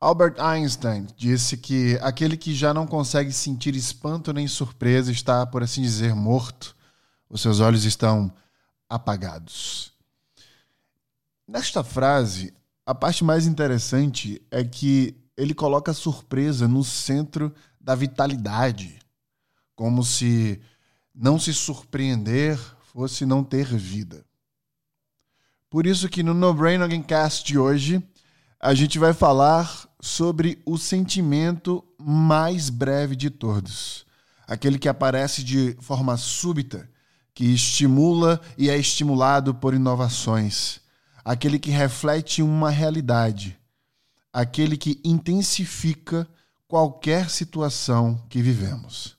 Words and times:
Albert 0.00 0.40
Einstein 0.40 1.06
disse 1.14 1.58
que 1.58 1.98
aquele 2.00 2.34
que 2.34 2.54
já 2.54 2.72
não 2.72 2.86
consegue 2.86 3.30
sentir 3.32 3.76
espanto 3.76 4.32
nem 4.32 4.48
surpresa 4.48 5.12
está, 5.12 5.44
por 5.44 5.62
assim 5.62 5.82
dizer, 5.82 6.14
morto. 6.14 6.74
Os 7.28 7.42
seus 7.42 7.60
olhos 7.60 7.84
estão 7.84 8.32
apagados. 8.88 9.92
Nesta 11.46 11.84
frase, 11.84 12.54
a 12.86 12.94
parte 12.94 13.22
mais 13.22 13.46
interessante 13.46 14.40
é 14.50 14.64
que 14.64 15.14
ele 15.36 15.52
coloca 15.52 15.90
a 15.90 15.94
surpresa 15.94 16.66
no 16.66 16.82
centro 16.82 17.54
da 17.78 17.94
vitalidade, 17.94 18.98
como 19.74 20.02
se 20.02 20.62
não 21.14 21.38
se 21.38 21.52
surpreender 21.52 22.58
fosse 22.84 23.26
não 23.26 23.44
ter 23.44 23.66
vida. 23.66 24.24
Por 25.68 25.86
isso 25.86 26.08
que 26.08 26.22
no 26.22 26.32
No 26.32 26.54
Brain 26.54 26.80
Again 26.80 27.02
Cast 27.02 27.46
de 27.46 27.58
hoje, 27.58 28.02
a 28.58 28.74
gente 28.74 28.98
vai 28.98 29.12
falar 29.12 29.89
sobre 30.00 30.60
o 30.64 30.78
sentimento 30.78 31.84
mais 31.98 32.70
breve 32.70 33.14
de 33.14 33.30
todos. 33.30 34.06
Aquele 34.46 34.78
que 34.78 34.88
aparece 34.88 35.44
de 35.44 35.76
forma 35.80 36.16
súbita, 36.16 36.88
que 37.34 37.44
estimula 37.44 38.40
e 38.58 38.68
é 38.68 38.76
estimulado 38.76 39.54
por 39.54 39.74
inovações. 39.74 40.80
Aquele 41.24 41.58
que 41.58 41.70
reflete 41.70 42.42
uma 42.42 42.70
realidade. 42.70 43.58
Aquele 44.32 44.76
que 44.76 45.00
intensifica 45.04 46.26
qualquer 46.66 47.30
situação 47.30 48.22
que 48.28 48.40
vivemos. 48.40 49.16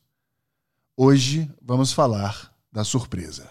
Hoje 0.97 1.49
vamos 1.61 1.91
falar 1.91 2.53
da 2.71 2.83
surpresa. 2.83 3.47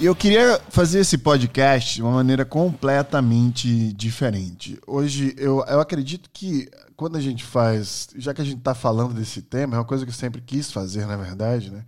E 0.00 0.06
eu 0.06 0.16
queria 0.16 0.58
fazer 0.70 1.00
esse 1.00 1.18
podcast 1.18 1.96
de 1.96 2.02
uma 2.02 2.12
maneira 2.12 2.42
completamente 2.42 3.92
diferente. 3.92 4.80
Hoje, 4.86 5.34
eu, 5.36 5.62
eu 5.66 5.78
acredito 5.78 6.30
que 6.32 6.70
quando 6.96 7.16
a 7.16 7.20
gente 7.20 7.44
faz, 7.44 8.08
já 8.16 8.32
que 8.32 8.40
a 8.40 8.44
gente 8.44 8.60
está 8.60 8.74
falando 8.74 9.12
desse 9.12 9.42
tema, 9.42 9.76
é 9.76 9.78
uma 9.78 9.84
coisa 9.84 10.06
que 10.06 10.10
eu 10.10 10.14
sempre 10.14 10.40
quis 10.40 10.72
fazer, 10.72 11.04
na 11.04 11.18
verdade, 11.18 11.70
né? 11.70 11.84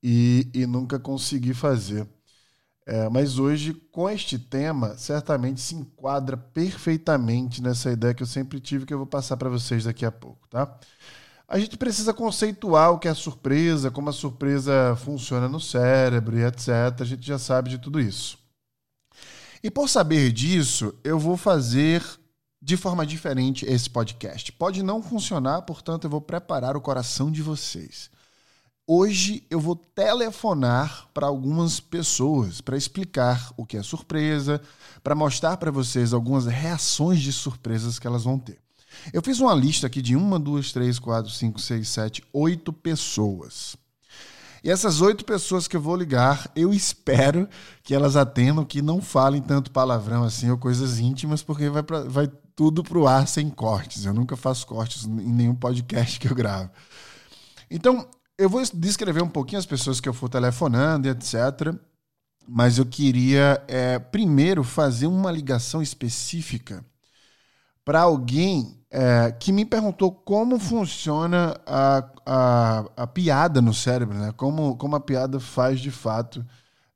E, 0.00 0.48
e 0.54 0.66
nunca 0.66 1.00
consegui 1.00 1.52
fazer. 1.52 2.06
É, 2.86 3.08
mas 3.08 3.40
hoje, 3.40 3.74
com 3.90 4.08
este 4.08 4.38
tema, 4.38 4.96
certamente 4.96 5.60
se 5.60 5.74
enquadra 5.74 6.36
perfeitamente 6.36 7.60
nessa 7.60 7.90
ideia 7.90 8.14
que 8.14 8.22
eu 8.22 8.26
sempre 8.26 8.60
tive, 8.60 8.86
que 8.86 8.94
eu 8.94 8.98
vou 8.98 9.06
passar 9.06 9.36
para 9.36 9.48
vocês 9.48 9.82
daqui 9.84 10.04
a 10.06 10.12
pouco, 10.12 10.46
tá? 10.48 10.78
A 11.52 11.58
gente 11.58 11.76
precisa 11.76 12.14
conceituar 12.14 12.92
o 12.92 12.98
que 12.98 13.06
é 13.06 13.12
surpresa, 13.12 13.90
como 13.90 14.08
a 14.08 14.12
surpresa 14.12 14.96
funciona 14.96 15.46
no 15.50 15.60
cérebro 15.60 16.38
e 16.38 16.42
etc. 16.42 16.68
A 16.98 17.04
gente 17.04 17.26
já 17.26 17.38
sabe 17.38 17.68
de 17.68 17.76
tudo 17.76 18.00
isso. 18.00 18.38
E 19.62 19.70
por 19.70 19.86
saber 19.86 20.32
disso, 20.32 20.94
eu 21.04 21.18
vou 21.18 21.36
fazer 21.36 22.02
de 22.62 22.74
forma 22.74 23.04
diferente 23.04 23.66
esse 23.66 23.90
podcast. 23.90 24.50
Pode 24.50 24.82
não 24.82 25.02
funcionar, 25.02 25.60
portanto, 25.60 26.04
eu 26.04 26.10
vou 26.10 26.22
preparar 26.22 26.74
o 26.74 26.80
coração 26.80 27.30
de 27.30 27.42
vocês. 27.42 28.10
Hoje 28.86 29.46
eu 29.50 29.60
vou 29.60 29.76
telefonar 29.76 31.06
para 31.12 31.26
algumas 31.26 31.78
pessoas 31.78 32.62
para 32.62 32.78
explicar 32.78 33.52
o 33.58 33.66
que 33.66 33.76
é 33.76 33.82
surpresa, 33.82 34.58
para 35.04 35.14
mostrar 35.14 35.58
para 35.58 35.70
vocês 35.70 36.14
algumas 36.14 36.46
reações 36.46 37.20
de 37.20 37.30
surpresas 37.30 37.98
que 37.98 38.06
elas 38.06 38.24
vão 38.24 38.38
ter. 38.38 38.58
Eu 39.12 39.22
fiz 39.22 39.40
uma 39.40 39.54
lista 39.54 39.86
aqui 39.86 40.02
de 40.02 40.16
uma, 40.16 40.38
duas, 40.38 40.72
três, 40.72 40.98
quatro, 40.98 41.30
cinco, 41.30 41.60
seis, 41.60 41.88
sete, 41.88 42.22
oito 42.32 42.72
pessoas. 42.72 43.76
E 44.64 44.70
essas 44.70 45.00
oito 45.00 45.24
pessoas 45.24 45.66
que 45.66 45.76
eu 45.76 45.80
vou 45.80 45.96
ligar, 45.96 46.50
eu 46.54 46.72
espero 46.72 47.48
que 47.82 47.94
elas 47.94 48.14
atendam, 48.14 48.64
que 48.64 48.80
não 48.80 49.00
falem 49.00 49.42
tanto 49.42 49.72
palavrão 49.72 50.22
assim 50.22 50.50
ou 50.50 50.56
coisas 50.56 51.00
íntimas, 51.00 51.42
porque 51.42 51.68
vai, 51.68 51.82
pra, 51.82 52.04
vai 52.04 52.28
tudo 52.54 52.84
pro 52.84 53.08
ar 53.08 53.26
sem 53.26 53.50
cortes. 53.50 54.04
Eu 54.04 54.14
nunca 54.14 54.36
faço 54.36 54.66
cortes 54.66 55.04
em 55.04 55.32
nenhum 55.32 55.54
podcast 55.54 56.20
que 56.20 56.28
eu 56.28 56.34
gravo. 56.34 56.70
Então, 57.68 58.08
eu 58.38 58.48
vou 58.48 58.62
descrever 58.74 59.22
um 59.22 59.28
pouquinho 59.28 59.58
as 59.58 59.66
pessoas 59.66 60.00
que 60.00 60.08
eu 60.08 60.14
for 60.14 60.28
telefonando 60.28 61.08
etc. 61.08 61.74
Mas 62.46 62.78
eu 62.78 62.86
queria 62.86 63.62
é, 63.66 63.98
primeiro 63.98 64.62
fazer 64.62 65.06
uma 65.06 65.30
ligação 65.30 65.82
específica 65.82 66.84
para 67.84 68.00
alguém 68.00 68.81
é, 68.94 69.32
que 69.32 69.50
me 69.50 69.64
perguntou 69.64 70.12
como 70.12 70.58
funciona 70.58 71.58
a, 71.66 72.04
a, 72.26 72.84
a, 72.94 73.06
piada 73.06 73.62
no 73.62 73.72
cérebro, 73.72 74.18
né? 74.18 74.34
Como, 74.36 74.76
como 74.76 74.94
a 74.94 75.00
piada 75.00 75.40
faz 75.40 75.80
de 75.80 75.90
fato 75.90 76.44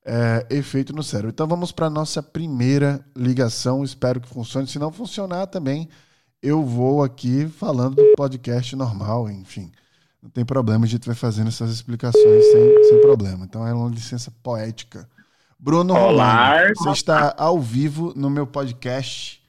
é, 0.05 0.47
efeito 0.51 0.93
no 0.93 1.03
cérebro. 1.03 1.31
Então 1.31 1.47
vamos 1.47 1.73
para 1.73 1.87
a 1.87 1.91
nossa 1.91 2.23
primeira 2.23 3.03
ligação. 3.17 3.83
Espero 3.83 4.21
que 4.21 4.29
funcione. 4.29 4.67
Se 4.67 4.79
não 4.79 4.93
funcionar 4.93 5.47
também, 5.47 5.89
eu 6.43 6.62
vou 6.62 7.03
aqui 7.03 7.49
falando 7.49 7.95
do 7.95 8.12
podcast 8.15 8.77
normal, 8.77 9.31
enfim. 9.31 9.73
Não 10.23 10.29
tem 10.29 10.45
problema, 10.45 10.85
a 10.85 10.89
gente 10.89 11.06
vai 11.06 11.15
fazendo 11.15 11.49
essas 11.49 11.71
explicações 11.71 12.45
sem, 12.53 12.85
sem 12.85 13.01
problema. 13.01 13.47
Então 13.47 13.67
é 13.67 13.73
uma 13.73 13.89
licença 13.89 14.31
poética. 14.43 15.09
Bruno 15.59 15.95
Olá. 15.95 16.59
Rolando, 16.59 16.75
você 16.77 16.91
está 16.91 17.35
ao 17.39 17.59
vivo 17.59 18.12
no 18.15 18.29
meu 18.29 18.47
podcast 18.47 19.46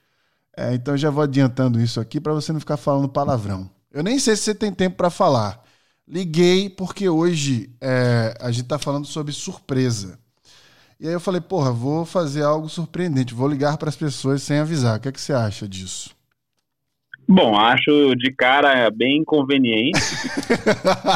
é, 0.57 0.73
então 0.73 0.95
eu 0.95 0.97
já 0.97 1.12
vou 1.12 1.23
adiantando 1.23 1.79
isso 1.79 2.00
aqui 2.00 2.19
para 2.19 2.34
você 2.34 2.51
não 2.51 2.59
ficar 2.59 2.78
falando 2.78 3.07
palavrão. 3.07 3.69
Eu 3.94 4.01
nem 4.01 4.18
sei 4.18 4.35
se 4.35 4.41
você 4.41 4.56
tem 4.56 4.72
tempo 4.72 4.97
para 4.97 5.12
falar. 5.12 5.63
Liguei 6.07 6.68
porque 6.68 7.07
hoje 7.07 7.69
é, 7.79 8.35
a 8.41 8.50
gente 8.50 8.63
está 8.63 8.79
falando 8.79 9.06
sobre 9.06 9.31
surpresa. 9.31 10.18
E 11.00 11.07
aí 11.07 11.13
eu 11.13 11.19
falei, 11.19 11.40
porra, 11.40 11.72
vou 11.72 12.06
fazer 12.06 12.41
algo 12.41 12.68
surpreendente, 12.68 13.35
vou 13.35 13.47
ligar 13.47 13.78
para 13.78 13.90
as 13.90 13.95
pessoas 13.95 14.41
sem 14.41 14.57
avisar. 14.57 14.97
O 14.97 15.01
que, 15.01 15.09
é 15.09 15.12
que 15.12 15.22
você 15.22 15.31
acha 15.31 15.68
disso? 15.68 16.16
Bom, 17.28 17.56
acho 17.56 18.16
de 18.16 18.31
cara 18.31 18.89
bem 18.89 19.18
inconveniente. 19.18 20.00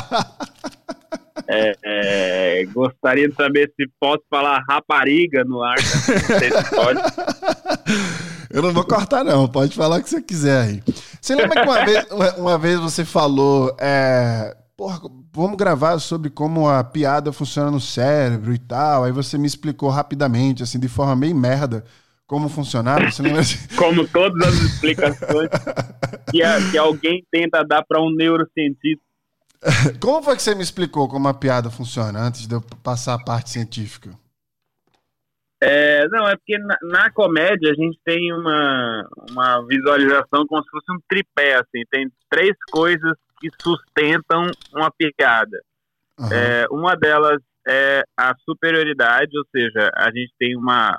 é, 1.47 1.73
é, 1.83 2.65
gostaria 2.65 3.27
de 3.27 3.33
saber 3.33 3.73
se 3.75 3.89
posso 3.99 4.21
falar 4.29 4.63
rapariga 4.69 5.43
no 5.45 5.63
ar. 5.63 5.77
Né? 5.77 5.83
Não 6.29 6.39
sei 6.39 6.51
se 6.51 6.69
pode. 6.75 7.01
Eu 8.53 8.61
não 8.61 8.73
vou 8.73 8.83
cortar, 8.83 9.23
não. 9.23 9.47
Pode 9.47 9.75
falar 9.75 9.99
o 9.99 10.03
que 10.03 10.09
você 10.09 10.21
quiser 10.21 10.61
aí. 10.61 10.83
Você 11.21 11.35
lembra 11.35 11.61
que 11.61 11.69
uma 11.69 11.85
vez, 11.85 12.05
uma 12.37 12.57
vez 12.57 12.79
você 12.79 13.05
falou. 13.05 13.75
É, 13.79 14.55
porra, 14.75 14.99
vamos 15.33 15.57
gravar 15.57 15.99
sobre 15.99 16.29
como 16.29 16.67
a 16.67 16.83
piada 16.83 17.31
funciona 17.31 17.71
no 17.71 17.79
cérebro 17.79 18.53
e 18.53 18.59
tal. 18.59 19.03
Aí 19.03 19.11
você 19.11 19.37
me 19.37 19.47
explicou 19.47 19.89
rapidamente, 19.89 20.63
assim, 20.63 20.79
de 20.79 20.87
forma 20.87 21.15
meio 21.15 21.35
merda, 21.35 21.83
como 22.27 22.49
funcionava. 22.49 23.01
Como 23.75 24.07
todas 24.07 24.47
as 24.47 24.55
explicações 24.55 25.49
que, 26.31 26.41
a, 26.41 26.71
que 26.71 26.77
alguém 26.77 27.25
tenta 27.31 27.63
dar 27.63 27.83
para 27.83 28.01
um 28.01 28.09
neurocientista. 28.09 29.03
Como 29.99 30.23
foi 30.23 30.35
que 30.35 30.41
você 30.41 30.55
me 30.55 30.63
explicou 30.63 31.07
como 31.07 31.27
a 31.27 31.33
piada 31.33 31.69
funciona 31.69 32.19
antes 32.19 32.47
de 32.47 32.55
eu 32.55 32.61
passar 32.81 33.13
a 33.13 33.23
parte 33.23 33.51
científica? 33.51 34.09
É, 35.63 36.07
não, 36.09 36.27
é 36.27 36.35
porque 36.35 36.57
na, 36.57 36.75
na, 36.81 37.11
comédia 37.11 37.71
a 37.71 37.75
gente 37.75 37.99
tem 38.03 38.33
uma, 38.33 39.07
uma 39.29 39.65
visualização 39.67 40.45
como 40.47 40.63
se 40.63 40.69
fosse 40.71 40.91
um 40.91 40.99
tripé, 41.07 41.53
assim, 41.55 41.83
tem 41.91 42.11
três 42.29 42.55
coisas 42.71 43.13
que 43.39 43.47
sustentam 43.61 44.49
uma 44.73 44.91
piada. 44.91 45.61
Uhum. 46.19 46.31
É, 46.31 46.65
uma 46.71 46.95
delas 46.95 47.39
é 47.67 48.03
a 48.17 48.33
superioridade, 48.43 49.37
ou 49.37 49.45
seja, 49.51 49.91
a 49.95 50.07
gente 50.07 50.33
tem 50.39 50.57
uma, 50.57 50.97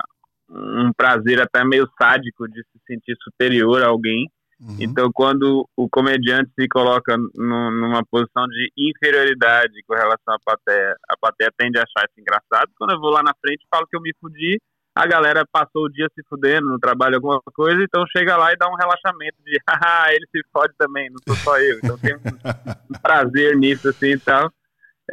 um 0.49 0.93
prazer 0.93 1.41
até 1.41 1.63
meio 1.65 1.89
sádico 2.01 2.47
de 2.47 2.61
se 2.63 2.79
sentir 2.87 3.17
superior 3.21 3.83
a 3.83 3.87
alguém. 3.87 4.29
Uhum. 4.63 4.77
Então, 4.79 5.11
quando 5.13 5.67
o 5.75 5.89
comediante 5.89 6.49
se 6.57 6.67
coloca 6.69 7.17
no, 7.17 7.71
numa 7.71 8.03
posição 8.05 8.47
de 8.47 8.71
inferioridade 8.77 9.73
com 9.85 9.93
relação 9.93 10.33
à 10.33 10.37
plateia, 10.39 10.95
a 11.09 11.17
plateia 11.17 11.51
tende 11.57 11.77
a 11.77 11.83
achar 11.83 12.07
isso 12.07 12.19
engraçado. 12.19 12.71
Quando 12.77 12.93
eu 12.93 12.99
vou 12.99 13.09
lá 13.09 13.21
na 13.21 13.33
frente 13.41 13.63
e 13.63 13.67
falo 13.69 13.85
que 13.85 13.97
eu 13.97 14.01
me 14.01 14.13
fudi, 14.21 14.57
a 14.95 15.05
galera 15.05 15.43
passou 15.51 15.85
o 15.85 15.89
dia 15.89 16.07
se 16.13 16.23
fudendo 16.29 16.69
no 16.69 16.79
trabalho, 16.79 17.15
alguma 17.15 17.41
coisa, 17.53 17.83
então 17.83 18.05
chega 18.15 18.37
lá 18.37 18.53
e 18.53 18.55
dá 18.55 18.69
um 18.69 18.75
relaxamento 18.75 19.37
de, 19.43 19.59
haha, 19.67 20.13
ele 20.13 20.25
se 20.31 20.41
fode 20.53 20.73
também, 20.77 21.09
não 21.09 21.17
sou 21.27 21.35
só 21.43 21.59
eu. 21.59 21.79
Então 21.79 21.97
tem 21.97 22.15
um, 22.15 22.19
um 22.19 22.99
prazer 23.01 23.57
nisso, 23.57 23.89
assim 23.89 24.11
e 24.11 24.19
tal. 24.19 24.49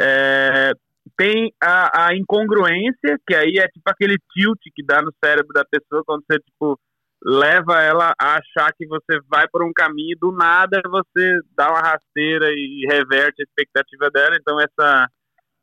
É, 0.00 0.72
tem 1.16 1.52
a, 1.60 2.06
a, 2.06 2.14
incongruência, 2.14 3.18
que 3.26 3.34
aí 3.34 3.58
é 3.58 3.66
tipo 3.66 3.88
aquele 3.90 4.16
tilt 4.32 4.60
que 4.74 4.84
dá 4.84 5.02
no 5.02 5.12
cérebro 5.22 5.52
da 5.52 5.64
pessoa 5.64 6.04
quando 6.06 6.22
você, 6.24 6.38
tipo, 6.38 6.78
leva 7.22 7.82
ela 7.82 8.14
a 8.20 8.36
achar 8.36 8.72
que 8.76 8.86
você 8.86 9.20
vai 9.28 9.46
por 9.48 9.62
um 9.62 9.72
caminho 9.72 10.16
do 10.18 10.32
nada 10.32 10.80
você 10.88 11.38
dá 11.56 11.70
uma 11.70 11.80
rasteira 11.80 12.46
e 12.50 12.86
reverte 12.90 13.42
a 13.42 13.44
expectativa 13.44 14.10
dela. 14.10 14.36
Então 14.40 14.58
essa 14.60 15.08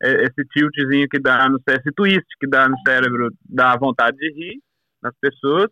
é, 0.04 0.24
esse 0.24 0.46
tiltzinho 0.52 1.08
que 1.10 1.20
dá 1.20 1.50
no 1.50 1.60
esse 1.68 1.92
twist 1.96 2.26
que 2.40 2.48
dá 2.48 2.68
no 2.70 2.78
cérebro 2.88 3.30
dá 3.44 3.76
vontade 3.76 4.18
de 4.18 4.32
rir 4.34 4.62
nas 5.02 5.14
pessoas. 5.20 5.70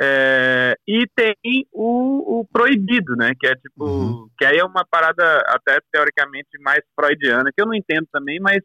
É, 0.00 0.74
e 0.86 1.06
tem 1.14 1.34
o, 1.72 2.40
o, 2.40 2.46
proibido, 2.46 3.14
né? 3.16 3.32
Que 3.38 3.46
é 3.46 3.54
tipo. 3.54 3.84
Uhum. 3.84 4.28
Que 4.38 4.44
aí 4.44 4.58
é 4.58 4.64
uma 4.64 4.84
parada 4.90 5.22
até 5.46 5.78
teoricamente 5.92 6.58
mais 6.60 6.80
freudiana, 6.98 7.50
que 7.54 7.62
eu 7.62 7.66
não 7.66 7.74
entendo 7.74 8.06
também, 8.12 8.38
mas 8.40 8.58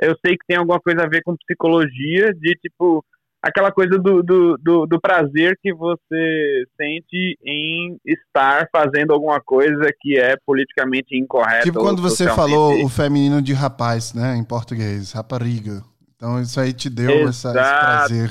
eu 0.00 0.16
sei 0.24 0.36
que 0.36 0.46
tem 0.46 0.56
alguma 0.56 0.80
coisa 0.80 1.02
a 1.02 1.08
ver 1.08 1.22
com 1.22 1.36
psicologia, 1.36 2.32
de 2.32 2.54
tipo. 2.56 3.04
Aquela 3.48 3.72
coisa 3.72 3.98
do, 3.98 4.22
do, 4.22 4.56
do, 4.58 4.86
do 4.86 5.00
prazer 5.00 5.58
que 5.62 5.72
você 5.74 6.64
sente 6.76 7.38
em 7.44 7.98
estar 8.04 8.68
fazendo 8.70 9.12
alguma 9.12 9.40
coisa 9.40 9.90
que 10.00 10.18
é 10.18 10.36
politicamente 10.44 11.16
incorreta. 11.16 11.64
Tipo 11.64 11.80
quando 11.80 12.02
você 12.02 12.28
falou 12.28 12.84
o 12.84 12.88
feminino 12.88 13.42
de 13.42 13.52
rapaz, 13.52 14.14
né? 14.14 14.36
Em 14.36 14.44
português, 14.44 15.12
rapariga. 15.12 15.82
Então 16.16 16.40
isso 16.40 16.60
aí 16.60 16.72
te 16.72 16.90
deu 16.90 17.28
essa, 17.28 17.48
esse 17.48 17.52
prazer 17.52 18.30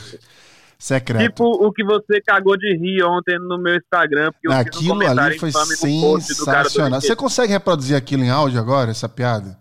secreto. 0.77 1.23
Tipo 1.23 1.45
o 1.45 1.71
que 1.71 1.83
você 1.83 2.21
cagou 2.21 2.57
de 2.57 2.75
rir 2.77 3.03
ontem 3.03 3.37
no 3.39 3.57
meu 3.57 3.75
Instagram. 3.75 4.31
Porque 4.31 4.53
aquilo 4.53 5.03
um 5.03 5.07
ali 5.07 5.39
foi 5.39 5.51
sensacional. 5.51 7.01
Você 7.01 7.15
consegue 7.15 7.53
reproduzir 7.53 7.95
aquilo 7.95 8.23
em 8.23 8.29
áudio 8.29 8.59
agora, 8.59 8.91
essa 8.91 9.09
piada? 9.09 9.57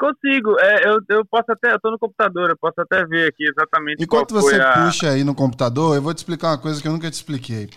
Consigo. 0.00 0.58
É, 0.58 0.88
eu, 0.88 0.98
eu 1.10 1.24
posso 1.26 1.52
até. 1.52 1.74
Eu 1.74 1.78
tô 1.78 1.90
no 1.90 1.98
computador, 1.98 2.48
eu 2.48 2.56
posso 2.56 2.80
até 2.80 3.04
ver 3.04 3.28
aqui 3.28 3.44
exatamente. 3.46 4.02
Enquanto 4.02 4.32
você 4.32 4.58
a... 4.58 4.84
puxa 4.84 5.10
aí 5.10 5.22
no 5.22 5.34
computador, 5.34 5.94
eu 5.94 6.00
vou 6.00 6.14
te 6.14 6.18
explicar 6.18 6.48
uma 6.48 6.58
coisa 6.58 6.80
que 6.80 6.88
eu 6.88 6.92
nunca 6.92 7.10
te 7.10 7.14
expliquei. 7.14 7.68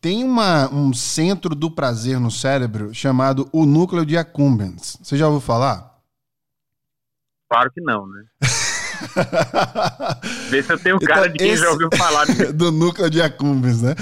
Tem 0.00 0.22
uma, 0.22 0.72
um 0.72 0.94
centro 0.94 1.56
do 1.56 1.68
prazer 1.68 2.20
no 2.20 2.30
cérebro 2.30 2.94
chamado 2.94 3.48
o 3.52 3.66
núcleo 3.66 4.06
de 4.06 4.16
accumbens. 4.16 4.96
Você 5.02 5.16
já 5.16 5.26
ouviu 5.26 5.40
falar? 5.40 5.96
Claro 7.50 7.68
que 7.72 7.80
não, 7.80 8.06
né? 8.06 8.24
vê 10.48 10.62
se 10.62 10.72
eu 10.72 10.78
tenho 10.78 11.00
cara 11.00 11.26
então, 11.26 11.32
de 11.32 11.38
quem 11.38 11.50
esse... 11.50 11.62
já 11.62 11.70
ouviu 11.70 11.88
falar 11.96 12.26
do 12.54 12.70
núcleo 12.70 13.10
de 13.10 13.20
accumbens, 13.20 13.82
né? 13.82 13.96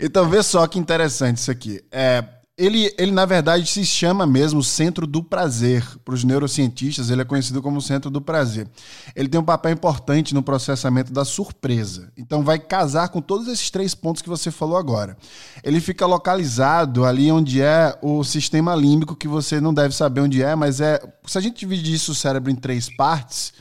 Então, 0.00 0.28
vê 0.28 0.40
só 0.44 0.64
que 0.68 0.78
interessante 0.78 1.38
isso 1.38 1.50
aqui. 1.50 1.84
É, 1.90 2.24
ele, 2.58 2.92
ele, 2.98 3.12
na 3.12 3.24
verdade, 3.24 3.64
se 3.66 3.86
chama 3.86 4.26
mesmo 4.26 4.64
Centro 4.64 5.06
do 5.06 5.22
Prazer. 5.22 5.86
Para 6.04 6.12
os 6.12 6.24
neurocientistas, 6.24 7.08
ele 7.08 7.22
é 7.22 7.24
conhecido 7.24 7.62
como 7.62 7.80
Centro 7.80 8.10
do 8.10 8.20
Prazer. 8.20 8.68
Ele 9.14 9.28
tem 9.28 9.40
um 9.40 9.44
papel 9.44 9.70
importante 9.72 10.34
no 10.34 10.42
processamento 10.42 11.12
da 11.12 11.24
surpresa. 11.24 12.12
Então, 12.16 12.42
vai 12.42 12.58
casar 12.58 13.10
com 13.10 13.20
todos 13.20 13.46
esses 13.46 13.70
três 13.70 13.94
pontos 13.94 14.20
que 14.20 14.28
você 14.28 14.50
falou 14.50 14.76
agora. 14.76 15.16
Ele 15.62 15.80
fica 15.80 16.04
localizado 16.04 17.04
ali 17.04 17.30
onde 17.30 17.62
é 17.62 17.96
o 18.02 18.24
sistema 18.24 18.74
límbico, 18.74 19.14
que 19.14 19.28
você 19.28 19.60
não 19.60 19.72
deve 19.72 19.94
saber 19.94 20.22
onde 20.22 20.42
é, 20.42 20.56
mas 20.56 20.80
é. 20.80 21.00
Se 21.26 21.38
a 21.38 21.40
gente 21.40 21.60
dividir 21.60 21.94
isso 21.94 22.10
o 22.10 22.14
cérebro 22.14 22.50
em 22.50 22.56
três 22.56 22.94
partes. 22.96 23.52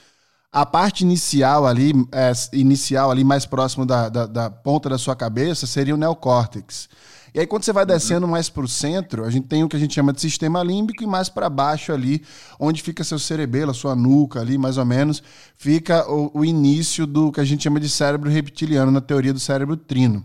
A 0.52 0.66
parte 0.66 1.02
inicial 1.02 1.68
ali, 1.68 1.94
é, 2.12 2.32
inicial 2.54 3.12
ali 3.12 3.24
mais 3.24 3.46
próximo 3.46 3.86
da, 3.86 4.10
da, 4.10 4.26
da 4.26 4.50
ponta 4.50 4.90
da 4.90 4.98
sua 4.98 5.16
cabeça, 5.16 5.68
seria 5.68 5.94
o 5.94 5.98
neocórtex. 5.98 6.90
E 7.34 7.40
aí, 7.40 7.48
quando 7.48 7.64
você 7.64 7.74
vai 7.74 7.84
uhum. 7.84 7.88
descendo 7.88 8.28
mais 8.28 8.50
para 8.50 8.64
o 8.64 8.68
centro, 8.68 9.26
a 9.26 9.30
gente 9.30 9.48
tem 9.48 9.64
o 9.64 9.70
que 9.70 9.76
a 9.76 9.80
gente 9.80 9.94
chama 9.94 10.14
de 10.14 10.22
sistema 10.22 10.64
límbico, 10.64 11.04
e 11.04 11.08
mais 11.08 11.30
para 11.30 11.50
baixo 11.50 11.92
ali, 11.92 12.24
onde 12.60 12.82
fica 12.82 13.04
seu 13.04 13.20
cerebelo, 13.20 13.72
a 13.72 13.74
sua 13.74 13.96
nuca 13.96 14.40
ali, 14.40 14.58
mais 14.58 14.78
ou 14.78 14.86
menos, 14.86 15.22
fica 15.56 16.10
o, 16.10 16.32
o, 16.34 16.46
início 16.46 17.06
do 17.06 17.32
que 17.32 17.40
a 17.40 17.46
gente 17.46 17.64
chama 17.64 17.80
de 17.80 17.90
cérebro 17.90 18.30
reptiliano, 18.30 18.92
na 18.92 19.02
teoria 19.02 19.34
do 19.34 19.40
cérebro 19.40 19.76
trino. 19.76 20.24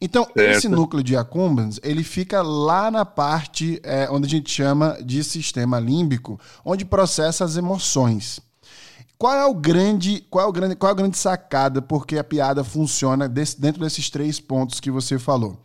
Então, 0.00 0.24
certo. 0.24 0.38
esse 0.40 0.68
núcleo 0.68 1.02
de 1.02 1.16
accumbens, 1.16 1.78
ele 1.82 2.02
fica 2.02 2.42
lá 2.42 2.90
na 2.90 3.04
parte 3.04 3.80
é, 3.82 4.08
onde 4.10 4.26
a 4.26 4.30
gente 4.30 4.50
chama 4.50 4.98
de 5.02 5.22
sistema 5.22 5.78
límbico, 5.78 6.38
onde 6.64 6.84
processa 6.84 7.44
as 7.44 7.56
emoções. 7.56 8.40
Qual 9.16 9.32
é 9.32 9.46
o 9.46 9.54
grande, 9.54 10.26
qual 10.28 10.44
é 10.44 10.48
o 10.48 10.52
grande, 10.52 10.76
qual 10.76 10.90
é 10.90 10.92
a 10.92 10.96
grande 10.96 11.16
sacada 11.16 11.80
porque 11.80 12.18
a 12.18 12.24
piada 12.24 12.64
funciona 12.64 13.28
desse, 13.28 13.60
dentro 13.60 13.80
desses 13.80 14.10
três 14.10 14.40
pontos 14.40 14.80
que 14.80 14.90
você 14.90 15.18
falou? 15.18 15.56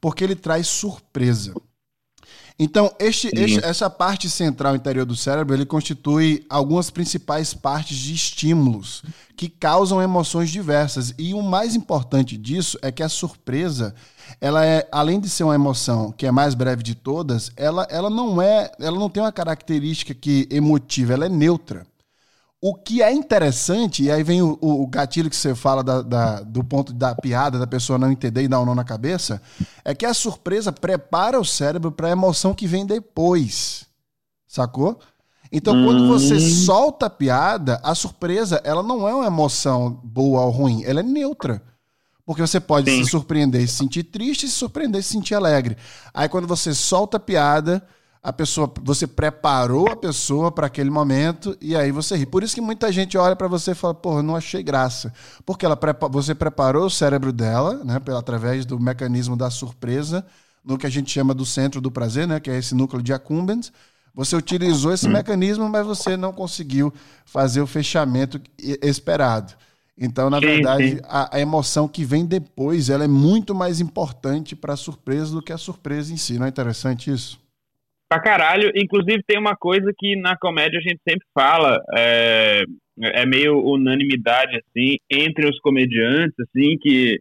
Porque 0.00 0.24
ele 0.24 0.34
traz 0.34 0.66
surpresa. 0.66 1.54
Então, 2.60 2.92
este, 2.98 3.30
este, 3.34 3.64
essa 3.64 3.88
parte 3.88 4.28
central 4.28 4.74
interior 4.74 5.06
do 5.06 5.14
cérebro, 5.14 5.54
ele 5.54 5.64
constitui 5.64 6.44
algumas 6.50 6.90
principais 6.90 7.54
partes 7.54 7.96
de 7.96 8.12
estímulos 8.12 9.04
que 9.36 9.48
causam 9.48 10.02
emoções 10.02 10.50
diversas. 10.50 11.14
E 11.16 11.32
o 11.34 11.40
mais 11.40 11.76
importante 11.76 12.36
disso 12.36 12.76
é 12.82 12.90
que 12.90 13.00
a 13.00 13.08
surpresa, 13.08 13.94
ela 14.40 14.66
é, 14.66 14.88
além 14.90 15.20
de 15.20 15.30
ser 15.30 15.44
uma 15.44 15.54
emoção 15.54 16.10
que 16.10 16.26
é 16.26 16.32
mais 16.32 16.54
breve 16.54 16.82
de 16.82 16.96
todas, 16.96 17.52
ela, 17.56 17.86
ela 17.88 18.10
não 18.10 18.42
é, 18.42 18.72
ela 18.80 18.98
não 18.98 19.08
tem 19.08 19.22
uma 19.22 19.30
característica 19.30 20.12
que 20.12 20.48
emotiva, 20.50 21.12
ela 21.12 21.26
é 21.26 21.28
neutra. 21.28 21.86
O 22.60 22.74
que 22.74 23.02
é 23.02 23.12
interessante, 23.12 24.02
e 24.02 24.10
aí 24.10 24.24
vem 24.24 24.42
o, 24.42 24.58
o 24.60 24.86
gatilho 24.88 25.30
que 25.30 25.36
você 25.36 25.54
fala 25.54 25.84
da, 25.84 26.02
da, 26.02 26.40
do 26.40 26.64
ponto 26.64 26.92
da 26.92 27.14
piada, 27.14 27.56
da 27.56 27.68
pessoa 27.68 27.98
não 27.98 28.10
entender 28.10 28.42
e 28.42 28.48
dar 28.48 28.60
um 28.60 28.64
nó 28.64 28.74
na 28.74 28.82
cabeça, 28.82 29.40
é 29.84 29.94
que 29.94 30.04
a 30.04 30.12
surpresa 30.12 30.72
prepara 30.72 31.38
o 31.38 31.44
cérebro 31.44 31.92
para 31.92 32.08
a 32.08 32.12
emoção 32.12 32.52
que 32.52 32.66
vem 32.66 32.84
depois. 32.84 33.86
Sacou? 34.46 34.98
Então, 35.52 35.74
hum. 35.74 35.84
quando 35.84 36.08
você 36.08 36.34
hum. 36.34 36.40
solta 36.40 37.06
a 37.06 37.10
piada, 37.10 37.80
a 37.82 37.94
surpresa, 37.94 38.60
ela 38.64 38.82
não 38.82 39.06
é 39.06 39.14
uma 39.14 39.26
emoção 39.26 39.90
boa 40.02 40.42
ou 40.42 40.50
ruim, 40.50 40.82
ela 40.84 40.98
é 40.98 41.02
neutra. 41.02 41.62
Porque 42.26 42.42
você 42.42 42.60
pode 42.60 42.90
Sim. 42.90 43.04
se 43.04 43.10
surpreender 43.10 43.62
e 43.62 43.68
se 43.68 43.76
sentir 43.76 44.02
triste 44.02 44.44
e 44.44 44.48
se 44.48 44.56
surpreender 44.56 45.00
e 45.00 45.02
se 45.02 45.10
sentir 45.10 45.34
alegre. 45.34 45.76
Aí, 46.12 46.28
quando 46.28 46.46
você 46.46 46.74
solta 46.74 47.16
a 47.16 47.20
piada, 47.20 47.86
a 48.28 48.32
pessoa, 48.32 48.70
você 48.82 49.06
preparou 49.06 49.90
a 49.90 49.96
pessoa 49.96 50.52
para 50.52 50.66
aquele 50.66 50.90
momento 50.90 51.56
e 51.62 51.74
aí 51.74 51.90
você 51.90 52.14
ri. 52.14 52.26
Por 52.26 52.42
isso 52.42 52.54
que 52.54 52.60
muita 52.60 52.92
gente 52.92 53.16
olha 53.16 53.34
para 53.34 53.48
você 53.48 53.70
e 53.70 53.74
fala, 53.74 53.94
porra, 53.94 54.22
não 54.22 54.36
achei 54.36 54.62
graça. 54.62 55.10
Porque 55.46 55.64
ela, 55.64 55.78
você 56.10 56.34
preparou 56.34 56.84
o 56.84 56.90
cérebro 56.90 57.32
dela, 57.32 57.82
né, 57.82 57.98
pela, 57.98 58.18
através 58.18 58.66
do 58.66 58.78
mecanismo 58.78 59.34
da 59.34 59.48
surpresa, 59.48 60.26
no 60.62 60.76
que 60.76 60.86
a 60.86 60.90
gente 60.90 61.10
chama 61.10 61.32
do 61.32 61.46
centro 61.46 61.80
do 61.80 61.90
prazer, 61.90 62.28
né, 62.28 62.38
que 62.38 62.50
é 62.50 62.58
esse 62.58 62.74
núcleo 62.74 63.02
de 63.02 63.14
accumbens. 63.14 63.72
Você 64.14 64.36
utilizou 64.36 64.92
esse 64.92 65.08
hum. 65.08 65.12
mecanismo, 65.12 65.66
mas 65.66 65.86
você 65.86 66.14
não 66.14 66.30
conseguiu 66.30 66.92
fazer 67.24 67.62
o 67.62 67.66
fechamento 67.66 68.38
esperado. 68.82 69.54
Então, 69.96 70.28
na 70.28 70.38
sim, 70.38 70.44
verdade, 70.44 70.96
sim. 70.96 71.00
A, 71.04 71.34
a, 71.36 71.40
emoção 71.40 71.88
que 71.88 72.04
vem 72.04 72.26
depois, 72.26 72.90
ela 72.90 73.04
é 73.04 73.08
muito 73.08 73.54
mais 73.54 73.80
importante 73.80 74.54
para 74.54 74.74
a 74.74 74.76
surpresa 74.76 75.32
do 75.32 75.40
que 75.40 75.52
a 75.52 75.56
surpresa 75.56 76.12
em 76.12 76.18
si. 76.18 76.38
Não 76.38 76.44
é 76.44 76.50
interessante 76.50 77.10
isso? 77.10 77.47
Pra 78.08 78.20
caralho. 78.20 78.72
Inclusive, 78.74 79.22
tem 79.26 79.38
uma 79.38 79.56
coisa 79.56 79.92
que 79.96 80.16
na 80.16 80.36
comédia 80.36 80.78
a 80.78 80.82
gente 80.82 81.00
sempre 81.06 81.26
fala, 81.34 81.78
é, 81.96 82.64
é 83.00 83.26
meio 83.26 83.58
unanimidade, 83.58 84.56
assim, 84.56 84.96
entre 85.10 85.46
os 85.46 85.58
comediantes, 85.60 86.34
assim, 86.40 86.78
que 86.78 87.18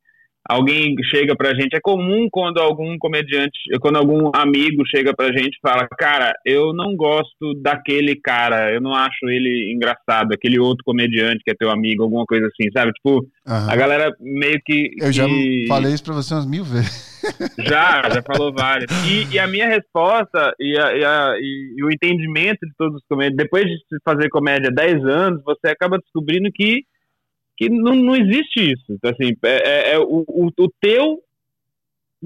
alguém 0.47 0.95
chega 1.09 1.35
pra 1.35 1.53
gente, 1.53 1.75
é 1.75 1.79
comum 1.81 2.27
quando 2.31 2.59
algum 2.59 2.97
comediante, 2.97 3.57
quando 3.81 3.97
algum 3.97 4.31
amigo 4.33 4.83
chega 4.87 5.13
pra 5.15 5.27
gente 5.27 5.55
e 5.55 5.61
fala, 5.61 5.87
cara, 5.97 6.33
eu 6.45 6.73
não 6.73 6.95
gosto 6.95 7.53
daquele 7.61 8.15
cara, 8.15 8.73
eu 8.73 8.81
não 8.81 8.93
acho 8.93 9.27
ele 9.29 9.73
engraçado, 9.73 10.33
aquele 10.33 10.59
outro 10.59 10.83
comediante 10.85 11.43
que 11.43 11.51
é 11.51 11.55
teu 11.55 11.69
amigo, 11.69 12.03
alguma 12.03 12.25
coisa 12.25 12.47
assim, 12.47 12.69
sabe? 12.71 12.91
Tipo, 12.93 13.19
uhum. 13.19 13.69
a 13.69 13.75
galera 13.75 14.15
meio 14.19 14.59
que... 14.65 14.91
Eu 14.99 15.11
já 15.11 15.25
falei 15.67 15.93
isso 15.93 16.03
pra 16.03 16.13
você 16.13 16.33
umas 16.33 16.45
mil 16.45 16.63
vezes. 16.63 17.17
Já, 17.57 18.03
já 18.09 18.21
falou 18.21 18.53
várias. 18.53 18.89
E, 19.05 19.33
e 19.33 19.39
a 19.39 19.47
minha 19.47 19.67
resposta 19.67 20.53
e, 20.59 20.77
a, 20.77 20.95
e, 20.95 21.03
a, 21.03 21.35
e, 21.39 21.83
o 21.83 21.91
entendimento 21.91 22.59
de 22.61 22.71
todos 22.77 22.95
os 22.95 23.03
comediantes, 23.09 23.37
depois 23.37 23.65
de 23.65 23.77
fazer 24.05 24.29
comédia 24.29 24.71
10 24.71 25.03
anos, 25.03 25.43
você 25.43 25.67
acaba 25.67 25.97
descobrindo 25.97 26.49
que 26.53 26.83
que 27.57 27.69
não, 27.69 27.95
não 27.95 28.15
existe 28.15 28.71
isso. 28.71 28.85
Então, 28.89 29.11
assim, 29.11 29.35
é, 29.43 29.69
é, 29.69 29.93
é 29.93 29.99
o, 29.99 30.23
o, 30.27 30.49
o, 30.57 30.71
teu 30.79 31.19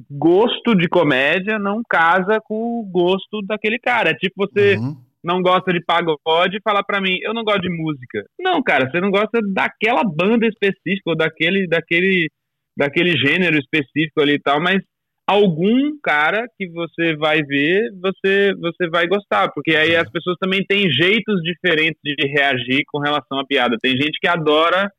gosto 0.10 0.76
de 0.76 0.88
comédia 0.88 1.58
não 1.58 1.82
casa 1.90 2.40
com 2.44 2.80
o 2.80 2.84
gosto 2.84 3.42
daquele 3.48 3.80
cara. 3.80 4.12
É 4.12 4.14
tipo 4.14 4.36
você 4.38 4.76
uhum. 4.76 4.96
não 5.24 5.42
gosta 5.42 5.72
de 5.72 5.84
pagode 5.84 6.58
e 6.58 6.62
falar 6.62 6.84
para 6.84 7.02
mim, 7.02 7.18
eu 7.22 7.34
não 7.34 7.44
gosto 7.44 7.62
de 7.62 7.70
música. 7.70 8.26
Não, 8.38 8.62
cara, 8.62 8.90
você 8.90 9.00
não 9.00 9.10
gosta 9.10 9.40
daquela 9.54 10.04
banda 10.04 10.46
específica 10.46 11.10
ou 11.10 11.16
daquele, 11.16 11.66
daquele, 11.68 12.30
daquele 12.78 13.18
gênero 13.18 13.58
específico 13.58 14.22
ali 14.22 14.34
e 14.34 14.40
tal, 14.40 14.62
mas 14.62 14.82
algum 15.26 15.98
cara 16.04 16.46
que 16.58 16.68
você 16.68 17.16
vai 17.16 17.42
ver, 17.42 17.90
você 18.02 18.54
você 18.60 18.90
vai 18.90 19.08
gostar, 19.08 19.50
porque 19.54 19.76
aí 19.76 19.96
as 19.96 20.10
pessoas 20.10 20.36
também 20.38 20.66
têm 20.66 20.92
jeitos 20.92 21.42
diferentes 21.42 22.02
de 22.04 22.16
reagir 22.28 22.84
com 22.88 23.00
relação 23.00 23.40
à 23.40 23.46
piada. 23.46 23.78
Tem 23.82 23.92
gente 23.92 24.20
que 24.20 24.28
adora 24.28 24.92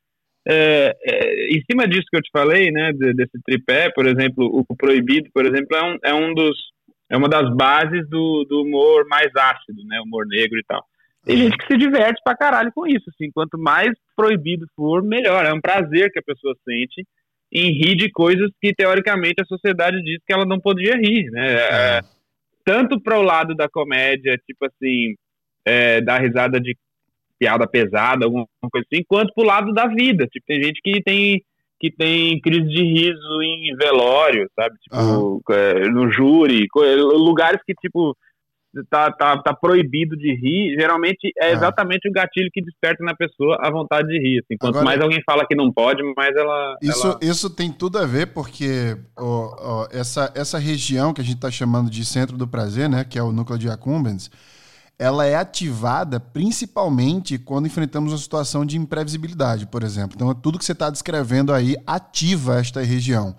é, 0.47 0.95
é, 1.01 1.55
em 1.55 1.63
cima 1.69 1.87
disso 1.87 2.07
que 2.09 2.17
eu 2.17 2.21
te 2.21 2.29
falei, 2.31 2.71
né, 2.71 2.91
desse 2.93 3.41
tripé, 3.45 3.89
por 3.91 4.05
exemplo, 4.05 4.45
o 4.45 4.75
proibido, 4.75 5.29
por 5.33 5.45
exemplo, 5.45 5.75
é 5.75 5.83
um, 5.83 5.97
é 6.03 6.13
um 6.13 6.33
dos 6.33 6.57
é 7.09 7.17
uma 7.17 7.29
das 7.29 7.53
bases 7.55 8.09
do, 8.09 8.43
do 8.49 8.63
humor 8.63 9.05
mais 9.07 9.29
ácido, 9.35 9.83
né, 9.85 10.01
humor 10.01 10.25
negro 10.25 10.57
e 10.57 10.63
tal. 10.67 10.83
Tem 11.23 11.37
gente 11.37 11.57
que 11.57 11.67
se 11.67 11.77
diverte 11.77 12.19
pra 12.23 12.35
caralho 12.35 12.71
com 12.73 12.87
isso, 12.87 13.05
assim, 13.09 13.31
quanto 13.31 13.57
mais 13.57 13.91
proibido 14.15 14.65
for, 14.75 15.03
melhor. 15.03 15.45
É 15.45 15.53
um 15.53 15.61
prazer 15.61 16.11
que 16.11 16.19
a 16.19 16.23
pessoa 16.23 16.55
sente 16.67 17.05
em 17.51 17.71
rir 17.71 17.95
de 17.95 18.09
coisas 18.11 18.49
que 18.59 18.73
teoricamente 18.73 19.41
a 19.41 19.45
sociedade 19.45 20.01
diz 20.01 20.19
que 20.25 20.33
ela 20.33 20.45
não 20.45 20.59
podia 20.59 20.95
rir, 20.97 21.29
né? 21.29 21.53
É, 21.53 22.01
tanto 22.65 22.99
para 22.99 23.19
o 23.19 23.21
lado 23.21 23.53
da 23.55 23.69
comédia, 23.69 24.37
tipo 24.45 24.65
assim, 24.65 25.13
é, 25.63 26.01
dar 26.01 26.19
risada 26.19 26.59
de 26.59 26.75
piada 27.43 27.67
pesada, 27.67 28.25
alguma 28.25 28.47
coisa 28.71 28.87
assim, 28.91 29.03
quanto 29.05 29.33
pro 29.33 29.45
lado 29.45 29.73
da 29.73 29.87
vida. 29.87 30.25
Tipo, 30.27 30.45
tem 30.47 30.63
gente 30.63 30.79
que 30.81 31.03
tem 31.03 31.41
que 31.79 31.91
têm 31.91 32.39
crise 32.39 32.69
de 32.69 32.81
riso 32.81 33.41
em 33.41 33.75
velório, 33.75 34.47
sabe? 34.57 34.73
Tipo, 34.83 34.95
uhum. 34.95 35.91
no 35.91 36.09
júri, 36.09 36.65
lugares 36.73 37.59
que, 37.65 37.73
tipo, 37.73 38.15
tá, 38.89 39.11
tá, 39.11 39.37
tá 39.41 39.53
proibido 39.53 40.15
de 40.15 40.33
rir, 40.33 40.79
geralmente 40.79 41.29
é, 41.37 41.49
é 41.49 41.51
exatamente 41.51 42.07
o 42.07 42.11
gatilho 42.13 42.49
que 42.53 42.63
desperta 42.63 43.03
na 43.03 43.13
pessoa 43.13 43.57
a 43.59 43.69
vontade 43.69 44.07
de 44.07 44.17
rir. 44.17 44.39
Assim. 44.39 44.55
Quanto 44.57 44.77
Agora, 44.77 44.85
mais 44.85 45.01
alguém 45.01 45.21
fala 45.25 45.45
que 45.45 45.55
não 45.55 45.73
pode, 45.73 46.01
mais 46.15 46.33
ela. 46.37 46.77
Isso, 46.81 47.07
ela... 47.07 47.19
isso 47.21 47.49
tem 47.49 47.69
tudo 47.69 47.97
a 47.97 48.05
ver, 48.05 48.27
porque 48.27 48.95
ó, 49.19 49.83
ó, 49.83 49.87
essa, 49.91 50.31
essa 50.35 50.57
região 50.57 51.13
que 51.13 51.19
a 51.19 51.23
gente 51.23 51.35
está 51.35 51.51
chamando 51.51 51.89
de 51.89 52.05
centro 52.05 52.37
do 52.37 52.47
prazer, 52.47 52.87
né? 52.89 53.03
Que 53.03 53.19
é 53.19 53.23
o 53.23 53.33
núcleo 53.33 53.59
de 53.59 53.69
accumbens, 53.69 54.31
ela 55.03 55.25
é 55.25 55.35
ativada 55.35 56.17
principalmente 56.17 57.37
quando 57.37 57.67
enfrentamos 57.67 58.13
uma 58.13 58.17
situação 58.17 58.65
de 58.65 58.77
imprevisibilidade, 58.77 59.67
por 59.67 59.83
exemplo. 59.83 60.15
Então, 60.15 60.33
tudo 60.33 60.57
que 60.57 60.63
você 60.63 60.71
está 60.71 60.89
descrevendo 60.89 61.51
aí 61.51 61.75
ativa 61.85 62.57
esta 62.57 62.81
região. 62.81 63.35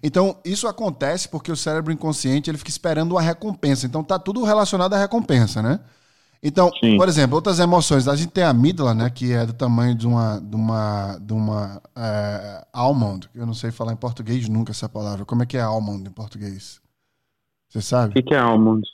Então, 0.00 0.36
isso 0.44 0.68
acontece 0.68 1.28
porque 1.28 1.50
o 1.50 1.56
cérebro 1.56 1.92
inconsciente 1.92 2.48
ele 2.48 2.56
fica 2.56 2.70
esperando 2.70 3.12
uma 3.12 3.20
recompensa. 3.20 3.84
Então, 3.84 4.04
tá 4.04 4.16
tudo 4.16 4.44
relacionado 4.44 4.94
à 4.94 4.96
recompensa, 4.96 5.60
né? 5.60 5.80
Então, 6.40 6.70
Sim. 6.78 6.96
por 6.96 7.08
exemplo, 7.08 7.34
outras 7.34 7.58
emoções. 7.58 8.06
A 8.06 8.14
gente 8.14 8.30
tem 8.30 8.44
a 8.44 8.50
amígdala, 8.50 8.94
né? 8.94 9.10
Que 9.10 9.32
é 9.32 9.44
do 9.44 9.52
tamanho 9.52 9.96
de 9.96 10.06
uma, 10.06 10.40
de 10.40 10.54
uma, 10.54 11.18
de 11.20 11.32
uma 11.32 11.82
é, 11.96 12.64
almond. 12.72 13.28
Eu 13.34 13.44
não 13.44 13.54
sei 13.54 13.72
falar 13.72 13.92
em 13.92 13.96
português 13.96 14.48
nunca 14.48 14.70
essa 14.70 14.88
palavra. 14.88 15.24
Como 15.24 15.42
é 15.42 15.46
que 15.46 15.56
é 15.56 15.62
almond 15.62 16.08
em 16.08 16.12
português? 16.12 16.80
Você 17.68 17.82
sabe? 17.82 18.12
O 18.12 18.14
que, 18.14 18.22
que 18.22 18.34
é 18.34 18.38
almond? 18.38 18.86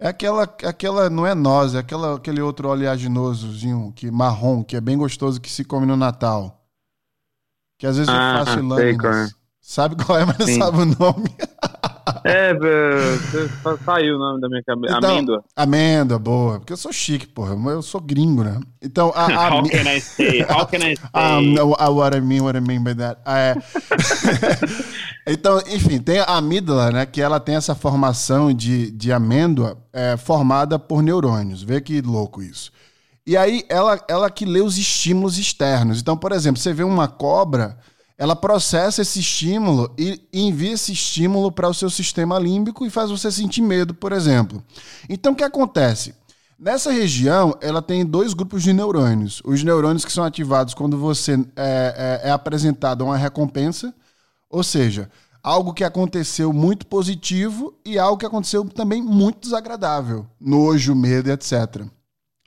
É 0.00 0.08
aquela, 0.08 0.44
aquela, 0.44 1.10
não 1.10 1.26
é 1.26 1.34
noz, 1.34 1.74
é 1.74 1.78
aquela, 1.78 2.16
aquele 2.16 2.40
outro 2.40 2.68
oleaginosozinho 2.68 3.92
que 3.96 4.10
marrom, 4.12 4.62
que 4.62 4.76
é 4.76 4.80
bem 4.80 4.96
gostoso, 4.96 5.40
que 5.40 5.50
se 5.50 5.64
come 5.64 5.86
no 5.86 5.96
Natal. 5.96 6.64
Que 7.76 7.86
às 7.86 7.96
vezes 7.96 8.08
ah, 8.08 8.38
eu 8.38 8.46
faço 8.46 8.62
lâminas. 8.62 9.34
Sabe 9.60 9.96
qual 9.96 10.18
é, 10.18 10.24
mas 10.24 10.36
Sim. 10.36 10.56
não 10.56 10.66
sabe 10.66 10.78
o 10.78 10.86
nome. 10.86 11.36
É, 12.24 12.54
saiu 13.84 14.16
o 14.16 14.18
nome 14.18 14.40
da 14.40 14.48
minha 14.48 14.62
cabeça. 14.62 14.96
Então, 14.96 15.10
amêndoa. 15.10 15.44
Amêndoa, 15.56 16.18
boa. 16.18 16.58
Porque 16.58 16.72
eu 16.72 16.76
sou 16.76 16.92
chique, 16.92 17.26
porra. 17.26 17.54
Eu 17.70 17.82
sou 17.82 18.00
gringo, 18.00 18.44
né? 18.44 18.60
Então, 18.82 19.12
a. 19.14 19.26
a 19.26 19.54
How 19.54 19.62
can 19.68 19.90
I 19.90 20.00
say? 20.00 20.42
How 20.42 20.66
can 20.66 20.78
I 20.78 20.96
say? 20.96 21.08
Um, 21.14 21.54
what 21.96 22.16
I 22.16 22.20
mean, 22.20 22.42
what 22.42 22.56
I 22.56 22.60
mean 22.60 22.82
by 22.82 22.94
that. 22.94 23.20
Ah, 23.24 23.38
é. 23.38 23.56
então, 25.32 25.60
enfim, 25.68 25.98
tem 25.98 26.20
a 26.20 26.36
amígdala, 26.36 26.90
né? 26.90 27.06
Que 27.06 27.20
ela 27.20 27.40
tem 27.40 27.56
essa 27.56 27.74
formação 27.74 28.52
de, 28.52 28.90
de 28.90 29.12
amêndoa 29.12 29.78
é, 29.92 30.16
formada 30.16 30.78
por 30.78 31.02
neurônios. 31.02 31.62
Vê 31.62 31.80
que 31.80 32.00
louco 32.00 32.42
isso. 32.42 32.70
E 33.26 33.36
aí, 33.36 33.64
ela, 33.68 34.00
ela 34.08 34.30
que 34.30 34.46
lê 34.46 34.60
os 34.60 34.78
estímulos 34.78 35.38
externos. 35.38 36.00
Então, 36.00 36.16
por 36.16 36.32
exemplo, 36.32 36.60
você 36.60 36.72
vê 36.72 36.82
uma 36.82 37.08
cobra 37.08 37.76
ela 38.18 38.34
processa 38.34 39.00
esse 39.00 39.20
estímulo 39.20 39.94
e 39.96 40.20
envia 40.32 40.72
esse 40.72 40.92
estímulo 40.92 41.52
para 41.52 41.68
o 41.68 41.74
seu 41.74 41.88
sistema 41.88 42.36
límbico 42.36 42.84
e 42.84 42.90
faz 42.90 43.10
você 43.10 43.30
sentir 43.30 43.62
medo, 43.62 43.94
por 43.94 44.10
exemplo. 44.10 44.62
Então, 45.08 45.32
o 45.32 45.36
que 45.36 45.44
acontece? 45.44 46.12
Nessa 46.58 46.90
região, 46.90 47.56
ela 47.60 47.80
tem 47.80 48.04
dois 48.04 48.34
grupos 48.34 48.64
de 48.64 48.72
neurônios. 48.72 49.40
Os 49.44 49.62
neurônios 49.62 50.04
que 50.04 50.10
são 50.10 50.24
ativados 50.24 50.74
quando 50.74 50.98
você 50.98 51.34
é, 51.54 52.20
é, 52.24 52.28
é 52.28 52.30
apresentado 52.32 53.04
a 53.04 53.06
uma 53.06 53.16
recompensa, 53.16 53.94
ou 54.50 54.64
seja, 54.64 55.08
algo 55.40 55.72
que 55.72 55.84
aconteceu 55.84 56.52
muito 56.52 56.88
positivo 56.88 57.72
e 57.84 58.00
algo 58.00 58.18
que 58.18 58.26
aconteceu 58.26 58.64
também 58.64 59.00
muito 59.00 59.42
desagradável, 59.42 60.26
nojo, 60.40 60.92
medo, 60.96 61.30
etc. 61.30 61.84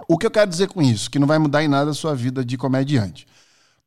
O 0.06 0.18
que 0.18 0.26
eu 0.26 0.32
quero 0.32 0.50
dizer 0.50 0.68
com 0.68 0.82
isso? 0.82 1.10
Que 1.10 1.18
não 1.18 1.28
vai 1.28 1.40
mudar 1.40 1.64
em 1.64 1.70
nada 1.70 1.92
a 1.92 1.94
sua 1.94 2.14
vida 2.14 2.44
de 2.44 2.58
comediante. 2.58 3.26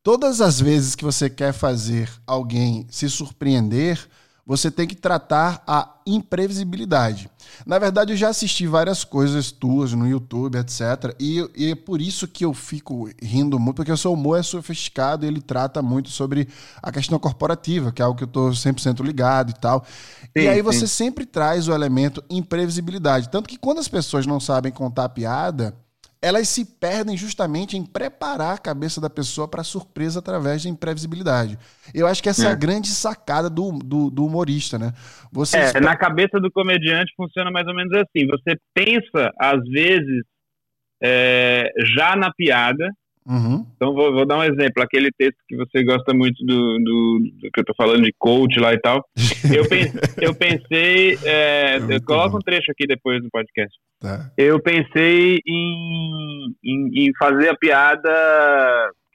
Todas 0.05 0.39
as 0.39 0.61
vezes 0.61 0.93
que 0.93 1.03
você 1.03 1.31
quer 1.31 1.51
fazer 1.51 2.07
alguém 2.27 2.85
se 2.91 3.09
surpreender, 3.09 4.07
você 4.45 4.69
tem 4.69 4.85
que 4.87 4.93
tratar 4.93 5.63
a 5.65 5.95
imprevisibilidade. 6.05 7.27
Na 7.65 7.79
verdade, 7.79 8.13
eu 8.13 8.15
já 8.15 8.29
assisti 8.29 8.67
várias 8.67 9.03
coisas 9.03 9.51
tuas 9.51 9.93
no 9.93 10.07
YouTube, 10.07 10.59
etc. 10.59 11.15
E, 11.19 11.49
e, 11.55 11.71
é 11.71 11.75
por 11.75 11.99
isso 11.99 12.27
que 12.27 12.45
eu 12.45 12.53
fico 12.53 13.09
rindo 13.19 13.57
muito, 13.57 13.77
porque 13.77 13.91
o 13.91 13.97
seu 13.97 14.13
humor 14.13 14.37
é 14.37 14.43
sofisticado 14.43 15.25
e 15.25 15.27
ele 15.27 15.41
trata 15.41 15.81
muito 15.81 16.11
sobre 16.11 16.47
a 16.83 16.91
questão 16.91 17.17
corporativa, 17.17 17.91
que 17.91 17.99
é 17.99 18.05
algo 18.05 18.15
que 18.15 18.25
eu 18.25 18.27
estou 18.27 18.51
100% 18.51 19.03
ligado 19.03 19.49
e 19.49 19.55
tal. 19.55 19.83
Sim, 20.37 20.43
e 20.43 20.47
aí 20.47 20.61
você 20.61 20.81
sim. 20.81 21.05
sempre 21.05 21.25
traz 21.25 21.67
o 21.67 21.73
elemento 21.73 22.23
imprevisibilidade. 22.29 23.27
Tanto 23.29 23.49
que 23.49 23.57
quando 23.57 23.79
as 23.79 23.87
pessoas 23.87 24.27
não 24.27 24.39
sabem 24.39 24.71
contar 24.71 25.09
piada, 25.09 25.75
elas 26.25 26.49
se 26.49 26.65
perdem 26.65 27.15
justamente 27.15 27.77
em 27.77 27.85
preparar 27.85 28.55
a 28.55 28.57
cabeça 28.57 28.99
da 28.99 29.11
pessoa 29.11 29.47
para 29.47 29.63
surpresa 29.63 30.17
através 30.17 30.63
da 30.63 30.69
imprevisibilidade. 30.69 31.55
Eu 31.93 32.07
acho 32.07 32.23
que 32.23 32.29
essa 32.29 32.47
é, 32.47 32.49
é 32.49 32.51
a 32.51 32.55
grande 32.55 32.87
sacada 32.87 33.47
do, 33.47 33.77
do, 33.77 34.09
do 34.09 34.25
humorista, 34.25 34.79
né? 34.79 34.91
Você 35.31 35.55
é, 35.55 35.79
na 35.79 35.95
cabeça 35.95 36.39
do 36.39 36.51
comediante 36.51 37.13
funciona 37.15 37.51
mais 37.51 37.67
ou 37.67 37.75
menos 37.75 37.93
assim. 37.93 38.25
Você 38.25 38.57
pensa, 38.73 39.31
às 39.39 39.63
vezes, 39.69 40.23
é, 41.03 41.71
já 41.95 42.15
na 42.15 42.33
piada, 42.33 42.89
Uhum. 43.27 43.65
Então, 43.75 43.93
vou, 43.93 44.13
vou, 44.13 44.25
dar 44.25 44.37
um 44.37 44.43
exemplo. 44.43 44.83
Aquele 44.83 45.11
texto 45.11 45.37
que 45.47 45.55
você 45.55 45.83
gosta 45.83 46.13
muito 46.13 46.45
do, 46.45 46.77
do, 46.77 47.19
do 47.41 47.51
que 47.51 47.59
eu 47.59 47.65
tô 47.65 47.73
falando 47.75 48.03
de 48.03 48.13
coach 48.17 48.59
lá 48.59 48.73
e 48.73 48.79
tal. 48.79 49.03
Eu, 49.51 49.65
pense, 49.69 49.93
eu 50.21 50.35
pensei. 50.35 51.17
É, 51.23 51.77
é 51.77 51.95
eu 51.95 52.03
coloco 52.03 52.37
um 52.37 52.41
trecho 52.41 52.71
aqui 52.71 52.85
depois 52.85 53.23
no 53.23 53.29
podcast. 53.31 53.75
Tá. 53.99 54.31
Eu 54.37 54.61
pensei 54.61 55.39
em, 55.45 56.55
em, 56.63 57.07
em 57.07 57.11
fazer 57.17 57.49
a 57.49 57.57
piada 57.57 58.11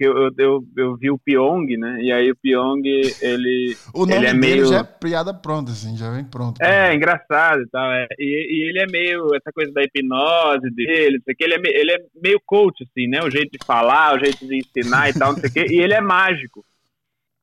porque 0.00 0.06
eu, 0.06 0.30
eu, 0.38 0.64
eu 0.76 0.96
vi 0.96 1.10
o 1.10 1.18
Pyong, 1.18 1.76
né? 1.76 1.98
E 2.00 2.10
aí 2.10 2.30
o 2.30 2.36
Pyong, 2.36 2.82
ele. 3.20 3.76
O 3.92 4.06
nome 4.06 4.14
ele 4.14 4.26
é 4.26 4.32
meio... 4.32 4.64
já 4.64 4.78
é 4.78 4.82
piada 4.82 5.34
pronta, 5.34 5.72
assim, 5.72 5.94
já 5.96 6.10
vem 6.10 6.24
pronto. 6.24 6.60
É, 6.62 6.94
engraçado 6.94 7.60
e 7.60 7.68
tal. 7.68 7.92
É. 7.92 8.06
E, 8.18 8.24
e, 8.24 8.68
ele 8.68 8.80
é 8.80 8.86
meio. 8.86 9.26
Essa 9.34 9.52
coisa 9.52 9.70
da 9.72 9.82
hipnose 9.82 10.70
dele, 10.74 11.18
não 11.18 11.24
sei 11.24 11.34
o 11.34 11.36
que, 11.36 11.44
ele 11.44 11.54
é, 11.54 11.58
meio, 11.58 11.76
ele 11.76 11.92
é 11.92 11.98
meio 12.22 12.40
coach, 12.46 12.82
assim, 12.82 13.06
né? 13.08 13.20
O 13.22 13.30
jeito 13.30 13.50
de 13.52 13.58
falar, 13.64 14.16
o 14.16 14.18
jeito 14.18 14.46
de 14.46 14.56
ensinar 14.56 15.10
e 15.10 15.12
tal, 15.12 15.32
não 15.32 15.40
sei 15.40 15.50
o 15.50 15.52
que. 15.52 15.66
E 15.74 15.80
ele 15.80 15.92
é 15.92 16.00
mágico. 16.00 16.64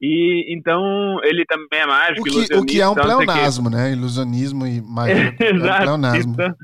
E 0.01 0.55
então 0.55 1.19
ele 1.23 1.45
também 1.45 1.79
é 1.79 1.85
mágico. 1.85 2.21
O 2.21 2.23
que, 2.23 2.55
o 2.55 2.65
que 2.65 2.81
é 2.81 2.87
um 2.87 2.95
pleonasmo, 2.95 3.69
né? 3.69 3.91
Ilusionismo 3.91 4.65
e 4.65 4.81
magia. 4.81 5.35
É, 5.39 5.53
Exato. 5.53 5.67
É 5.67 5.75
um 5.75 5.81
pleonasmo. 5.83 6.33
Então, 6.33 6.55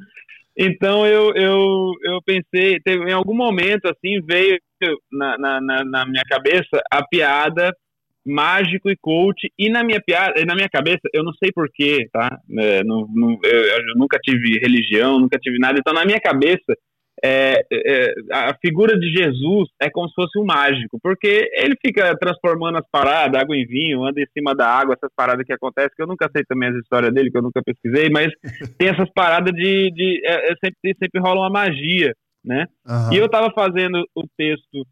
então 0.55 1.05
eu, 1.07 1.33
eu, 1.35 1.91
eu 2.03 2.21
pensei, 2.23 2.79
teve, 2.79 3.09
em 3.09 3.13
algum 3.13 3.35
momento 3.35 3.85
assim 3.87 4.21
veio 4.23 4.59
na, 5.11 5.37
na, 5.61 5.83
na, 5.83 6.05
minha 6.05 6.23
cabeça 6.27 6.81
a 6.91 7.05
piada 7.05 7.71
mágico 8.25 8.89
e 8.89 8.95
coach 8.95 9.51
e 9.57 9.69
na 9.69 9.83
minha 9.83 10.01
piada, 10.01 10.33
na 10.45 10.55
minha 10.55 10.69
cabeça, 10.69 11.01
eu 11.13 11.23
não 11.23 11.33
sei 11.33 11.51
porquê, 11.53 12.07
tá? 12.11 12.39
É, 12.57 12.83
não, 12.83 13.05
não, 13.13 13.37
eu, 13.43 13.63
eu, 13.63 13.95
nunca 13.97 14.17
tive 14.19 14.59
religião, 14.59 15.19
nunca 15.19 15.37
tive 15.37 15.59
nada, 15.59 15.77
então 15.77 15.93
na 15.93 16.05
minha 16.05 16.19
cabeça 16.19 16.73
é, 17.25 17.65
é, 17.71 18.13
a 18.33 18.53
figura 18.55 18.99
de 18.99 19.09
Jesus 19.13 19.69
é 19.81 19.89
como 19.89 20.09
se 20.09 20.13
fosse 20.13 20.37
um 20.37 20.45
mágico, 20.45 20.99
porque 21.01 21.49
ele 21.53 21.75
fica 21.85 22.17
transformando 22.17 22.79
as 22.79 22.85
paradas, 22.91 23.41
água 23.41 23.55
em 23.55 23.65
vinho, 23.65 24.03
anda 24.03 24.19
em 24.21 24.27
cima 24.37 24.53
da 24.53 24.67
água, 24.67 24.93
essas 24.95 25.11
paradas 25.15 25.45
que 25.45 25.53
acontecem, 25.53 25.91
que 25.95 26.01
eu 26.01 26.07
nunca 26.07 26.29
sei 26.35 26.43
também 26.43 26.69
as 26.69 26.75
histórias 26.75 27.13
dele, 27.13 27.31
que 27.31 27.37
eu 27.37 27.41
nunca 27.41 27.61
pesquisei, 27.63 28.09
mas 28.09 28.31
tem 28.77 28.89
essas 28.89 29.09
paradas 29.13 29.53
de. 29.53 29.91
de 29.91 30.21
é, 30.25 30.51
é 30.51 30.55
sempre, 30.63 30.95
sempre 31.01 31.21
rola 31.21 31.41
uma 31.41 31.49
magia, 31.49 32.13
né? 32.43 32.67
Uhum. 32.85 33.13
E 33.13 33.17
eu 33.17 33.25
estava 33.25 33.51
fazendo 33.51 34.03
o 34.15 34.23
texto 34.37 34.85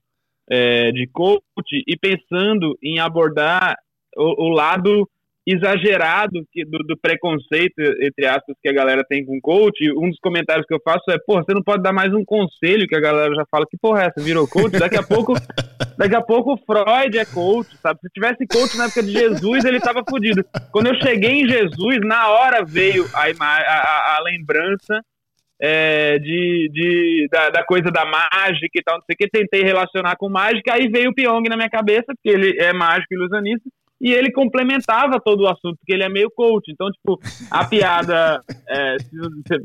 é, 0.50 0.92
de 0.92 1.08
coach 1.08 1.84
e 1.88 1.98
pensando 1.98 2.78
em 2.82 3.00
abordar 3.00 3.78
o, 4.16 4.48
o 4.48 4.50
lado 4.50 5.08
exagerado 5.46 6.46
que, 6.52 6.64
do, 6.64 6.78
do, 6.80 6.98
preconceito, 6.98 7.80
entre 8.02 8.26
aspas, 8.28 8.56
que 8.62 8.70
a 8.70 8.74
galera 8.74 9.04
tem 9.08 9.26
com 9.26 9.40
coach. 9.42 9.92
Um 9.98 10.10
dos 10.10 10.20
comentários 10.20 10.66
que 10.68 10.74
eu 10.74 10.82
faço 10.84 11.10
é, 11.10 11.18
pô, 11.26 11.36
você 11.36 11.54
não 11.54 11.64
pode 11.64 11.82
dar 11.82 11.92
mais 11.92 12.14
um 12.14 12.24
conselho 12.24 12.88
que 12.88 12.96
a 12.96 13.02
galera 13.02 13.34
já 13.34 13.44
fala, 13.50 13.66
que 13.70 13.78
porra 13.78 14.04
é 14.04 14.08
essa? 14.08 14.22
Virou 14.22 14.48
coach? 14.48 14.78
Daqui 14.78 14.98
a 14.98 15.04
pouco, 15.04 15.34
daqui 15.98 16.16
a 16.16 16.22
pouco 16.22 16.58
Freud 16.58 17.18
é 17.18 17.26
coach, 17.26 17.76
sabe? 17.82 18.00
Se 18.02 18.10
tivesse 18.10 18.46
coach 18.46 18.78
na 18.78 18.86
época 18.86 19.04
de 19.04 19.12
Jesus, 19.12 19.66
ele 19.66 19.80
tava 19.80 20.04
fodido. 20.08 20.46
Quando 20.72 20.88
eu 20.88 20.96
cheguei 21.02 21.42
em 21.42 21.48
Jesus, 21.48 22.00
na 22.04 22.30
hora 22.30 22.64
veio 22.64 23.06
a, 23.14 23.26
a, 23.44 24.18
a 24.18 24.22
lembrança 24.24 25.02
é, 25.62 26.18
de, 26.18 26.70
de 26.74 27.28
da, 27.32 27.50
da, 27.50 27.64
coisa 27.64 27.92
da 27.92 28.04
mágica 28.04 28.72
e 28.74 28.84
tal, 28.84 28.98
não 28.98 29.06
sei 29.06 29.14
o 29.14 29.18
que, 29.18 29.30
tentei 29.30 29.62
relacionar 29.62 30.16
com 30.18 30.28
mágica, 30.28 30.74
aí 30.74 30.88
veio 30.88 31.12
o 31.12 31.14
Pyong 31.14 31.48
na 31.48 31.56
minha 31.56 31.70
cabeça, 31.70 32.08
porque 32.08 32.30
ele 32.30 32.60
é 32.60 32.74
mágico 32.74 33.14
ilusionista, 33.14 33.70
e 34.02 34.12
ele 34.12 34.32
complementava 34.32 35.22
todo 35.24 35.42
o 35.42 35.48
assunto, 35.48 35.78
porque 35.78 35.94
ele 35.94 36.04
é 36.04 36.10
meio 36.10 36.32
coach. 36.32 36.72
Então, 36.72 36.90
tipo, 36.90 37.20
a 37.52 37.64
piada, 37.70 38.42
é, 38.68 38.98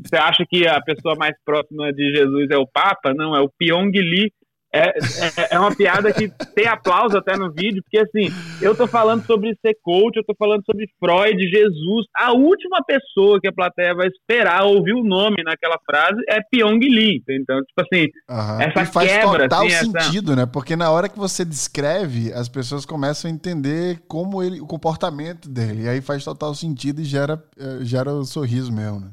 você 0.05 0.15
acha 0.15 0.45
que 0.47 0.67
a 0.67 0.79
pessoa 0.79 1.15
mais 1.15 1.35
próxima 1.43 1.91
de 1.91 2.15
Jesus 2.15 2.47
é 2.51 2.57
o 2.57 2.67
Papa? 2.67 3.15
Não, 3.15 3.35
é 3.35 3.41
o 3.41 3.49
Pyong 3.57 3.91
Lee, 3.91 4.31
é, 4.73 4.89
é, 4.89 5.47
é, 5.51 5.59
uma 5.59 5.73
piada 5.73 6.11
que 6.11 6.29
tem 6.53 6.67
aplauso 6.67 7.17
até 7.17 7.37
no 7.37 7.51
vídeo, 7.51 7.81
porque 7.83 7.99
assim, 7.99 8.33
eu 8.61 8.75
tô 8.75 8.85
falando 8.85 9.25
sobre 9.25 9.57
ser 9.65 9.75
coach, 9.81 10.17
eu 10.17 10.25
tô 10.25 10.35
falando 10.37 10.63
sobre 10.65 10.87
Freud, 10.99 11.41
Jesus. 11.49 12.05
A 12.15 12.33
última 12.33 12.83
pessoa 12.83 13.39
que 13.39 13.47
a 13.47 13.53
plateia 13.53 13.95
vai 13.95 14.07
esperar 14.07 14.63
ouvir 14.65 14.93
o 14.93 15.03
nome 15.03 15.37
naquela 15.43 15.77
frase 15.85 16.21
é 16.29 16.39
Pyong 16.51 16.79
Lee. 16.79 17.23
Então, 17.29 17.59
tipo 17.63 17.81
assim, 17.81 18.07
uhum. 18.29 18.61
essa 18.61 18.81
e 18.81 18.85
faz 18.85 19.11
quebra. 19.11 19.43
total 19.43 19.65
assim, 19.65 19.91
sentido, 19.91 20.33
essa... 20.33 20.41
né? 20.41 20.45
Porque 20.45 20.75
na 20.75 20.91
hora 20.91 21.07
que 21.07 21.17
você 21.17 21.45
descreve, 21.45 22.33
as 22.33 22.49
pessoas 22.49 22.85
começam 22.85 23.31
a 23.31 23.33
entender 23.33 23.99
como 24.07 24.43
ele, 24.43 24.59
o 24.59 24.67
comportamento 24.67 25.49
dele. 25.49 25.83
E 25.83 25.89
aí 25.89 26.01
faz 26.01 26.23
total 26.23 26.53
sentido 26.53 27.01
e 27.01 27.05
gera, 27.05 27.41
eh, 27.57 27.79
gera 27.81 28.11
o 28.11 28.25
sorriso 28.25 28.71
mesmo, 28.71 28.99
né? 28.99 29.11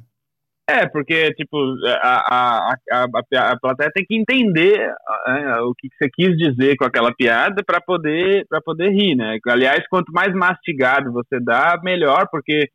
É, 0.66 0.86
porque, 0.88 1.34
tipo, 1.34 1.56
a, 1.86 2.70
a, 2.70 2.76
a, 2.90 3.50
a 3.50 3.60
plateia 3.60 3.90
tem 3.92 4.04
que 4.04 4.16
entender 4.16 4.80
é, 5.26 5.60
o 5.60 5.74
que 5.74 5.88
você 5.92 6.08
quis 6.08 6.34
dizer 6.38 6.74
com 6.76 6.86
aquela 6.86 7.14
piada 7.14 7.62
para 7.62 7.82
poder, 7.82 8.46
poder 8.64 8.88
rir, 8.88 9.14
né? 9.14 9.38
Aliás, 9.46 9.86
quanto 9.88 10.10
mais 10.10 10.34
mastigado 10.34 11.12
você 11.12 11.38
dá, 11.38 11.78
melhor, 11.82 12.28
porque 12.30 12.70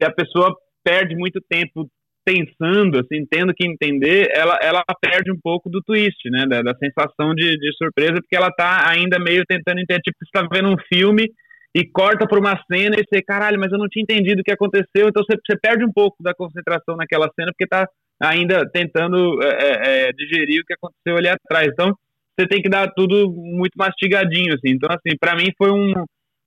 se 0.00 0.04
a 0.06 0.12
pessoa 0.12 0.54
perde 0.84 1.16
muito 1.16 1.40
tempo 1.40 1.90
pensando, 2.24 3.00
assim, 3.00 3.26
tendo 3.28 3.52
que 3.52 3.66
entender, 3.66 4.28
ela, 4.32 4.56
ela 4.62 4.84
perde 5.00 5.32
um 5.32 5.38
pouco 5.42 5.68
do 5.68 5.82
twist, 5.82 6.30
né? 6.30 6.46
Da, 6.46 6.62
da 6.62 6.76
sensação 6.76 7.34
de, 7.34 7.58
de 7.58 7.72
surpresa, 7.76 8.20
porque 8.20 8.36
ela 8.36 8.52
tá 8.52 8.88
ainda 8.88 9.18
meio 9.18 9.44
tentando 9.48 9.80
entender, 9.80 10.00
tipo, 10.00 10.16
você 10.20 10.30
tá 10.32 10.46
vendo 10.48 10.68
um 10.68 10.78
filme 10.88 11.28
e 11.74 11.86
corta 11.86 12.26
para 12.26 12.38
uma 12.38 12.58
cena 12.70 12.96
e 12.96 13.04
você, 13.04 13.22
caralho, 13.22 13.58
mas 13.58 13.72
eu 13.72 13.78
não 13.78 13.88
tinha 13.88 14.02
entendido 14.02 14.40
o 14.40 14.44
que 14.44 14.52
aconteceu, 14.52 15.08
então 15.08 15.22
você, 15.24 15.36
você 15.36 15.58
perde 15.58 15.84
um 15.84 15.92
pouco 15.92 16.22
da 16.22 16.34
concentração 16.34 16.96
naquela 16.96 17.30
cena 17.34 17.50
porque 17.52 17.66
tá 17.66 17.88
ainda 18.20 18.68
tentando 18.70 19.42
é, 19.42 19.48
é, 19.48 20.08
é, 20.08 20.12
digerir 20.12 20.60
o 20.60 20.66
que 20.66 20.74
aconteceu 20.74 21.16
ali 21.16 21.28
atrás. 21.28 21.68
Então 21.72 21.96
você 22.38 22.46
tem 22.46 22.62
que 22.62 22.68
dar 22.68 22.88
tudo 22.94 23.30
muito 23.30 23.72
mastigadinho, 23.76 24.54
assim. 24.54 24.74
Então, 24.74 24.88
assim, 24.90 25.16
para 25.18 25.34
mim 25.34 25.50
foi 25.56 25.70
um 25.70 25.92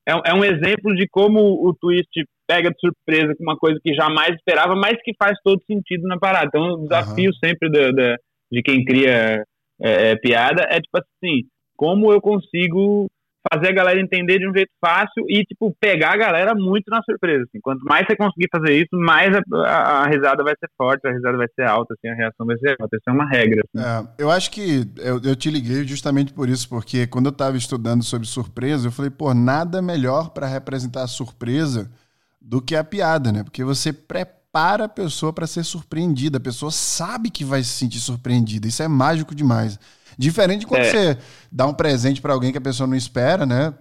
é, 0.08 0.30
é, 0.30 0.34
um 0.34 0.44
exemplo 0.44 0.94
de 0.94 1.08
como 1.08 1.40
o 1.40 1.74
twist 1.74 2.08
pega 2.46 2.70
de 2.70 2.78
surpresa 2.78 3.34
com 3.36 3.42
uma 3.42 3.56
coisa 3.56 3.78
que 3.82 3.92
jamais 3.92 4.34
esperava, 4.34 4.76
mas 4.76 4.96
que 5.02 5.12
faz 5.18 5.36
todo 5.44 5.60
sentido 5.66 6.06
na 6.06 6.16
parada. 6.18 6.46
Então, 6.46 6.74
o 6.74 6.82
desafio 6.84 7.30
uhum. 7.30 7.38
sempre 7.44 7.70
da, 7.70 7.90
da, 7.90 8.16
de 8.50 8.62
quem 8.62 8.84
cria 8.84 9.42
é, 9.82 10.10
é, 10.12 10.16
piada 10.16 10.62
é 10.70 10.80
tipo 10.80 10.96
assim, 10.98 11.42
como 11.76 12.12
eu 12.12 12.20
consigo 12.20 13.08
fazer 13.52 13.68
a 13.68 13.74
galera 13.74 14.00
entender 14.00 14.38
de 14.38 14.48
um 14.48 14.54
jeito 14.54 14.70
fácil 14.80 15.24
e, 15.28 15.42
tipo, 15.44 15.74
pegar 15.80 16.12
a 16.12 16.16
galera 16.16 16.54
muito 16.54 16.88
na 16.88 17.00
surpresa. 17.02 17.44
Assim. 17.44 17.60
Quanto 17.60 17.84
mais 17.84 18.06
você 18.06 18.16
conseguir 18.16 18.48
fazer 18.50 18.72
isso, 18.72 18.90
mais 18.92 19.34
a, 19.34 19.40
a, 19.64 20.02
a, 20.02 20.06
risada 20.06 20.42
vai 20.42 20.54
ser 20.58 20.68
forte, 20.76 21.06
a 21.06 21.12
risada 21.12 21.36
vai 21.36 21.46
ser 21.54 21.64
alta, 21.64 21.94
assim, 21.94 22.08
a 22.08 22.14
reação 22.14 22.46
vai 22.46 22.56
ser 22.58 22.76
alta. 22.80 22.96
Isso 22.96 23.08
é 23.08 23.12
uma 23.12 23.28
regra. 23.28 23.62
Assim. 23.74 23.86
É, 23.86 24.22
eu 24.22 24.30
acho 24.30 24.50
que 24.50 24.84
eu, 24.98 25.20
eu 25.22 25.36
te 25.36 25.50
liguei 25.50 25.84
justamente 25.84 26.32
por 26.32 26.48
isso, 26.48 26.68
porque 26.68 27.06
quando 27.06 27.26
eu 27.26 27.32
estava 27.32 27.56
estudando 27.56 28.02
sobre 28.02 28.26
surpresa, 28.26 28.88
eu 28.88 28.92
falei, 28.92 29.10
pô, 29.10 29.32
nada 29.34 29.80
melhor 29.80 30.30
para 30.30 30.46
representar 30.46 31.02
a 31.02 31.08
surpresa 31.08 31.90
do 32.40 32.62
que 32.62 32.76
a 32.76 32.84
piada, 32.84 33.32
né? 33.32 33.42
Porque 33.42 33.64
você 33.64 33.92
prepara 33.92 34.84
a 34.84 34.88
pessoa 34.88 35.32
para 35.32 35.46
ser 35.46 35.64
surpreendida, 35.64 36.38
a 36.38 36.40
pessoa 36.40 36.70
sabe 36.70 37.30
que 37.30 37.44
vai 37.44 37.62
se 37.62 37.70
sentir 37.70 37.98
surpreendida. 37.98 38.68
Isso 38.68 38.82
é 38.82 38.88
mágico 38.88 39.34
demais. 39.34 39.78
Diferente 40.18 40.60
de 40.60 40.66
quando 40.66 40.82
é. 40.82 40.90
você 40.90 41.18
dá 41.50 41.66
um 41.66 41.74
presente 41.74 42.20
para 42.20 42.32
alguém 42.32 42.52
que 42.52 42.58
a 42.58 42.62
pessoa 42.62 42.86
não 42.86 42.96
espera, 42.96 43.44
né? 43.44 43.74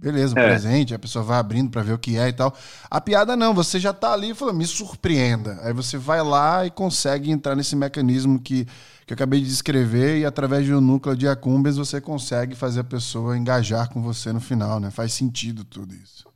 Beleza, 0.00 0.32
um 0.36 0.40
é. 0.40 0.46
presente, 0.46 0.94
a 0.94 0.98
pessoa 0.98 1.24
vai 1.24 1.38
abrindo 1.38 1.70
para 1.70 1.82
ver 1.82 1.92
o 1.92 1.98
que 1.98 2.16
é 2.16 2.28
e 2.28 2.32
tal. 2.32 2.54
A 2.88 3.00
piada 3.00 3.36
não, 3.36 3.52
você 3.52 3.80
já 3.80 3.92
tá 3.92 4.12
ali 4.12 4.30
e 4.30 4.34
fala, 4.34 4.52
me 4.52 4.64
surpreenda. 4.64 5.58
Aí 5.62 5.72
você 5.72 5.98
vai 5.98 6.22
lá 6.22 6.64
e 6.64 6.70
consegue 6.70 7.32
entrar 7.32 7.56
nesse 7.56 7.74
mecanismo 7.74 8.40
que, 8.40 8.64
que 9.04 9.12
eu 9.12 9.14
acabei 9.16 9.40
de 9.40 9.46
descrever 9.46 10.18
e 10.18 10.24
através 10.24 10.64
de 10.64 10.72
um 10.72 10.80
núcleo 10.80 11.16
de 11.16 11.26
acúmbias 11.26 11.76
você 11.76 12.00
consegue 12.00 12.54
fazer 12.54 12.80
a 12.80 12.84
pessoa 12.84 13.36
engajar 13.36 13.92
com 13.92 14.00
você 14.00 14.32
no 14.32 14.40
final, 14.40 14.78
né? 14.78 14.92
Faz 14.92 15.12
sentido 15.14 15.64
tudo 15.64 15.92
isso. 15.92 16.28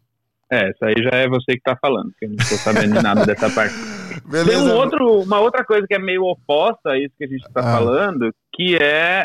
É, 0.50 0.68
isso 0.68 0.84
aí 0.84 0.94
já 0.96 1.16
é 1.16 1.28
você 1.28 1.52
que 1.52 1.62
tá 1.62 1.78
falando, 1.80 2.12
que 2.18 2.26
eu 2.26 2.30
não 2.30 2.36
estou 2.36 2.58
sabendo 2.58 2.94
de 2.94 3.02
nada 3.02 3.24
dessa 3.24 3.48
parte. 3.48 3.74
Beleza. 4.26 4.50
Tem 4.50 4.58
um 4.58 4.74
outro, 4.74 5.20
uma 5.22 5.40
outra 5.40 5.64
coisa 5.64 5.86
que 5.86 5.94
é 5.94 5.98
meio 5.98 6.24
oposta 6.24 6.90
a 6.90 6.98
isso 6.98 7.14
que 7.16 7.24
a 7.24 7.28
gente 7.28 7.46
está 7.46 7.60
ah. 7.60 7.78
falando, 7.78 8.34
que 8.52 8.76
é 8.76 9.24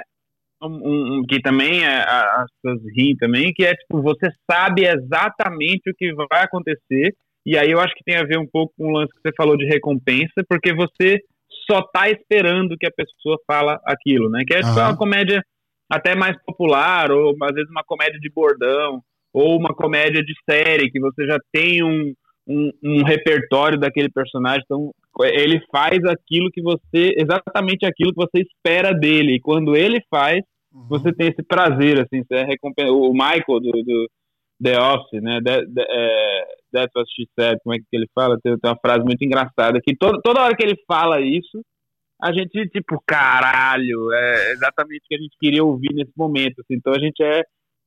um, 0.61 1.19
um, 1.19 1.23
que 1.27 1.39
também 1.41 1.83
é, 1.83 1.99
as 1.99 2.47
pessoas 2.61 2.81
riem 2.95 3.15
também, 3.17 3.53
que 3.53 3.63
é 3.63 3.73
tipo, 3.75 4.01
você 4.01 4.29
sabe 4.49 4.85
exatamente 4.85 5.89
o 5.89 5.93
que 5.95 6.13
vai 6.13 6.43
acontecer, 6.43 7.13
e 7.45 7.57
aí 7.57 7.71
eu 7.71 7.79
acho 7.79 7.93
que 7.95 8.03
tem 8.03 8.17
a 8.17 8.25
ver 8.25 8.37
um 8.37 8.47
pouco 8.47 8.73
com 8.77 8.87
o 8.87 8.91
lance 8.91 9.13
que 9.13 9.21
você 9.21 9.33
falou 9.35 9.55
de 9.55 9.65
recompensa, 9.65 10.43
porque 10.49 10.73
você 10.73 11.19
só 11.69 11.81
tá 11.81 12.09
esperando 12.09 12.77
que 12.77 12.87
a 12.87 12.91
pessoa 12.91 13.37
fala 13.45 13.79
aquilo, 13.85 14.29
né? 14.29 14.43
Que 14.45 14.55
é 14.55 14.59
tipo, 14.59 14.73
uma 14.73 14.97
comédia 14.97 15.41
até 15.89 16.15
mais 16.15 16.35
popular, 16.43 17.11
ou 17.11 17.35
às 17.41 17.53
vezes 17.53 17.69
uma 17.69 17.83
comédia 17.83 18.19
de 18.19 18.29
bordão, 18.29 19.01
ou 19.33 19.57
uma 19.57 19.73
comédia 19.73 20.21
de 20.21 20.33
série, 20.49 20.91
que 20.91 20.99
você 20.99 21.25
já 21.25 21.37
tem 21.51 21.83
um, 21.83 22.13
um, 22.47 22.71
um 22.83 23.03
repertório 23.03 23.79
daquele 23.79 24.09
personagem, 24.09 24.63
então 24.65 24.91
ele 25.25 25.61
faz 25.71 26.03
aquilo 26.05 26.51
que 26.51 26.61
você, 26.61 27.13
exatamente 27.17 27.85
aquilo 27.85 28.13
que 28.13 28.21
você 28.25 28.41
espera 28.41 28.93
dele. 28.93 29.35
E 29.35 29.39
quando 29.39 29.75
ele 29.75 30.01
faz, 30.09 30.41
uhum. 30.73 30.87
você 30.87 31.13
tem 31.13 31.29
esse 31.29 31.43
prazer, 31.43 31.99
assim, 31.99 32.23
você 32.23 32.35
é 32.35 32.43
recompensa. 32.43 32.91
O 32.91 33.11
Michael 33.13 33.59
do, 33.59 33.71
do 33.71 34.09
The 34.61 34.79
Office, 34.79 35.21
né? 35.21 35.39
That, 35.43 35.73
that, 35.73 35.87
é, 35.89 36.45
that's 36.71 36.91
what 36.95 37.09
she 37.11 37.27
said, 37.37 37.57
como 37.63 37.75
é 37.75 37.79
que 37.79 37.85
ele 37.91 38.07
fala? 38.13 38.39
Tem, 38.41 38.57
tem 38.57 38.71
uma 38.71 38.79
frase 38.79 39.03
muito 39.03 39.23
engraçada 39.23 39.79
que 39.81 39.95
todo, 39.95 40.21
toda 40.21 40.41
hora 40.41 40.55
que 40.55 40.63
ele 40.63 40.75
fala 40.87 41.21
isso, 41.21 41.61
a 42.21 42.31
gente, 42.31 42.67
tipo, 42.69 43.01
caralho, 43.05 44.11
é 44.11 44.51
exatamente 44.53 45.01
o 45.05 45.07
que 45.07 45.15
a 45.15 45.19
gente 45.19 45.37
queria 45.39 45.63
ouvir 45.63 45.93
nesse 45.93 46.13
momento. 46.17 46.61
Assim, 46.61 46.75
então 46.75 46.93
a 46.93 46.99
gente 46.99 47.21
é 47.23 47.43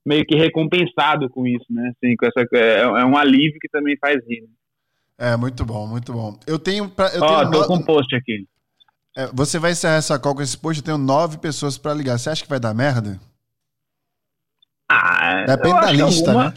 meio 0.06 0.24
que 0.24 0.36
recompensado 0.36 1.28
com 1.28 1.46
isso, 1.46 1.66
né? 1.68 1.92
Assim, 1.96 2.14
com 2.16 2.26
essa, 2.26 2.46
é, 2.54 2.80
é 2.80 3.04
um 3.04 3.16
alívio 3.16 3.58
que 3.60 3.68
também 3.68 3.96
faz 4.00 4.16
rir. 4.26 4.48
É, 5.20 5.37
muito 5.37 5.66
bom, 5.66 5.87
muito 5.87 6.14
bom. 6.14 6.40
Eu 6.46 6.59
tenho. 6.59 6.88
Pra, 6.88 7.09
eu 7.09 7.22
Ó, 7.22 7.40
tenho 7.40 7.50
tô 7.50 7.61
no... 7.61 7.66
com 7.66 7.74
um 7.74 7.83
post 7.83 8.16
aqui. 8.16 8.46
É, 9.14 9.26
você 9.35 9.59
vai 9.59 9.72
encerrar 9.72 9.96
essa 9.96 10.18
call 10.18 10.35
com 10.35 10.40
esse 10.40 10.56
post, 10.56 10.80
eu 10.80 10.85
tenho 10.85 10.96
nove 10.96 11.37
pessoas 11.37 11.76
para 11.76 11.92
ligar. 11.92 12.18
Você 12.18 12.30
acha 12.30 12.42
que 12.42 12.48
vai 12.48 12.59
dar 12.59 12.72
merda? 12.72 13.20
Ah, 14.90 15.44
Depende 15.46 15.78
da 15.78 15.92
lista, 15.92 16.30
alguma... 16.30 16.48
né? 16.48 16.54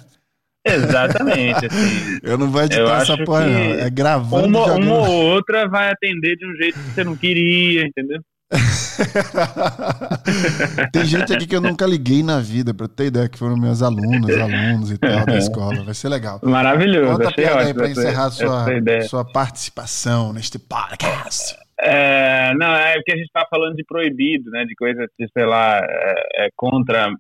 Exatamente. 0.66 1.66
Assim, 1.68 2.20
eu 2.24 2.38
não 2.38 2.50
vou 2.50 2.62
editar 2.64 3.02
essa 3.02 3.18
porra, 3.26 3.46
não. 3.48 3.60
É 3.60 3.90
gravando. 3.90 4.48
Uma, 4.48 4.74
uma 4.76 5.10
ou 5.10 5.26
outra 5.34 5.68
vai 5.68 5.92
atender 5.92 6.38
de 6.38 6.46
um 6.48 6.56
jeito 6.56 6.80
que 6.80 6.92
você 6.92 7.04
não 7.04 7.18
queria, 7.18 7.86
entendeu? 7.86 8.22
Tem 10.92 11.06
gente 11.06 11.34
aqui 11.34 11.48
que 11.48 11.56
eu 11.56 11.62
nunca 11.62 11.86
liguei 11.86 12.24
na 12.24 12.40
vida, 12.40 12.74
pra 12.74 12.88
ter 12.88 13.08
ideia, 13.08 13.30
que 13.30 13.38
foram 13.38 13.58
meus 13.58 13.82
alunos, 13.82 14.38
alunos 14.38 14.92
e 14.92 14.98
tal 14.98 15.26
da 15.26 15.38
escola. 15.38 15.84
Vai 15.84 15.94
ser 15.94 16.10
legal. 16.10 16.40
Maravilhoso. 16.44 17.14
Conta 17.14 17.30
a 17.30 17.34
piada 17.34 17.62
aí 17.62 17.74
pra 17.74 17.90
encerrar 17.90 18.30
sua, 18.32 18.66
sua 19.08 19.26
participação 19.26 20.34
neste 20.34 20.60
podcast. 20.60 21.56
É, 21.82 22.54
não, 22.56 22.74
é 22.74 22.96
porque 22.96 23.14
a 23.14 23.18
gente 23.18 23.30
tá 23.34 23.46
falando 23.50 23.76
de 23.76 23.84
proibido, 23.84 24.50
né? 24.52 24.66
De 24.66 24.76
coisa 24.76 25.06
que, 25.18 25.28
sei 25.36 25.46
lá, 25.46 25.80
é, 25.80 26.46
é 26.46 26.50
contra 26.56 27.12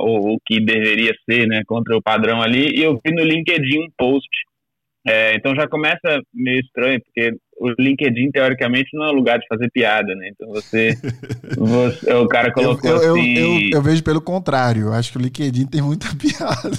o, 0.00 0.34
o, 0.34 0.38
que 0.46 0.60
deveria 0.60 1.12
ser, 1.28 1.46
né? 1.46 1.62
Contra 1.66 1.96
o 1.96 2.02
padrão 2.02 2.40
ali. 2.40 2.78
E 2.78 2.82
eu 2.82 3.00
vi 3.04 3.12
no 3.12 3.22
LinkedIn 3.22 3.80
um 3.80 3.90
post. 3.96 4.28
É, 5.06 5.34
então 5.34 5.54
já 5.54 5.66
começa 5.66 6.20
meio 6.34 6.60
estranho, 6.60 7.00
porque 7.02 7.32
o 7.60 7.74
LinkedIn, 7.78 8.30
teoricamente, 8.30 8.90
não 8.94 9.06
é 9.06 9.10
um 9.10 9.14
lugar 9.14 9.38
de 9.38 9.46
fazer 9.48 9.70
piada, 9.70 10.14
né? 10.14 10.30
Então 10.32 10.48
você. 10.48 10.94
você 11.56 12.14
o 12.14 12.28
cara 12.28 12.52
colocou 12.52 12.90
eu, 12.90 13.02
eu, 13.02 13.14
assim. 13.14 13.38
Eu, 13.38 13.54
eu, 13.54 13.70
eu, 13.74 13.82
vejo 13.82 14.02
pelo 14.02 14.20
contrário. 14.20 14.86
Eu 14.86 14.92
acho 14.92 15.12
que 15.12 15.18
o 15.18 15.20
LinkedIn 15.20 15.66
tem 15.66 15.82
muita 15.82 16.06
piada. 16.16 16.70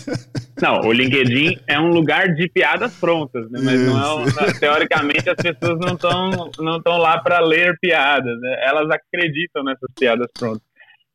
Não, 0.61 0.81
o 0.87 0.91
LinkedIn 0.91 1.57
é 1.67 1.79
um 1.79 1.89
lugar 1.89 2.33
de 2.33 2.49
piadas 2.49 2.95
prontas, 2.95 3.49
né? 3.51 3.59
Mas 3.63 3.81
não 3.87 4.23
é 4.23 4.53
teoricamente 4.59 5.29
as 5.29 5.35
pessoas 5.35 5.79
não 5.79 5.93
estão 5.93 6.51
não 6.59 6.81
tão 6.81 6.97
lá 6.97 7.19
para 7.19 7.39
ler 7.39 7.77
piadas, 7.81 8.39
né? 8.39 8.55
Elas 8.65 8.89
acreditam 8.89 9.63
nessas 9.63 9.89
piadas 9.97 10.27
prontas. 10.37 10.61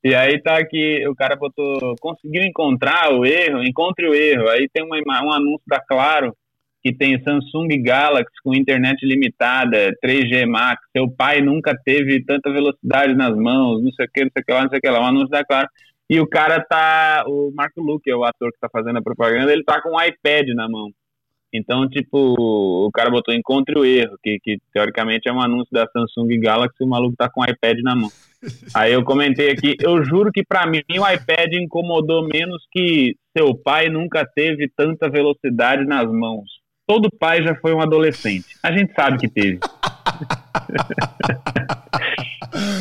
E 0.02 0.14
aí 0.14 0.38
tá 0.42 0.58
aqui, 0.58 1.02
o 1.08 1.14
cara 1.14 1.34
botou, 1.34 1.96
conseguiu 1.98 2.42
encontrar 2.42 3.10
o 3.10 3.24
erro, 3.24 3.64
encontre 3.64 4.06
o 4.06 4.14
erro. 4.14 4.50
Aí 4.50 4.68
tem 4.70 4.84
uma, 4.84 4.98
um 5.24 5.32
anúncio 5.32 5.64
da 5.66 5.80
Claro 5.80 6.34
que 6.84 6.92
tem 6.92 7.18
Samsung 7.24 7.82
Galaxy 7.82 8.34
com 8.44 8.54
internet 8.54 9.06
limitada, 9.06 9.90
3G 10.04 10.46
Max, 10.46 10.82
seu 10.94 11.10
pai 11.10 11.40
nunca 11.40 11.74
teve 11.82 12.22
tanta 12.22 12.52
velocidade 12.52 13.14
nas 13.14 13.34
mãos, 13.34 13.82
não 13.82 13.90
sei 13.92 14.04
o 14.04 14.10
que, 14.12 14.22
não 14.22 14.30
sei 14.30 14.42
o 14.42 14.44
que 14.44 14.52
lá, 14.52 14.62
não 14.62 14.68
sei 14.68 14.78
o 14.78 14.82
que 14.82 14.90
lá, 14.90 15.00
um 15.00 15.06
anúncio 15.06 15.30
da 15.30 15.42
Claro. 15.42 15.68
E 16.10 16.20
o 16.20 16.26
cara 16.26 16.62
tá, 16.62 17.24
o 17.26 17.50
Marco 17.54 17.80
Luque, 17.80 18.10
é 18.10 18.14
o 18.14 18.24
ator 18.24 18.52
que 18.52 18.60
tá 18.60 18.68
fazendo 18.70 18.98
a 18.98 19.02
propaganda, 19.02 19.50
ele 19.50 19.64
tá 19.64 19.80
com 19.80 19.96
um 19.96 20.02
iPad 20.02 20.48
na 20.54 20.68
mão. 20.68 20.90
Então, 21.50 21.88
tipo, 21.88 22.18
o 22.18 22.90
cara 22.92 23.08
botou 23.08 23.32
encontre 23.32 23.78
o 23.78 23.84
erro, 23.84 24.18
que, 24.22 24.38
que 24.42 24.58
teoricamente 24.70 25.26
é 25.26 25.32
um 25.32 25.40
anúncio 25.40 25.72
da 25.72 25.86
Samsung 25.86 26.38
Galaxy 26.38 26.76
e 26.80 26.84
o 26.84 26.88
maluco 26.88 27.16
tá 27.16 27.30
com 27.30 27.40
o 27.40 27.44
iPad 27.44 27.78
na 27.82 27.96
mão. 27.96 28.10
Aí 28.76 28.92
eu 28.92 29.02
comentei 29.02 29.50
aqui, 29.50 29.74
eu 29.80 30.04
juro 30.04 30.30
que 30.30 30.44
para 30.44 30.66
mim 30.66 30.82
o 30.90 31.10
iPad 31.10 31.54
incomodou 31.54 32.28
menos 32.28 32.62
que 32.70 33.16
seu 33.34 33.54
pai 33.54 33.88
nunca 33.88 34.26
teve 34.26 34.70
tanta 34.76 35.08
velocidade 35.08 35.86
nas 35.86 36.10
mãos 36.12 36.63
todo 36.86 37.10
pai 37.10 37.42
já 37.42 37.54
foi 37.56 37.74
um 37.74 37.80
adolescente. 37.80 38.56
A 38.62 38.72
gente 38.72 38.94
sabe 38.94 39.18
que 39.18 39.28
teve. 39.28 39.58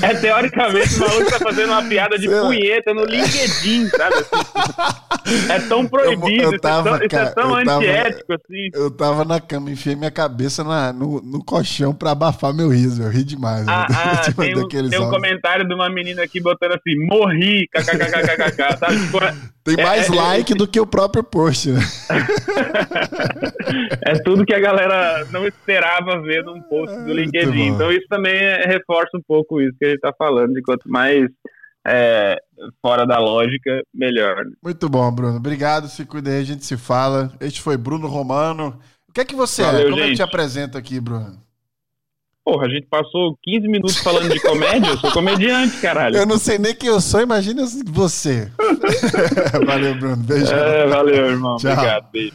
É, 0.01 0.13
teoricamente, 0.15 0.95
o 0.95 0.99
maluco 0.99 1.29
tá 1.31 1.39
fazendo 1.39 1.71
uma 1.71 1.83
piada 1.83 2.17
de 2.17 2.27
punheta 2.27 2.93
no 2.93 3.05
LinkedIn, 3.05 3.89
sabe? 3.89 4.15
Assim, 4.15 5.51
é 5.51 5.59
tão 5.67 5.85
proibido, 5.87 6.43
eu, 6.43 6.51
eu 6.53 6.59
tava, 6.59 6.89
isso, 6.89 6.95
é 6.95 6.99
tão, 6.99 7.07
cara, 7.07 7.23
isso 7.23 7.31
é 7.31 7.41
tão 7.41 7.55
antiético, 7.55 8.27
tava, 8.27 8.41
assim. 8.43 8.69
Eu 8.73 8.91
tava 8.91 9.25
na 9.25 9.39
cama, 9.39 9.71
enfiei 9.71 9.95
minha 9.95 10.11
cabeça 10.11 10.63
na, 10.63 10.93
no, 10.93 11.21
no 11.21 11.43
colchão 11.43 11.93
pra 11.93 12.11
abafar 12.11 12.53
meu 12.53 12.69
riso. 12.69 13.01
Eu 13.01 13.09
ri 13.09 13.23
demais. 13.23 13.67
Ah, 13.67 13.87
ah 13.89 14.21
tem, 14.33 14.55
um, 14.55 14.67
tem 14.67 14.99
um 14.99 15.09
comentário 15.09 15.67
de 15.67 15.73
uma 15.73 15.89
menina 15.89 16.23
aqui 16.23 16.39
botando 16.39 16.73
assim, 16.73 16.95
morri, 17.07 17.67
kkkkk, 17.67 18.77
sabe? 18.77 18.99
Tipo, 18.99 19.19
tem 19.63 19.75
é, 19.79 19.83
mais 19.83 20.09
é, 20.09 20.15
like 20.15 20.51
é, 20.51 20.55
do 20.55 20.67
que 20.67 20.79
o 20.79 20.85
próprio 20.85 21.23
post, 21.23 21.69
né? 21.69 21.79
é 24.05 24.13
tudo 24.19 24.45
que 24.45 24.53
a 24.53 24.59
galera 24.59 25.25
não 25.31 25.47
esperava 25.47 26.19
ver 26.21 26.43
num 26.43 26.61
post 26.61 26.93
do 27.03 27.13
LinkedIn. 27.13 27.67
Então 27.67 27.89
isso 27.91 28.05
também 28.09 28.35
reforça 28.65 29.17
um 29.17 29.21
pouco 29.25 29.61
isso 29.63 29.77
que 29.77 29.85
a 29.85 29.89
gente 29.89 29.97
está 29.97 30.13
falando, 30.13 30.53
de 30.53 30.61
quanto 30.61 30.89
mais 30.89 31.29
é, 31.85 32.37
fora 32.81 33.05
da 33.05 33.19
lógica, 33.19 33.83
melhor. 33.93 34.45
Muito 34.63 34.87
bom, 34.89 35.11
Bruno. 35.11 35.37
Obrigado, 35.37 35.87
se 35.87 36.05
cuida 36.05 36.29
aí, 36.29 36.39
a 36.39 36.43
gente 36.43 36.65
se 36.65 36.77
fala. 36.77 37.31
Este 37.39 37.61
foi 37.61 37.77
Bruno 37.77 38.07
Romano. 38.07 38.79
O 39.07 39.13
que 39.13 39.21
é 39.21 39.25
que 39.25 39.35
você 39.35 39.61
é? 39.61 39.65
Valeu, 39.65 39.79
é? 39.79 39.83
Como 39.83 39.95
gente. 39.97 40.05
é 40.05 40.09
que 40.09 40.15
te 40.15 40.23
apresenta 40.23 40.77
aqui, 40.77 40.99
Bruno? 40.99 41.41
Porra, 42.43 42.65
a 42.65 42.69
gente 42.69 42.87
passou 42.87 43.37
15 43.41 43.67
minutos 43.67 43.97
falando 43.99 44.29
de 44.29 44.39
comédia, 44.41 44.89
eu 44.89 44.97
sou 44.97 45.11
comediante, 45.13 45.79
caralho. 45.79 46.17
Eu 46.17 46.25
não 46.25 46.37
sei 46.37 46.57
nem 46.57 46.75
quem 46.75 46.89
eu 46.89 46.99
sou, 46.99 47.21
imagina 47.21 47.63
você. 47.85 48.51
valeu, 49.65 49.95
Bruno. 49.95 50.17
Beijo. 50.17 50.51
É, 50.51 50.85
valeu, 50.87 51.27
irmão. 51.27 51.55
Tchau. 51.55 51.71
Obrigado, 51.71 52.11
beijo. 52.11 52.33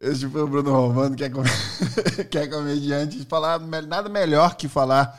Esse 0.00 0.28
foi 0.28 0.42
o 0.42 0.48
Bruno 0.48 0.72
Romano, 0.72 1.14
que 1.14 1.22
é, 1.22 1.28
com... 1.28 1.42
que 2.30 2.38
é 2.38 2.46
comediante. 2.46 3.24
Falar 3.26 3.60
nada 3.60 4.08
melhor 4.08 4.56
que 4.56 4.68
falar 4.68 5.16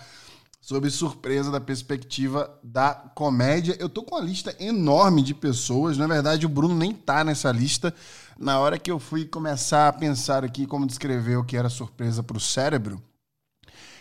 sobre 0.64 0.90
surpresa 0.90 1.52
da 1.52 1.60
perspectiva 1.60 2.58
da 2.64 2.94
comédia. 2.94 3.76
Eu 3.82 3.90
tô 3.90 4.02
com 4.02 4.16
uma 4.16 4.24
lista 4.24 4.56
enorme 4.62 5.22
de 5.22 5.34
pessoas. 5.34 5.98
Na 5.98 6.08
verdade, 6.08 6.46
o 6.46 6.50
Bruno 6.50 6.74
nem 6.74 6.94
tá 6.94 7.22
nessa 7.22 7.52
lista. 7.52 7.94
Na 8.40 8.58
hora 8.60 8.80
que 8.80 8.90
eu 8.90 8.98
fui 8.98 9.26
começar 9.26 9.90
a 9.90 9.94
pensar 9.94 10.42
aqui 10.42 10.66
como 10.66 10.88
descrever 10.88 11.36
o 11.36 11.44
que 11.44 11.58
era 11.58 11.68
surpresa 11.68 12.24
para 12.24 12.38
o 12.38 12.40
cérebro, 12.40 13.04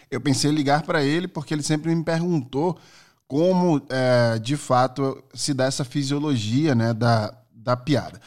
eu 0.09 0.21
pensei 0.21 0.53
em 0.53 0.55
ligar 0.55 0.83
para 0.83 1.03
ele 1.03 1.27
porque 1.27 1.53
ele 1.53 1.65
sempre 1.65 1.93
me 1.93 2.05
perguntou 2.05 2.79
como, 3.27 3.85
é, 3.89 4.39
de 4.39 4.57
fato, 4.57 5.21
se 5.35 5.53
dá 5.53 5.65
essa 5.65 5.85
fisiologia 5.85 6.77
né, 6.77 6.95
da, 6.95 7.35
da 7.53 7.77
piada. 7.77 8.21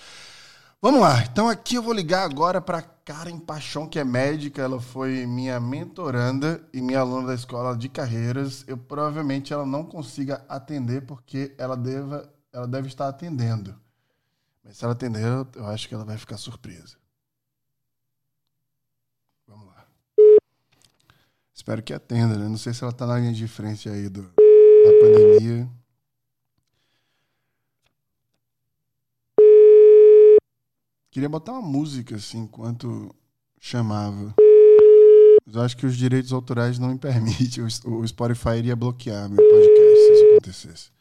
Vamos 0.86 1.02
lá. 1.02 1.24
Então 1.24 1.50
aqui 1.50 1.74
eu 1.74 1.82
vou 1.82 1.92
ligar 1.92 2.24
agora 2.24 2.62
para 2.62 2.80
Karen 2.80 3.40
Paixão, 3.40 3.90
que 3.90 3.98
é 3.98 4.04
médica. 4.04 4.62
Ela 4.62 4.80
foi 4.80 5.26
minha 5.26 5.60
mentoranda 5.60 6.64
e 6.72 6.80
minha 6.80 7.00
aluna 7.00 7.30
da 7.30 7.34
escola 7.34 7.76
de 7.76 7.90
carreiras. 7.90 8.64
Eu 8.68 8.78
provavelmente 8.78 9.52
ela 9.52 9.66
não 9.66 9.84
consiga 9.84 10.46
atender 10.48 11.02
porque 11.02 11.56
ela 11.58 11.76
deva, 11.76 12.32
ela 12.54 12.68
deve 12.68 12.88
estar 12.88 13.08
atendendo. 13.08 13.76
Mas 14.64 14.78
se 14.78 14.84
ela 14.84 14.94
atender, 14.94 15.24
eu 15.56 15.66
acho 15.66 15.90
que 15.90 15.96
ela 15.96 16.06
vai 16.06 16.20
ficar 16.20 16.38
surpresa. 16.38 16.98
Espero 21.52 21.82
que 21.82 21.96
atenda, 21.96 22.38
né? 22.38 22.48
Não 22.48 22.60
sei 22.60 22.76
se 22.76 22.84
ela 22.84 22.94
tá 22.94 23.08
na 23.08 23.18
linha 23.18 23.34
de 23.34 23.48
frente 23.48 23.90
aí 23.90 24.08
do, 24.08 24.22
da 24.22 24.92
pandemia. 25.02 25.68
Queria 31.16 31.30
botar 31.30 31.54
uma 31.54 31.62
música 31.62 32.18
assim 32.18 32.40
enquanto 32.40 33.10
chamava. 33.58 34.36
Mas 35.46 35.56
eu 35.56 35.62
acho 35.62 35.78
que 35.78 35.86
os 35.86 35.96
direitos 35.96 36.34
autorais 36.34 36.78
não 36.78 36.90
me 36.90 37.00
permitem. 37.00 37.64
O 37.86 38.06
Spotify 38.06 38.58
iria 38.58 38.76
bloquear 38.76 39.30
meu 39.30 39.38
podcast 39.38 39.96
se 39.96 40.12
isso 40.12 40.26
acontecesse. 40.26 40.92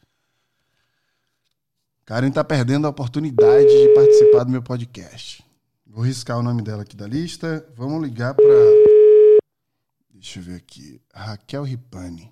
Karen 2.05 2.31
tá 2.31 2.45
perdendo 2.45 2.87
a 2.87 2.91
oportunidade 2.91 3.67
de 3.67 3.93
participar 3.93 4.45
do 4.45 4.51
meu 4.51 4.63
podcast. 4.63 5.43
Vou 5.85 6.05
riscar 6.05 6.39
o 6.39 6.43
nome 6.43 6.61
dela 6.61 6.83
aqui 6.83 6.95
da 6.95 7.07
lista. 7.07 7.67
Vamos 7.75 8.01
ligar 8.01 8.33
para 8.35 8.45
Deixa 10.13 10.39
eu 10.39 10.43
ver 10.43 10.55
aqui. 10.55 11.01
Raquel 11.13 11.63
Ripani. 11.63 12.31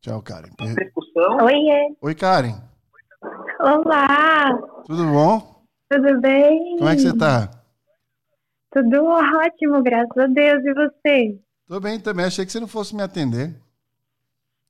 Tchau, 0.00 0.20
Karen. 0.22 0.50
Oi, 0.60 1.96
Oi, 2.02 2.14
Karen. 2.16 2.60
Olá. 3.58 4.58
Tudo 4.84 5.04
bom? 5.06 5.64
Tudo 5.90 6.20
bem? 6.20 6.76
Como 6.78 6.90
é 6.90 6.94
que 6.94 7.02
você 7.02 7.16
tá? 7.16 7.50
Tudo 8.70 9.04
ótimo, 9.04 9.82
graças 9.82 10.16
a 10.16 10.26
Deus. 10.26 10.62
E 10.64 10.74
você? 10.74 11.38
Tô 11.66 11.80
bem 11.80 11.98
também. 11.98 12.26
Achei 12.26 12.44
que 12.44 12.52
você 12.52 12.60
não 12.60 12.68
fosse 12.68 12.94
me 12.94 13.02
atender. 13.02 13.54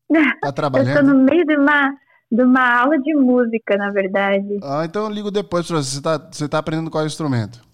Tá 0.41 0.53
trabalhando? 0.53 0.91
eu 0.91 1.03
tô 1.03 1.03
no 1.03 1.25
meio 1.25 1.45
de 1.45 1.57
uma, 1.57 1.91
de 2.31 2.43
uma 2.43 2.81
aula 2.81 2.97
de 3.01 3.13
música, 3.15 3.77
na 3.77 3.91
verdade. 3.91 4.61
Ah, 4.63 4.85
então 4.85 5.03
eu 5.05 5.11
ligo 5.11 5.33
depois 5.33 5.67
pra 5.67 5.79
você. 5.79 5.97
Você 5.97 6.03
tá, 6.03 6.19
você 6.19 6.49
tá 6.49 6.59
aprendendo 6.59 6.91
qual 6.91 7.05
instrumento? 7.05 7.66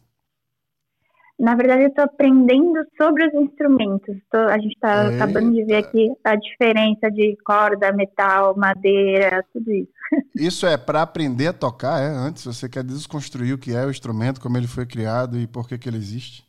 Na 1.43 1.57
verdade, 1.57 1.83
eu 1.83 1.89
estou 1.89 2.05
aprendendo 2.05 2.87
sobre 2.97 3.27
os 3.27 3.35
instrumentos. 3.35 4.17
Tô, 4.31 4.39
a 4.39 4.57
gente 4.59 4.75
está 4.75 5.09
acabando 5.09 5.53
de 5.53 5.65
ver 5.65 5.79
aqui 5.79 6.09
a 6.23 6.37
diferença 6.37 7.11
de 7.11 7.37
corda, 7.45 7.93
metal, 7.93 8.57
madeira, 8.57 9.45
tudo 9.53 9.73
isso. 9.73 9.91
Isso 10.37 10.67
é 10.67 10.77
para 10.77 11.03
aprender 11.03 11.49
a 11.49 11.53
tocar, 11.53 12.01
é? 12.01 12.07
Antes, 12.07 12.45
você 12.45 12.69
quer 12.69 12.85
desconstruir 12.85 13.55
o 13.55 13.59
que 13.59 13.75
é 13.75 13.85
o 13.85 13.91
instrumento, 13.91 14.41
como 14.41 14.57
ele 14.57 14.69
foi 14.69 14.87
criado 14.87 15.37
e 15.37 15.49
por 15.49 15.67
que, 15.67 15.77
que 15.77 15.89
ele 15.89 15.97
existe? 15.97 16.47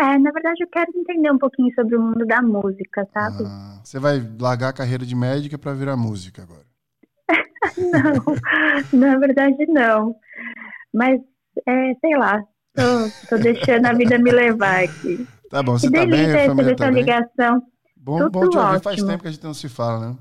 É, 0.00 0.18
na 0.18 0.30
verdade, 0.30 0.62
eu 0.62 0.68
quero 0.68 0.90
entender 0.96 1.30
um 1.30 1.38
pouquinho 1.38 1.74
sobre 1.74 1.94
o 1.94 2.00
mundo 2.00 2.24
da 2.24 2.40
música, 2.40 3.06
sabe? 3.12 3.44
Ah, 3.44 3.80
você 3.84 3.98
vai 3.98 4.18
largar 4.40 4.70
a 4.70 4.72
carreira 4.72 5.04
de 5.04 5.14
médica 5.14 5.58
para 5.58 5.74
virar 5.74 5.96
música 5.96 6.42
agora? 6.42 6.64
não, 7.76 8.34
na 8.98 9.18
verdade, 9.18 9.66
não. 9.66 10.16
Mas, 10.92 11.20
é, 11.66 11.94
sei 12.00 12.16
lá, 12.16 12.42
Tô, 12.74 13.28
tô 13.28 13.42
deixando 13.42 13.86
a 13.86 13.92
vida 13.92 14.18
me 14.18 14.30
levar 14.30 14.84
aqui. 14.84 15.26
Tá 15.50 15.62
bom, 15.62 15.78
você 15.78 15.88
que 15.88 15.92
tá 15.94 16.06
bem, 16.06 16.46
família 16.46 16.76
tá 16.76 16.90
ligação. 16.90 17.62
Bom, 17.96 18.18
Tudo 18.18 18.30
bom 18.30 18.48
te 18.48 18.56
ouvir, 18.56 18.68
ótimo. 18.68 18.82
faz 18.82 19.02
tempo 19.02 19.22
que 19.22 19.28
a 19.28 19.30
gente 19.30 19.44
não 19.44 19.54
se 19.54 19.68
fala, 19.68 20.10
né? 20.10 20.18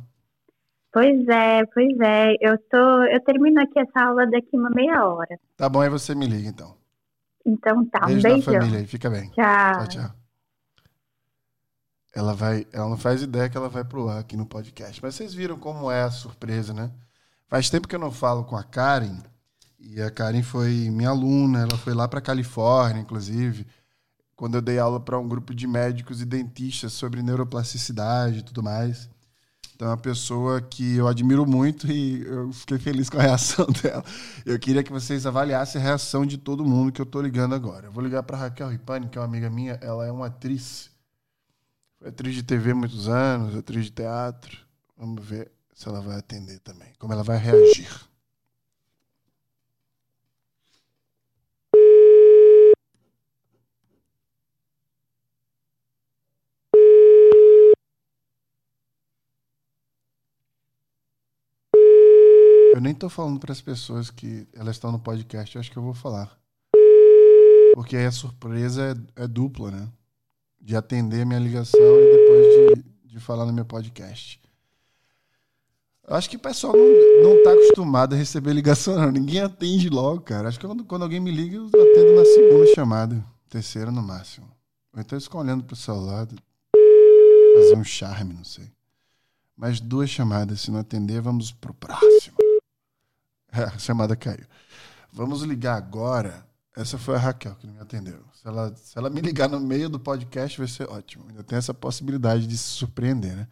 Pois 0.93 1.27
é, 1.29 1.65
pois 1.73 1.99
é. 2.01 2.33
Eu 2.41 2.57
tô, 2.69 3.03
eu 3.05 3.23
termino 3.23 3.61
aqui 3.61 3.79
essa 3.79 4.05
aula 4.07 4.27
daqui 4.27 4.49
uma 4.57 4.69
meia 4.69 5.05
hora. 5.05 5.39
Tá 5.55 5.69
bom, 5.69 5.79
aí 5.81 5.89
você 5.89 6.13
me 6.13 6.27
liga 6.27 6.49
então. 6.49 6.75
Então 7.45 7.85
tá, 7.85 8.05
Beijo 8.05 8.19
um 8.19 8.21
beijão. 8.33 8.53
família 8.53 8.79
aí, 8.79 8.85
fica 8.85 9.09
bem. 9.09 9.29
Tchau. 9.31 9.73
Tchau, 9.73 9.87
tchau. 9.87 10.11
Ela 12.13 12.33
vai, 12.33 12.67
ela 12.73 12.89
não 12.89 12.97
faz 12.97 13.21
ideia 13.21 13.49
que 13.49 13.55
ela 13.55 13.69
vai 13.69 13.85
pro 13.85 14.09
ar 14.09 14.19
aqui 14.19 14.35
no 14.35 14.45
podcast. 14.45 15.01
Mas 15.01 15.15
vocês 15.15 15.33
viram 15.33 15.57
como 15.57 15.89
é 15.89 16.03
a 16.03 16.11
surpresa, 16.11 16.73
né? 16.73 16.91
Faz 17.47 17.69
tempo 17.69 17.87
que 17.87 17.95
eu 17.95 17.99
não 17.99 18.11
falo 18.11 18.43
com 18.43 18.57
a 18.57 18.63
Karen. 18.63 19.17
E 19.83 20.01
a 20.01 20.11
Karen 20.11 20.43
foi 20.43 20.89
minha 20.89 21.09
aluna, 21.09 21.61
ela 21.61 21.77
foi 21.77 21.93
lá 21.93 22.07
para 22.07 22.21
Califórnia, 22.21 23.01
inclusive, 23.01 23.65
quando 24.35 24.55
eu 24.55 24.61
dei 24.61 24.79
aula 24.79 24.99
para 24.99 25.19
um 25.19 25.27
grupo 25.27 25.53
de 25.53 25.67
médicos 25.67 26.21
e 26.21 26.25
dentistas 26.25 26.93
sobre 26.93 27.21
neuroplasticidade 27.21 28.39
e 28.39 28.43
tudo 28.43 28.61
mais. 28.61 29.09
Então, 29.75 29.87
é 29.87 29.91
uma 29.91 29.97
pessoa 29.97 30.61
que 30.61 30.95
eu 30.97 31.07
admiro 31.07 31.43
muito 31.43 31.91
e 31.91 32.21
eu 32.21 32.53
fiquei 32.53 32.77
feliz 32.77 33.09
com 33.09 33.17
a 33.17 33.23
reação 33.23 33.65
dela. 33.81 34.05
Eu 34.45 34.59
queria 34.59 34.83
que 34.83 34.91
vocês 34.91 35.25
avaliassem 35.25 35.81
a 35.81 35.83
reação 35.83 36.23
de 36.23 36.37
todo 36.37 36.63
mundo 36.63 36.91
que 36.91 37.01
eu 37.01 37.05
estou 37.05 37.19
ligando 37.19 37.55
agora. 37.55 37.87
Eu 37.87 37.91
vou 37.91 38.03
ligar 38.03 38.21
para 38.21 38.37
Raquel 38.37 38.69
Ripani, 38.69 39.09
que 39.09 39.17
é 39.17 39.21
uma 39.21 39.27
amiga 39.27 39.49
minha. 39.49 39.79
Ela 39.81 40.05
é 40.05 40.11
uma 40.11 40.27
atriz. 40.27 40.91
Foi 41.97 42.09
atriz 42.09 42.35
de 42.35 42.43
TV 42.43 42.75
muitos 42.75 43.07
anos, 43.07 43.55
atriz 43.55 43.85
de 43.85 43.91
teatro. 43.91 44.55
Vamos 44.95 45.25
ver 45.25 45.51
se 45.73 45.89
ela 45.89 45.99
vai 45.99 46.19
atender 46.19 46.59
também. 46.59 46.89
Como 46.99 47.11
ela 47.11 47.23
vai 47.23 47.39
reagir. 47.39 47.89
Eu 62.81 62.83
nem 62.83 62.95
tô 62.95 63.09
falando 63.09 63.39
para 63.39 63.51
as 63.51 63.61
pessoas 63.61 64.09
que 64.09 64.47
elas 64.53 64.75
estão 64.75 64.91
no 64.91 64.97
podcast, 64.97 65.55
eu 65.55 65.59
acho 65.59 65.69
que 65.69 65.77
eu 65.77 65.83
vou 65.83 65.93
falar. 65.93 66.35
Porque 67.75 67.95
aí 67.95 68.07
a 68.07 68.11
surpresa 68.11 68.97
é, 69.15 69.23
é 69.23 69.27
dupla, 69.27 69.69
né? 69.69 69.87
De 70.59 70.75
atender 70.75 71.21
a 71.21 71.25
minha 71.25 71.39
ligação 71.39 71.79
e 71.79 72.11
depois 72.11 72.83
de, 73.05 73.13
de 73.13 73.19
falar 73.19 73.45
no 73.45 73.53
meu 73.53 73.65
podcast. 73.65 74.41
Eu 76.07 76.15
acho 76.15 76.27
que 76.27 76.37
o 76.37 76.39
pessoal 76.39 76.73
não, 76.75 77.35
não 77.35 77.43
tá 77.43 77.53
acostumado 77.53 78.15
a 78.15 78.17
receber 78.17 78.51
ligação, 78.51 78.95
não. 78.95 79.11
Ninguém 79.11 79.41
atende 79.41 79.87
logo, 79.87 80.21
cara. 80.21 80.49
Acho 80.49 80.59
que 80.59 80.65
quando, 80.65 80.83
quando 80.83 81.03
alguém 81.03 81.19
me 81.19 81.29
liga, 81.29 81.57
eu 81.57 81.67
atendo 81.67 82.15
na 82.15 82.25
segunda 82.25 82.73
chamada. 82.73 83.23
Terceira 83.47 83.91
no 83.91 84.01
máximo. 84.01 84.47
Ou 84.91 84.99
então 84.99 85.15
escolhendo 85.15 85.63
pro 85.63 85.75
celular. 85.75 86.27
Fazer 86.27 87.77
um 87.77 87.83
charme, 87.83 88.33
não 88.33 88.43
sei. 88.43 88.71
Mais 89.55 89.79
duas 89.79 90.09
chamadas. 90.09 90.61
Se 90.61 90.71
não 90.71 90.79
atender, 90.79 91.21
vamos 91.21 91.51
pro 91.51 91.75
próximo. 91.75 92.40
É, 93.53 93.63
a 93.63 93.77
chamada 93.77 94.15
caiu. 94.15 94.45
Vamos 95.11 95.41
ligar 95.41 95.75
agora 95.75 96.47
Essa 96.73 96.97
foi 96.97 97.15
a 97.15 97.19
Raquel 97.19 97.55
que 97.55 97.67
não 97.67 97.73
me 97.73 97.81
atendeu. 97.81 98.23
Se 98.33 98.47
ela, 98.47 98.73
se 98.75 98.97
ela 98.97 99.09
me 99.09 99.19
ligar 99.19 99.49
no 99.49 99.59
meio 99.59 99.89
do 99.89 99.99
podcast, 99.99 100.57
vai 100.57 100.67
ser 100.67 100.89
ótimo. 100.89 101.25
Ainda 101.27 101.43
tem 101.43 101.57
essa 101.57 101.73
possibilidade 101.73 102.47
de 102.47 102.57
se 102.57 102.63
surpreender, 102.63 103.35
né? 103.35 103.47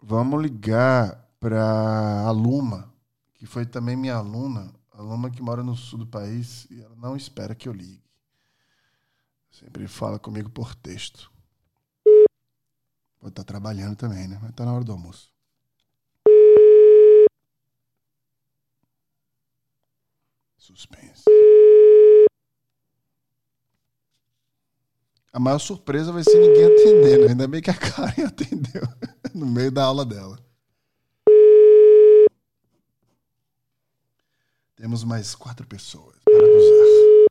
Vamos 0.00 0.40
ligar 0.40 1.28
para 1.40 2.22
a 2.24 2.30
Luma, 2.30 2.92
que 3.34 3.44
foi 3.44 3.66
também 3.66 3.96
minha 3.96 4.14
aluna, 4.14 4.72
aluna 4.92 5.30
que 5.30 5.42
mora 5.42 5.64
no 5.64 5.76
sul 5.76 5.98
do 5.98 6.06
país, 6.06 6.66
e 6.70 6.80
ela 6.80 6.94
não 6.94 7.16
espera 7.16 7.56
que 7.56 7.68
eu 7.68 7.72
ligue. 7.72 8.02
Sempre 9.50 9.88
fala 9.88 10.18
comigo 10.18 10.48
por 10.48 10.76
texto. 10.76 11.30
Pode 13.18 13.32
estar 13.32 13.42
tá 13.42 13.44
trabalhando 13.44 13.96
também, 13.96 14.28
né? 14.28 14.38
Mas 14.40 14.50
está 14.50 14.64
na 14.64 14.72
hora 14.72 14.84
do 14.84 14.92
almoço. 14.92 15.31
Suspense. 20.62 21.24
A 25.32 25.40
maior 25.40 25.58
surpresa 25.58 26.12
vai 26.12 26.22
ser 26.22 26.38
ninguém 26.38 26.66
atendendo. 26.66 27.26
Ainda 27.26 27.48
bem 27.48 27.60
que 27.60 27.70
a 27.70 27.74
Karen 27.74 28.22
atendeu 28.30 28.82
no 29.34 29.44
meio 29.44 29.72
da 29.72 29.82
aula 29.82 30.04
dela. 30.04 30.38
Temos 34.76 35.02
mais 35.02 35.34
quatro 35.34 35.66
pessoas 35.66 36.14
para 36.24 36.36
usar. 36.36 37.26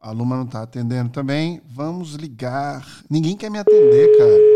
A 0.00 0.08
aluna 0.08 0.38
não 0.38 0.44
está 0.44 0.62
atendendo 0.64 1.12
também. 1.12 1.62
Vamos 1.66 2.14
ligar. 2.14 2.84
Ninguém 3.08 3.36
quer 3.36 3.48
me 3.48 3.60
atender, 3.60 4.18
cara. 4.18 4.51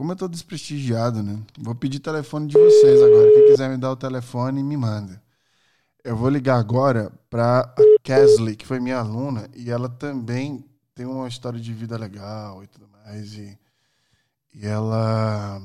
Como 0.00 0.12
eu 0.12 0.14
estou 0.14 0.28
desprestigiado, 0.30 1.22
né? 1.22 1.38
Vou 1.58 1.74
pedir 1.74 1.98
telefone 1.98 2.46
de 2.46 2.56
vocês 2.56 3.02
agora. 3.02 3.32
Quem 3.32 3.46
quiser 3.48 3.68
me 3.68 3.76
dar 3.76 3.90
o 3.90 3.96
telefone, 3.96 4.62
me 4.62 4.74
manda. 4.74 5.22
Eu 6.02 6.16
vou 6.16 6.30
ligar 6.30 6.58
agora 6.58 7.12
para 7.28 7.60
a 7.60 7.98
Kesley, 8.02 8.56
que 8.56 8.66
foi 8.66 8.80
minha 8.80 8.96
aluna, 8.96 9.50
e 9.54 9.70
ela 9.70 9.90
também 9.90 10.64
tem 10.94 11.04
uma 11.04 11.28
história 11.28 11.60
de 11.60 11.74
vida 11.74 11.98
legal 11.98 12.64
e 12.64 12.66
tudo 12.66 12.88
mais. 12.88 13.34
E, 13.34 13.58
e 14.54 14.66
ela. 14.66 15.60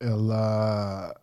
Ela. 0.00 1.14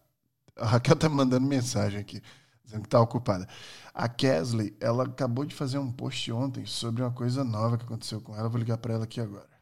A 0.55 0.67
Raquel 0.67 0.97
tá 0.97 1.09
mandando 1.09 1.47
mensagem 1.47 1.99
aqui, 1.99 2.21
dizendo 2.63 2.83
que 2.83 2.89
tá 2.89 3.01
ocupada. 3.01 3.47
A 3.91 4.07
Kesley, 4.07 4.77
ela 4.79 5.05
acabou 5.05 5.45
de 5.45 5.55
fazer 5.55 5.79
um 5.79 5.91
post 5.91 6.31
ontem 6.31 6.63
sobre 6.67 7.01
uma 7.01 7.11
coisa 7.11 7.43
nova 7.43 7.75
que 7.75 7.85
aconteceu 7.85 8.21
com 8.21 8.35
ela. 8.35 8.47
vou 8.47 8.59
ligar 8.59 8.77
para 8.77 8.93
ela 8.93 9.05
aqui 9.05 9.19
agora. 9.19 9.54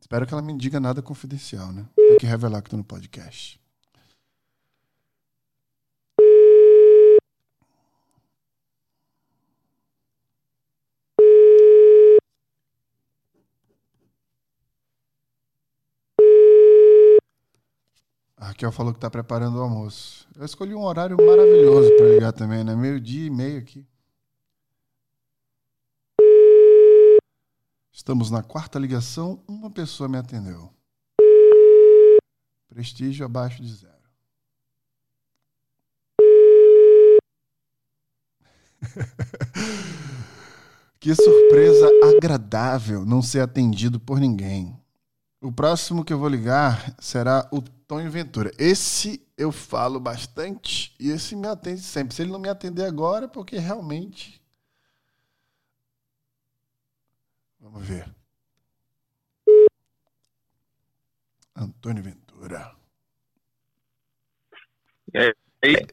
Espero 0.00 0.26
que 0.26 0.32
ela 0.32 0.42
me 0.42 0.56
diga 0.56 0.80
nada 0.80 1.02
confidencial, 1.02 1.70
né? 1.72 1.86
Tem 1.94 2.18
que 2.18 2.26
revelar 2.26 2.62
que 2.62 2.70
tô 2.70 2.76
no 2.76 2.82
podcast. 2.84 3.60
A 18.36 18.46
Raquel 18.46 18.72
falou 18.72 18.92
que 18.92 18.96
está 18.96 19.10
preparando 19.10 19.58
o 19.58 19.62
almoço. 19.62 20.26
Eu 20.34 20.46
escolhi 20.46 20.74
um 20.74 20.82
horário 20.82 21.16
maravilhoso 21.16 21.94
para 21.96 22.08
ligar 22.08 22.32
também, 22.32 22.64
né? 22.64 22.74
Meio-dia 22.74 23.26
e 23.26 23.30
meio 23.30 23.58
aqui. 23.58 23.86
Estamos 28.00 28.30
na 28.30 28.42
quarta 28.42 28.78
ligação, 28.78 29.44
uma 29.46 29.70
pessoa 29.70 30.08
me 30.08 30.16
atendeu. 30.16 30.72
Prestígio 32.66 33.26
abaixo 33.26 33.62
de 33.62 33.74
zero. 33.74 33.92
que 40.98 41.14
surpresa 41.14 41.86
agradável 42.16 43.04
não 43.04 43.20
ser 43.20 43.40
atendido 43.40 44.00
por 44.00 44.18
ninguém. 44.18 44.74
O 45.42 45.52
próximo 45.52 46.02
que 46.02 46.14
eu 46.14 46.18
vou 46.18 46.30
ligar 46.30 46.94
será 46.98 47.46
o 47.52 47.60
Tonho 47.60 48.10
Ventura. 48.10 48.50
Esse 48.56 49.22
eu 49.36 49.52
falo 49.52 50.00
bastante 50.00 50.96
e 50.98 51.10
esse 51.10 51.36
me 51.36 51.46
atende 51.46 51.82
sempre. 51.82 52.14
Se 52.14 52.22
ele 52.22 52.32
não 52.32 52.40
me 52.40 52.48
atender 52.48 52.86
agora, 52.86 53.26
é 53.26 53.28
porque 53.28 53.58
realmente. 53.58 54.39
Vamos 57.60 57.86
ver. 57.86 58.08
Antônio 61.54 62.02
Ventura. 62.02 62.74
É, 65.12 65.32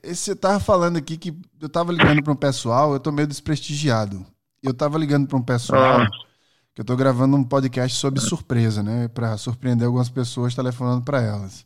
Esse 0.03 0.23
você 0.23 0.35
tava 0.35 0.59
falando 0.59 0.97
aqui 0.97 1.17
que 1.17 1.35
eu 1.59 1.67
tava 1.67 1.91
ligando 1.91 2.23
para 2.23 2.33
um 2.33 2.37
pessoal, 2.37 2.93
eu 2.93 2.99
tô 2.99 3.11
meio 3.11 3.27
desprestigiado. 3.27 4.25
Eu 4.63 4.73
tava 4.73 4.97
ligando 4.97 5.27
para 5.27 5.37
um 5.37 5.43
pessoal. 5.43 6.01
Ah 6.01 6.07
que 6.77 6.81
eu 6.81 6.83
estou 6.83 6.95
gravando 6.95 7.35
um 7.35 7.43
podcast 7.43 7.97
sobre 7.97 8.19
surpresa, 8.19 8.83
né? 8.83 9.07
Para 9.07 9.35
surpreender 9.35 9.87
algumas 9.87 10.09
pessoas 10.09 10.53
telefonando 10.53 11.03
para 11.03 11.19
elas. 11.19 11.65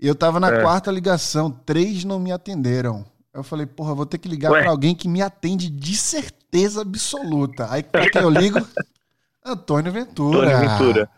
E 0.00 0.08
eu 0.08 0.12
estava 0.12 0.40
na 0.40 0.48
é. 0.48 0.60
quarta 0.60 0.90
ligação, 0.90 1.52
três 1.52 2.02
não 2.02 2.18
me 2.18 2.32
atenderam. 2.32 3.06
Eu 3.32 3.44
falei, 3.44 3.64
porra, 3.64 3.94
vou 3.94 4.04
ter 4.04 4.18
que 4.18 4.26
ligar 4.26 4.50
para 4.50 4.68
alguém 4.68 4.92
que 4.92 5.06
me 5.06 5.22
atende 5.22 5.70
de 5.70 5.96
certeza 5.96 6.80
absoluta. 6.80 7.70
Aí 7.70 7.84
para 7.84 8.10
quem 8.10 8.22
eu 8.22 8.28
ligo? 8.28 8.58
Antônio 9.44 9.92
Ventura. 9.92 10.56
Antônio 10.56 10.70
Ventura. 10.70 11.10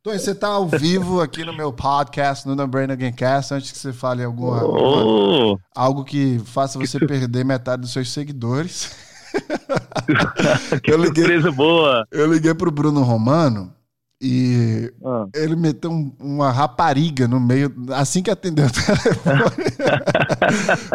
Antônio, 0.00 0.20
você 0.20 0.30
está 0.30 0.48
ao 0.48 0.66
vivo 0.66 1.20
aqui 1.20 1.44
no 1.44 1.52
meu 1.52 1.70
podcast, 1.70 2.48
no 2.48 2.56
No 2.56 2.66
Brain 2.66 2.90
Again 2.90 3.12
Cast, 3.12 3.52
antes 3.52 3.70
que 3.70 3.76
você 3.76 3.92
fale 3.92 4.24
alguma, 4.24 4.64
oh. 4.64 5.58
algo 5.74 6.02
que 6.02 6.38
faça 6.46 6.78
você 6.78 6.98
perder 6.98 7.44
metade 7.44 7.82
dos 7.82 7.92
seus 7.92 8.10
seguidores. 8.10 8.96
que 10.82 10.90
eu 10.90 10.96
liguei, 10.96 11.24
surpresa 11.24 11.52
boa. 11.52 12.06
Eu 12.10 12.32
liguei 12.32 12.54
pro 12.54 12.70
Bruno 12.70 13.02
Romano 13.02 13.70
e 14.18 14.90
ah. 15.04 15.26
ele 15.34 15.54
meteu 15.54 15.90
um, 15.90 16.10
uma 16.18 16.50
rapariga 16.50 17.28
no 17.28 17.38
meio, 17.38 17.70
assim 17.92 18.22
que 18.22 18.30
atendeu 18.30 18.64
o 18.64 18.70
telefone. 18.72 19.66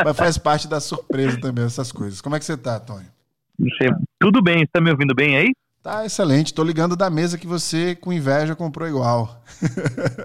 Mas 0.03 0.17
faz 0.17 0.37
parte 0.39 0.67
da 0.67 0.79
surpresa 0.79 1.39
também, 1.39 1.65
essas 1.65 1.91
coisas. 1.91 2.19
Como 2.19 2.35
é 2.35 2.39
que 2.39 2.45
você 2.45 2.57
tá, 2.57 2.79
Tony? 2.79 3.05
Tudo 4.19 4.41
bem, 4.41 4.61
você 4.61 4.71
tá 4.73 4.81
me 4.81 4.89
ouvindo 4.89 5.13
bem 5.13 5.37
aí? 5.37 5.51
Tá 5.83 6.05
excelente. 6.05 6.53
Tô 6.53 6.63
ligando 6.63 6.95
da 6.95 7.09
mesa 7.09 7.37
que 7.37 7.45
você, 7.45 7.93
com 7.93 8.13
inveja, 8.13 8.55
comprou 8.55 8.87
igual. 8.87 9.43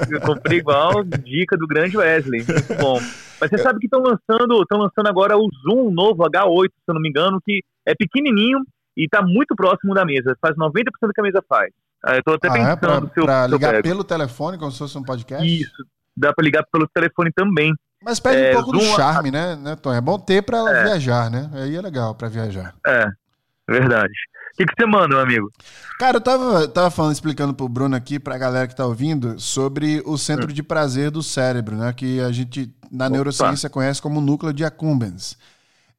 Eu 0.09 0.21
comprei 0.21 0.59
igual, 0.59 1.03
dica 1.03 1.57
do 1.57 1.67
grande 1.67 1.99
Wesley. 1.99 2.45
Muito 2.47 2.75
bom. 2.81 3.01
Mas 3.41 3.51
você 3.51 3.59
sabe 3.59 3.81
que 3.81 3.87
estão 3.87 4.01
lançando, 4.01 4.63
estão 4.63 4.79
lançando 4.79 5.09
agora 5.09 5.37
o 5.37 5.49
Zoom 5.63 5.91
novo 5.91 6.23
H8, 6.23 6.69
se 6.69 6.73
eu 6.87 6.95
não 6.95 7.01
me 7.01 7.09
engano, 7.09 7.41
que 7.45 7.65
é 7.85 7.93
pequenininho 7.93 8.61
e 8.97 9.07
está 9.07 9.21
muito 9.21 9.57
próximo 9.57 9.95
da 9.95 10.05
mesa. 10.05 10.37
Faz 10.41 10.57
90% 10.57 10.85
do 11.03 11.13
que 11.13 11.21
a 11.21 11.25
mesa 11.25 11.45
faz. 11.49 11.73
Ah, 12.05 12.15
eu 12.15 12.23
tô 12.23 12.35
até 12.35 12.49
ah, 12.49 12.53
pensando 12.53 12.71
é 12.71 12.77
pra, 12.77 13.01
se 13.01 13.21
eu, 13.21 13.25
pra 13.25 13.47
ligar 13.49 13.83
pelo 13.83 14.05
telefone, 14.05 14.59
como 14.59 14.71
se 14.71 14.79
fosse 14.79 14.97
um 14.97 15.03
podcast? 15.03 15.45
Isso. 15.45 15.85
Dá 16.17 16.33
para 16.33 16.45
ligar 16.45 16.65
pelo 16.71 16.87
telefone 16.87 17.33
também. 17.33 17.75
Mas 18.05 18.21
perde 18.21 18.43
é, 18.43 18.51
um 18.51 18.63
pouco 18.63 18.79
Zoom, 18.79 18.91
do 18.91 18.97
charme, 18.97 19.33
né, 19.33 19.57
né, 19.57 19.75
Tom? 19.75 19.93
É 19.93 20.01
bom 20.01 20.21
ter 20.21 20.41
para 20.43 20.59
é. 20.71 20.85
viajar, 20.85 21.29
né? 21.29 21.51
Aí 21.53 21.75
é 21.75 21.81
legal 21.81 22.15
para 22.15 22.29
viajar. 22.29 22.77
É, 22.87 23.07
verdade. 23.69 24.15
O 24.59 24.67
que, 24.67 24.67
que 24.67 24.75
você 24.77 24.87
manda, 24.87 25.07
meu 25.07 25.21
amigo? 25.21 25.53
Cara, 26.01 26.17
eu 26.17 26.21
tava, 26.21 26.67
tava 26.67 26.91
falando, 26.91 27.13
explicando 27.13 27.55
pro 27.55 27.69
Bruno 27.69 27.95
aqui, 27.95 28.19
pra 28.19 28.37
galera 28.37 28.67
que 28.67 28.75
tá 28.75 28.85
ouvindo, 28.85 29.39
sobre 29.39 30.03
o 30.05 30.19
centro 30.19 30.51
hum. 30.51 30.53
de 30.53 30.65
prazer 30.65 31.13
do 31.13 31.23
cérebro, 31.23 31.77
né? 31.77 31.93
Que 31.93 32.21
a 32.21 32.33
gente, 32.33 32.69
na 32.91 33.05
Opa. 33.07 33.15
neurociência, 33.15 33.71
conhece 33.71 34.03
como 34.03 34.21
núcleo 34.21 34.53
de 34.53 34.65
accumbens. 34.65 35.39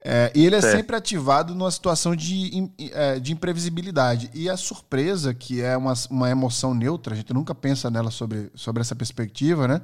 É, 0.04 0.30
e 0.36 0.46
ele 0.46 0.56
é, 0.56 0.60
é, 0.60 0.62
sempre 0.62 0.94
ativado 0.94 1.56
numa 1.56 1.72
situação 1.72 2.14
de, 2.14 2.70
é, 2.92 3.18
de 3.18 3.32
imprevisibilidade. 3.32 4.30
E 4.34 4.50
a 4.50 4.58
surpresa, 4.58 5.34
que 5.34 5.62
é 5.62 5.78
uma, 5.78 5.94
uma 6.10 6.30
emoção 6.30 6.74
neutra, 6.74 7.14
a 7.14 7.18
gente 7.18 7.34
nunca 7.34 7.56
pensa 7.56 7.90
nela 7.90 8.12
sobre, 8.12 8.52
sobre 8.56 8.82
essa 8.82 8.96
perspectiva, 8.96 9.70
né? 9.70 9.82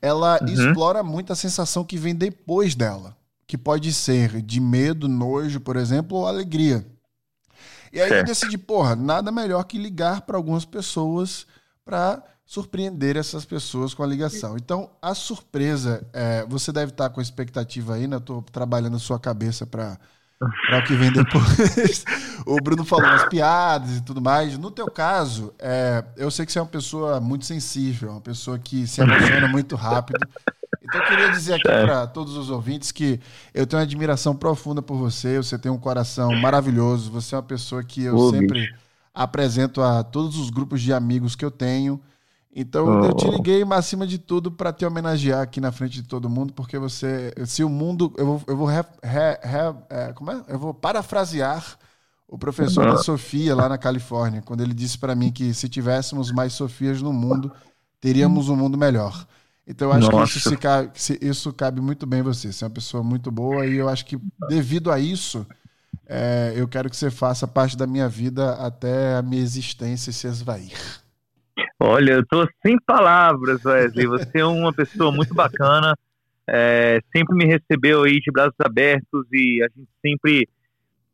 Ela 0.00 0.38
uhum. 0.40 0.46
explora 0.46 1.02
muito 1.02 1.32
a 1.32 1.36
sensação 1.36 1.84
que 1.84 1.96
vem 1.96 2.14
depois 2.14 2.76
dela, 2.76 3.16
que 3.48 3.58
pode 3.58 3.92
ser 3.92 4.40
de 4.42 4.60
medo, 4.60 5.08
nojo, 5.08 5.58
por 5.58 5.74
exemplo, 5.74 6.18
ou 6.18 6.26
alegria. 6.28 6.86
E 7.92 8.00
aí 8.00 8.10
eu 8.10 8.24
decidi, 8.24 8.56
porra, 8.56 8.96
nada 8.96 9.30
melhor 9.30 9.62
que 9.64 9.78
ligar 9.78 10.22
para 10.22 10.36
algumas 10.36 10.64
pessoas 10.64 11.46
para 11.84 12.22
surpreender 12.46 13.16
essas 13.16 13.44
pessoas 13.44 13.94
com 13.94 14.02
a 14.02 14.06
ligação. 14.06 14.56
Então, 14.56 14.90
a 15.00 15.14
surpresa, 15.14 16.06
é, 16.12 16.44
você 16.48 16.72
deve 16.72 16.92
estar 16.92 17.08
com 17.10 17.20
a 17.20 17.22
expectativa 17.22 17.94
aí, 17.94 18.06
né? 18.06 18.16
Eu 18.16 18.20
tô 18.20 18.42
trabalhando 18.42 18.96
a 18.96 19.00
sua 19.00 19.18
cabeça 19.18 19.66
para 19.66 19.98
para 20.66 20.78
o 20.80 20.84
que 20.84 20.94
vem 20.94 21.12
depois. 21.12 22.04
o 22.44 22.56
Bruno 22.56 22.84
falou 22.84 23.06
umas 23.06 23.28
piadas 23.28 23.96
e 23.98 24.00
tudo 24.00 24.20
mais. 24.20 24.58
No 24.58 24.70
teu 24.70 24.90
caso, 24.90 25.54
é, 25.58 26.04
eu 26.16 26.30
sei 26.30 26.44
que 26.44 26.52
você 26.52 26.58
é 26.58 26.62
uma 26.62 26.68
pessoa 26.68 27.20
muito 27.20 27.44
sensível, 27.44 28.10
uma 28.10 28.20
pessoa 28.20 28.58
que 28.58 28.86
se 28.86 29.00
emociona 29.00 29.46
muito 29.46 29.76
rápido. 29.76 30.18
Então 30.92 31.00
eu 31.00 31.08
queria 31.08 31.30
dizer 31.30 31.54
aqui 31.54 31.70
é. 31.70 31.86
para 31.86 32.06
todos 32.06 32.36
os 32.36 32.50
ouvintes 32.50 32.92
que 32.92 33.18
eu 33.54 33.66
tenho 33.66 33.80
uma 33.80 33.84
admiração 33.84 34.36
profunda 34.36 34.82
por 34.82 34.98
você, 34.98 35.38
você 35.38 35.58
tem 35.58 35.72
um 35.72 35.78
coração 35.78 36.36
maravilhoso, 36.38 37.10
você 37.10 37.34
é 37.34 37.38
uma 37.38 37.42
pessoa 37.42 37.82
que 37.82 38.02
eu 38.02 38.14
Ô, 38.14 38.30
sempre 38.30 38.60
bicho. 38.60 38.74
apresento 39.14 39.80
a 39.80 40.04
todos 40.04 40.36
os 40.36 40.50
grupos 40.50 40.82
de 40.82 40.92
amigos 40.92 41.34
que 41.34 41.44
eu 41.44 41.50
tenho. 41.50 41.98
Então 42.54 43.00
oh. 43.00 43.06
eu 43.06 43.14
te 43.14 43.26
liguei, 43.26 43.64
mas 43.64 43.78
acima 43.78 44.06
de 44.06 44.18
tudo, 44.18 44.52
para 44.52 44.70
te 44.70 44.84
homenagear 44.84 45.40
aqui 45.40 45.62
na 45.62 45.72
frente 45.72 45.94
de 45.94 46.02
todo 46.02 46.28
mundo, 46.28 46.52
porque 46.52 46.78
você. 46.78 47.32
Se 47.46 47.64
o 47.64 47.70
mundo. 47.70 48.12
Eu 48.18 48.26
vou. 48.26 48.42
Eu 48.46 48.56
vou, 48.58 48.66
re, 48.66 48.82
re, 49.02 49.38
re, 49.42 49.74
é, 49.88 50.12
como 50.12 50.30
é? 50.30 50.44
Eu 50.46 50.58
vou 50.58 50.74
parafrasear 50.74 51.78
o 52.28 52.36
professor 52.36 52.84
da 52.84 52.98
Sofia 52.98 53.54
lá 53.54 53.66
na 53.66 53.78
Califórnia, 53.78 54.42
quando 54.42 54.62
ele 54.62 54.74
disse 54.74 54.98
para 54.98 55.14
mim 55.14 55.32
que 55.32 55.54
se 55.54 55.68
tivéssemos 55.68 56.30
mais 56.30 56.52
Sofias 56.52 57.00
no 57.00 57.12
mundo, 57.12 57.50
teríamos 57.98 58.50
um 58.50 58.56
mundo 58.56 58.76
melhor. 58.76 59.26
Então 59.66 59.88
eu 59.88 59.94
acho 59.94 60.10
Nossa. 60.10 60.32
que 60.32 60.38
isso, 60.38 60.58
cabe, 60.58 60.90
isso 61.20 61.52
cabe 61.52 61.80
muito 61.80 62.06
bem 62.06 62.22
você. 62.22 62.52
Você 62.52 62.64
é 62.64 62.66
uma 62.66 62.74
pessoa 62.74 63.02
muito 63.02 63.30
boa 63.30 63.66
e 63.66 63.76
eu 63.76 63.88
acho 63.88 64.04
que 64.04 64.18
devido 64.48 64.90
a 64.90 64.98
isso, 64.98 65.46
é, 66.06 66.52
eu 66.56 66.66
quero 66.66 66.90
que 66.90 66.96
você 66.96 67.10
faça 67.10 67.46
parte 67.46 67.76
da 67.76 67.86
minha 67.86 68.08
vida 68.08 68.54
até 68.54 69.16
a 69.16 69.22
minha 69.22 69.42
existência 69.42 70.12
se 70.12 70.26
esvair. 70.26 70.72
Olha, 71.78 72.12
eu 72.12 72.26
tô 72.26 72.46
sem 72.64 72.76
palavras, 72.86 73.64
Wesley. 73.64 74.06
Você 74.06 74.38
é 74.38 74.44
uma 74.44 74.72
pessoa 74.72 75.12
muito 75.12 75.34
bacana. 75.34 75.96
É, 76.46 77.00
sempre 77.14 77.36
me 77.36 77.44
recebeu 77.44 78.02
aí 78.02 78.18
de 78.18 78.32
braços 78.32 78.58
abertos 78.60 79.26
e 79.32 79.62
a 79.62 79.68
gente 79.76 79.88
sempre 80.00 80.48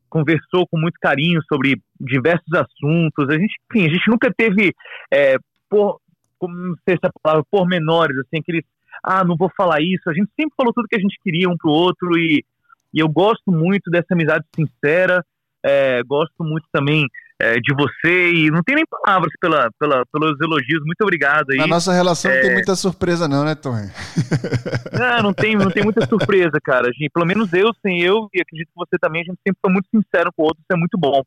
conversou 0.08 0.66
com 0.66 0.78
muito 0.78 0.98
carinho 1.00 1.40
sobre 1.44 1.80
diversos 2.00 2.52
assuntos. 2.54 3.28
A 3.28 3.38
gente, 3.38 3.54
enfim, 3.70 3.86
a 3.86 3.90
gente 3.90 4.10
nunca 4.10 4.32
teve 4.34 4.74
é, 5.12 5.36
por, 5.68 6.00
como 6.38 6.54
não 6.54 6.76
sei 6.84 6.96
se 6.96 7.04
é 7.04 7.08
a 7.08 7.20
palavra, 7.22 7.44
pormenores, 7.50 8.16
assim, 8.18 8.40
aqueles, 8.40 8.64
ah, 9.02 9.24
não 9.24 9.36
vou 9.36 9.50
falar 9.56 9.80
isso. 9.80 10.08
A 10.08 10.14
gente 10.14 10.30
sempre 10.38 10.54
falou 10.56 10.72
tudo 10.72 10.88
que 10.88 10.96
a 10.96 11.00
gente 11.00 11.18
queria 11.22 11.48
um 11.48 11.56
pro 11.56 11.70
outro 11.70 12.16
e, 12.18 12.44
e 12.92 13.00
eu 13.00 13.08
gosto 13.08 13.50
muito 13.50 13.90
dessa 13.90 14.12
amizade 14.12 14.44
sincera, 14.54 15.24
é, 15.62 16.02
gosto 16.04 16.42
muito 16.44 16.66
também 16.72 17.06
é, 17.40 17.54
de 17.60 17.72
você 17.74 18.32
e 18.32 18.50
não 18.50 18.62
tem 18.62 18.74
nem 18.74 18.84
palavras 18.86 19.32
pela, 19.40 19.70
pela, 19.78 20.04
pelos 20.06 20.40
elogios. 20.40 20.84
Muito 20.84 21.00
obrigado 21.02 21.50
aí. 21.52 21.58
Na 21.58 21.66
nossa 21.66 21.92
relação 21.92 22.30
é... 22.30 22.34
não 22.34 22.42
tem 22.42 22.52
muita 22.54 22.74
surpresa 22.74 23.28
não, 23.28 23.44
né, 23.44 23.54
Tony? 23.54 23.88
Não, 24.98 25.22
não 25.22 25.32
tem, 25.32 25.54
não 25.54 25.70
tem 25.70 25.84
muita 25.84 26.04
surpresa, 26.06 26.58
cara. 26.62 26.90
Gente, 26.92 27.10
pelo 27.10 27.24
menos 27.24 27.52
eu, 27.52 27.68
sem 27.80 28.02
eu, 28.02 28.28
e 28.34 28.40
acredito 28.40 28.68
que 28.68 28.74
você 28.74 28.98
também, 29.00 29.22
a 29.22 29.24
gente 29.24 29.38
sempre 29.46 29.60
foi 29.60 29.72
muito 29.72 29.88
sincero 29.90 30.32
com 30.36 30.42
o 30.42 30.46
outro, 30.46 30.60
isso 30.60 30.72
é 30.72 30.76
muito 30.76 30.98
bom. 30.98 31.22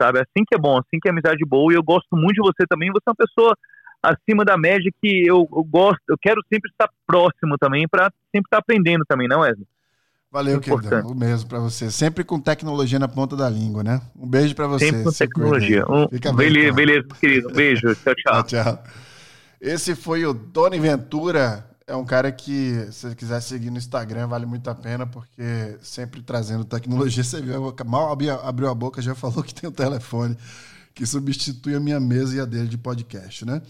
Sabe? 0.00 0.18
Assim 0.18 0.44
que 0.44 0.56
é 0.56 0.58
bom, 0.58 0.76
assim 0.78 0.98
que 1.00 1.08
é 1.08 1.12
amizade 1.12 1.44
boa, 1.46 1.72
e 1.72 1.76
eu 1.76 1.82
gosto 1.84 2.16
muito 2.16 2.34
de 2.34 2.40
você 2.40 2.66
também. 2.68 2.90
Você 2.90 3.04
é 3.06 3.10
uma 3.10 3.14
pessoa 3.14 3.56
acima 4.10 4.44
da 4.44 4.56
média 4.56 4.90
que 5.00 5.26
eu, 5.26 5.48
eu 5.52 5.64
gosto, 5.64 6.02
eu 6.08 6.18
quero 6.18 6.40
sempre 6.52 6.70
estar 6.70 6.88
próximo 7.06 7.56
também 7.58 7.86
para 7.88 8.12
sempre 8.32 8.46
estar 8.46 8.58
aprendendo 8.58 9.04
também, 9.06 9.28
não, 9.28 9.40
Wesley? 9.40 9.66
Valeu, 10.30 10.60
querido. 10.60 11.08
O 11.08 11.14
mesmo 11.14 11.48
para 11.48 11.58
você. 11.58 11.90
Sempre 11.90 12.22
com 12.22 12.38
tecnologia 12.38 12.98
na 12.98 13.08
ponta 13.08 13.36
da 13.36 13.48
língua, 13.48 13.82
né? 13.82 14.02
Um 14.14 14.28
beijo 14.28 14.54
para 14.54 14.66
você. 14.66 14.86
Sempre 14.86 15.04
com 15.04 15.12
tecnologia. 15.12 15.84
Um, 15.88 16.08
Fica 16.08 16.32
beleza, 16.32 16.74
bem, 16.74 16.86
beleza, 16.86 17.08
querido. 17.18 17.48
Um 17.48 17.52
beijo. 17.52 17.94
Tchau, 18.04 18.14
tchau. 18.14 18.42
tchau, 18.42 18.64
tchau. 18.64 18.84
Esse 19.60 19.94
foi 19.94 20.26
o 20.26 20.34
Doni 20.34 20.78
Ventura. 20.78 21.66
É 21.86 21.94
um 21.94 22.04
cara 22.04 22.32
que, 22.32 22.86
se 22.90 23.08
você 23.08 23.14
quiser 23.14 23.40
seguir 23.40 23.70
no 23.70 23.78
Instagram, 23.78 24.26
vale 24.26 24.44
muito 24.44 24.68
a 24.68 24.74
pena, 24.74 25.06
porque 25.06 25.78
sempre 25.80 26.20
trazendo 26.20 26.64
tecnologia. 26.64 27.22
Você 27.22 27.40
viu, 27.40 27.74
mal 27.86 28.12
abriu 28.12 28.68
a 28.68 28.74
boca, 28.74 29.00
já 29.00 29.14
falou 29.14 29.42
que 29.42 29.54
tem 29.54 29.70
um 29.70 29.72
telefone 29.72 30.36
que 30.92 31.06
substitui 31.06 31.74
a 31.74 31.80
minha 31.80 32.00
mesa 32.00 32.36
e 32.36 32.40
a 32.40 32.44
dele 32.44 32.68
de 32.68 32.76
podcast, 32.76 33.44
né? 33.44 33.62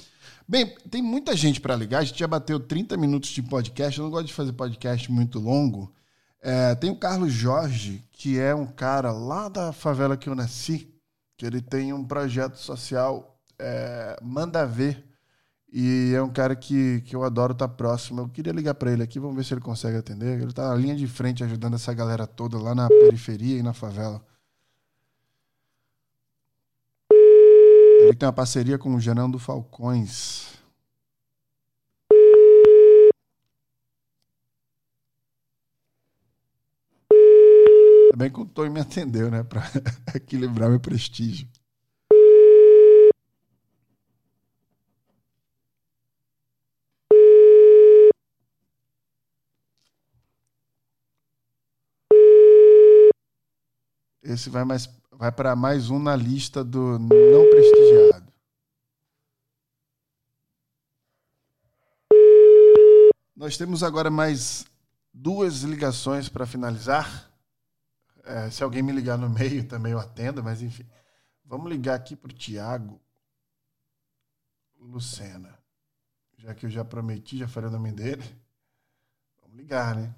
Bem, 0.48 0.76
tem 0.88 1.02
muita 1.02 1.34
gente 1.34 1.60
para 1.60 1.74
ligar. 1.74 1.98
A 1.98 2.04
gente 2.04 2.20
já 2.20 2.26
bateu 2.28 2.60
30 2.60 2.96
minutos 2.96 3.30
de 3.30 3.42
podcast. 3.42 3.98
Eu 3.98 4.04
não 4.04 4.10
gosto 4.12 4.28
de 4.28 4.32
fazer 4.32 4.52
podcast 4.52 5.10
muito 5.10 5.40
longo. 5.40 5.92
É, 6.40 6.74
tem 6.76 6.88
o 6.88 6.96
Carlos 6.96 7.32
Jorge, 7.32 8.04
que 8.12 8.38
é 8.38 8.54
um 8.54 8.66
cara 8.66 9.10
lá 9.10 9.48
da 9.48 9.72
favela 9.72 10.16
que 10.16 10.28
eu 10.28 10.36
nasci, 10.36 10.94
que 11.36 11.44
ele 11.44 11.60
tem 11.60 11.92
um 11.92 12.04
projeto 12.04 12.56
social 12.56 13.36
é, 13.58 14.16
Manda 14.22 14.64
Ver. 14.64 15.04
E 15.72 16.12
é 16.14 16.22
um 16.22 16.32
cara 16.32 16.54
que, 16.54 17.00
que 17.00 17.16
eu 17.16 17.24
adoro 17.24 17.52
estar 17.52 17.66
tá 17.66 17.74
próximo. 17.74 18.20
Eu 18.20 18.28
queria 18.28 18.52
ligar 18.52 18.74
para 18.74 18.92
ele 18.92 19.02
aqui, 19.02 19.18
vamos 19.18 19.34
ver 19.34 19.44
se 19.44 19.52
ele 19.52 19.60
consegue 19.60 19.96
atender. 19.96 20.38
Ele 20.40 20.50
está 20.50 20.68
na 20.68 20.76
linha 20.76 20.94
de 20.94 21.08
frente 21.08 21.42
ajudando 21.42 21.74
essa 21.74 21.92
galera 21.92 22.24
toda 22.24 22.56
lá 22.56 22.72
na 22.72 22.86
periferia 22.88 23.58
e 23.58 23.62
na 23.64 23.72
favela. 23.72 24.24
Ele 28.06 28.14
tem 28.14 28.24
uma 28.24 28.32
parceria 28.32 28.78
com 28.78 28.94
o 28.94 29.00
Gerando 29.00 29.36
Falcões. 29.36 30.46
Também 38.12 38.30
que 38.30 38.40
o 38.40 38.46
Tony 38.46 38.70
me 38.70 38.80
atendeu, 38.80 39.28
né? 39.28 39.42
Para 39.42 39.62
equilibrar 40.14 40.70
meu 40.70 40.78
prestígio. 40.78 41.48
Esse 54.22 54.48
vai 54.48 54.64
mais 54.64 54.88
vai 55.18 55.32
para 55.32 55.56
mais 55.56 55.90
um 55.90 55.98
na 55.98 56.14
lista 56.14 56.62
do 56.62 56.98
não 56.98 57.50
prestigiado. 57.50 57.75
Nós 63.46 63.56
temos 63.56 63.84
agora 63.84 64.10
mais 64.10 64.66
duas 65.14 65.62
ligações 65.62 66.28
para 66.28 66.44
finalizar. 66.48 67.30
É, 68.24 68.50
se 68.50 68.64
alguém 68.64 68.82
me 68.82 68.90
ligar 68.90 69.16
no 69.16 69.30
meio 69.30 69.62
também 69.70 69.92
eu 69.92 70.00
atendo, 70.00 70.42
mas 70.42 70.62
enfim. 70.62 70.84
Vamos 71.44 71.70
ligar 71.70 71.94
aqui 71.94 72.16
para 72.16 72.32
o 72.32 72.34
Tiago 72.34 73.00
Lucena. 74.80 75.56
Já 76.36 76.56
que 76.56 76.66
eu 76.66 76.70
já 76.70 76.84
prometi, 76.84 77.38
já 77.38 77.46
falei 77.46 77.70
o 77.70 77.72
nome 77.72 77.92
dele. 77.92 78.24
Vamos 79.40 79.56
ligar, 79.56 79.94
né? 79.94 80.12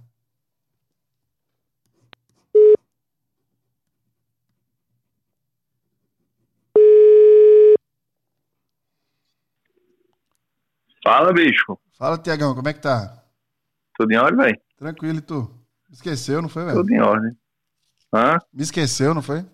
Fala, 11.05 11.31
bicho. 11.35 11.79
Fala, 11.98 12.16
Tiagão, 12.16 12.54
como 12.54 12.68
é 12.68 12.72
que 12.72 12.80
tá? 12.80 13.12
Tudo 13.98 14.12
em 14.12 14.16
ordem, 14.16 14.37
velho? 14.37 14.61
Tranquilo, 14.78 15.18
e 15.18 15.20
tu? 15.20 15.50
Me 15.88 15.94
esqueceu, 15.96 16.40
não 16.40 16.48
foi, 16.48 16.64
velho? 16.64 16.76
Tudo 16.76 16.92
em 16.92 17.00
ordem. 17.00 17.32
Hã? 18.14 18.38
Me 18.54 18.62
esqueceu, 18.62 19.12
não 19.12 19.20
foi? 19.20 19.44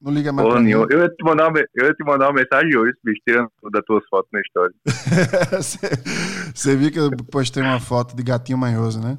Não 0.00 0.12
liga 0.12 0.30
mais 0.30 0.48
pra 0.48 0.60
mim. 0.60 0.70
Eu 0.70 0.88
ia, 0.88 1.08
te 1.08 1.24
mandar 1.24 1.48
uma, 1.48 1.58
eu 1.58 1.86
ia 1.86 1.92
te 1.92 2.04
mandar 2.04 2.26
uma 2.26 2.34
mensagem 2.34 2.76
hoje, 2.76 2.92
bicho, 3.02 3.20
tirando 3.26 3.50
das 3.72 3.84
tuas 3.84 4.04
fotos 4.08 4.30
na 4.32 4.40
história. 4.40 4.72
Você 6.54 6.76
viu 6.76 6.92
que 6.92 7.00
eu 7.00 7.10
postei 7.32 7.64
uma 7.64 7.80
foto 7.80 8.14
de 8.14 8.22
gatinho 8.22 8.58
manhoso, 8.58 9.00
né? 9.00 9.18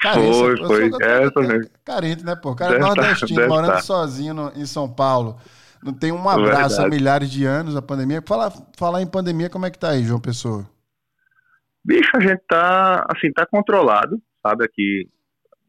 Carente, 0.00 0.38
foi, 0.38 0.56
foi. 0.66 0.90
Essa 1.02 1.40
mesmo. 1.40 1.70
Carente, 1.84 2.24
né, 2.24 2.34
pô? 2.36 2.54
Cara 2.54 2.76
é 2.76 2.78
nordestino, 2.78 3.48
morando 3.48 3.72
tá. 3.72 3.82
sozinho 3.82 4.32
no, 4.32 4.52
em 4.56 4.64
São 4.64 4.88
Paulo. 4.88 5.36
Não 5.82 5.92
tem 5.92 6.10
um 6.10 6.26
abraço 6.26 6.76
Verdade. 6.76 6.86
há 6.86 6.88
milhares 6.88 7.30
de 7.30 7.44
anos, 7.44 7.76
a 7.76 7.82
pandemia. 7.82 8.22
Falar, 8.26 8.50
falar 8.78 9.02
em 9.02 9.06
pandemia, 9.06 9.50
como 9.50 9.66
é 9.66 9.70
que 9.70 9.78
tá 9.78 9.90
aí, 9.90 10.04
João 10.04 10.20
Pessoa? 10.20 10.66
Bicho, 11.88 12.10
a 12.16 12.20
gente 12.20 12.42
tá, 12.46 13.06
assim, 13.08 13.32
tá 13.32 13.46
controlado, 13.46 14.20
sabe, 14.46 14.62
aqui. 14.62 15.08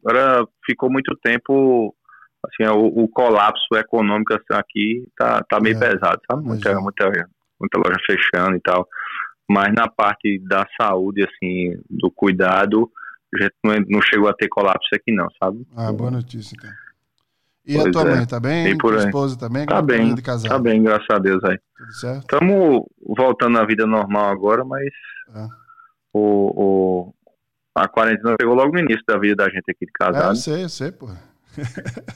Agora 0.04 0.46
ficou 0.66 0.92
muito 0.92 1.16
tempo, 1.16 1.96
assim, 2.44 2.70
o, 2.70 3.04
o 3.04 3.08
colapso 3.08 3.74
econômico 3.74 4.34
assim, 4.34 4.60
aqui 4.60 5.08
tá, 5.16 5.42
tá 5.48 5.58
meio 5.58 5.76
é, 5.76 5.80
pesado, 5.80 6.20
sabe? 6.30 6.44
Muita, 6.44 6.78
muita, 6.78 7.10
muita 7.58 7.78
loja 7.78 7.96
fechando 8.04 8.54
e 8.54 8.60
tal. 8.60 8.86
Mas 9.48 9.72
na 9.72 9.88
parte 9.88 10.38
da 10.40 10.66
saúde, 10.78 11.24
assim, 11.24 11.80
do 11.88 12.10
cuidado, 12.10 12.90
a 13.34 13.42
gente 13.42 13.54
não, 13.64 13.74
não 13.88 14.02
chegou 14.02 14.28
a 14.28 14.34
ter 14.34 14.48
colapso 14.48 14.90
aqui 14.94 15.12
não, 15.12 15.26
sabe? 15.42 15.66
Ah, 15.74 15.90
boa 15.90 16.10
notícia, 16.10 16.54
então. 16.54 16.70
E 17.64 17.76
pois 17.76 17.86
a 17.86 17.90
tua 17.92 18.02
é. 18.02 18.16
mãe, 18.16 18.26
tá 18.26 18.38
bem? 18.38 18.66
E 18.68 18.76
por 18.76 18.92
tua 18.92 19.04
esposa 19.04 19.38
também? 19.38 19.64
Tá 19.64 19.80
bem, 19.80 20.14
tá 20.14 20.58
bem, 20.58 20.82
graças 20.82 21.08
a 21.10 21.18
Deus 21.18 21.42
aí. 21.44 21.58
Tudo 21.78 21.92
certo? 21.94 22.20
Estamos 22.20 22.84
voltando 23.16 23.58
à 23.58 23.64
vida 23.64 23.86
normal 23.86 24.28
agora, 24.28 24.62
mas... 24.66 24.84
É 25.34 25.69
o, 26.12 27.10
o, 27.10 27.14
a 27.74 27.88
quarentena 27.88 28.36
pegou 28.36 28.54
logo 28.54 28.72
no 28.72 28.80
início 28.80 29.04
da 29.06 29.18
vida 29.18 29.36
da 29.36 29.50
gente 29.50 29.70
aqui 29.70 29.86
de 29.86 29.92
casado. 29.92 30.28
É, 30.28 30.30
eu 30.30 30.36
sei, 30.36 30.64
eu 30.64 30.68
sei, 30.68 30.92
pô. 30.92 31.08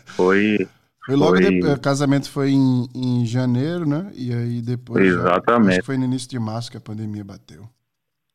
Foi. 0.06 0.68
Foi 1.04 1.16
logo 1.16 1.36
foi... 1.36 1.50
depois. 1.50 1.74
O 1.74 1.80
casamento 1.80 2.30
foi 2.30 2.52
em, 2.52 2.88
em 2.94 3.26
janeiro, 3.26 3.86
né? 3.86 4.10
E 4.14 4.32
aí 4.32 4.62
depois. 4.62 5.04
Exatamente. 5.04 5.76
Já, 5.76 5.82
foi 5.82 5.98
no 5.98 6.04
início 6.04 6.28
de 6.30 6.38
março 6.38 6.70
que 6.70 6.78
a 6.78 6.80
pandemia 6.80 7.22
bateu. 7.22 7.68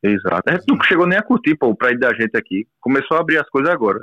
Exato. 0.02 0.42
A 0.48 0.52
gente 0.52 0.66
não 0.68 0.80
chegou 0.84 1.06
nem 1.06 1.18
a 1.18 1.22
curtir 1.22 1.56
pô, 1.56 1.68
o 1.68 1.74
prédio 1.74 2.00
da 2.00 2.14
gente 2.14 2.36
aqui. 2.36 2.66
Começou 2.80 3.16
a 3.16 3.20
abrir 3.20 3.38
as 3.38 3.48
coisas 3.48 3.70
agora. 3.70 3.98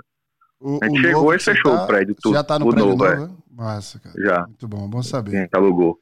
O, 0.60 0.80
a 0.82 0.88
gente 0.88 1.02
chegou 1.02 1.34
e 1.34 1.39
fechou 1.39 1.76
tá, 1.76 1.84
o 1.84 1.88
prédio 1.88 2.15
tudo. 2.22 2.34
Já 2.34 2.43
tá 2.43 2.60
no 2.60 2.70
prédio 2.70 2.89
novo, 2.89 3.04
novo 3.06 3.24
é. 3.24 3.30
Massa, 3.56 4.00
cara. 4.00 4.15
Já. 4.22 4.46
Muito 4.46 4.67
bom, 4.67 4.89
bom 4.89 5.02
saber. 5.02 5.32
Quem 5.32 5.50
alugou. 5.54 6.00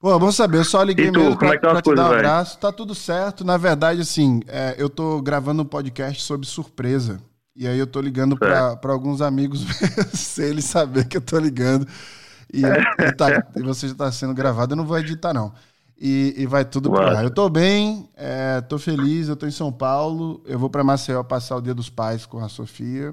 Pô, 0.00 0.16
bom 0.16 0.30
saber, 0.30 0.58
eu 0.58 0.64
só 0.64 0.80
liguei 0.82 1.10
tu, 1.10 1.18
mesmo 1.18 1.36
pra, 1.36 1.54
é 1.54 1.58
pra 1.58 1.82
te 1.82 1.94
dar 1.94 2.10
um 2.10 2.14
abraço. 2.14 2.58
Tá 2.58 2.70
tudo 2.70 2.94
certo. 2.94 3.44
Na 3.44 3.56
verdade, 3.56 4.00
assim, 4.00 4.40
é, 4.46 4.76
eu 4.78 4.88
tô 4.88 5.20
gravando 5.20 5.62
um 5.62 5.66
podcast 5.66 6.22
sobre 6.22 6.46
surpresa. 6.46 7.20
E 7.56 7.66
aí 7.66 7.76
eu 7.76 7.86
tô 7.86 8.00
ligando 8.00 8.36
pra, 8.36 8.78
alguns 8.84 9.20
amigos 9.20 9.64
sem 10.14 10.46
eles 10.46 10.64
saber 10.66 11.08
que 11.08 11.16
eu 11.16 11.20
tô 11.20 11.36
ligando. 11.36 11.86
E, 12.52 12.62
e, 12.62 13.12
tá, 13.12 13.44
e 13.56 13.62
você 13.62 13.88
já 13.88 13.94
tá 13.94 14.12
sendo 14.12 14.32
gravado, 14.32 14.72
eu 14.72 14.76
não 14.76 14.86
vou 14.86 14.96
editar, 14.96 15.34
não. 15.34 15.52
E, 16.00 16.32
e 16.36 16.46
vai 16.46 16.64
tudo 16.64 16.90
Vai. 16.90 17.00
pra 17.00 17.12
lá. 17.14 17.22
Eu 17.24 17.30
tô 17.30 17.48
bem, 17.48 18.08
é, 18.16 18.60
tô 18.60 18.78
feliz, 18.78 19.26
eu 19.26 19.34
tô 19.34 19.46
em 19.46 19.50
São 19.50 19.72
Paulo. 19.72 20.40
Eu 20.46 20.60
vou 20.60 20.70
pra 20.70 20.84
Maceió 20.84 21.24
passar 21.24 21.56
o 21.56 21.60
Dia 21.60 21.74
dos 21.74 21.90
Pais 21.90 22.24
com 22.24 22.38
a 22.38 22.48
Sofia. 22.48 23.12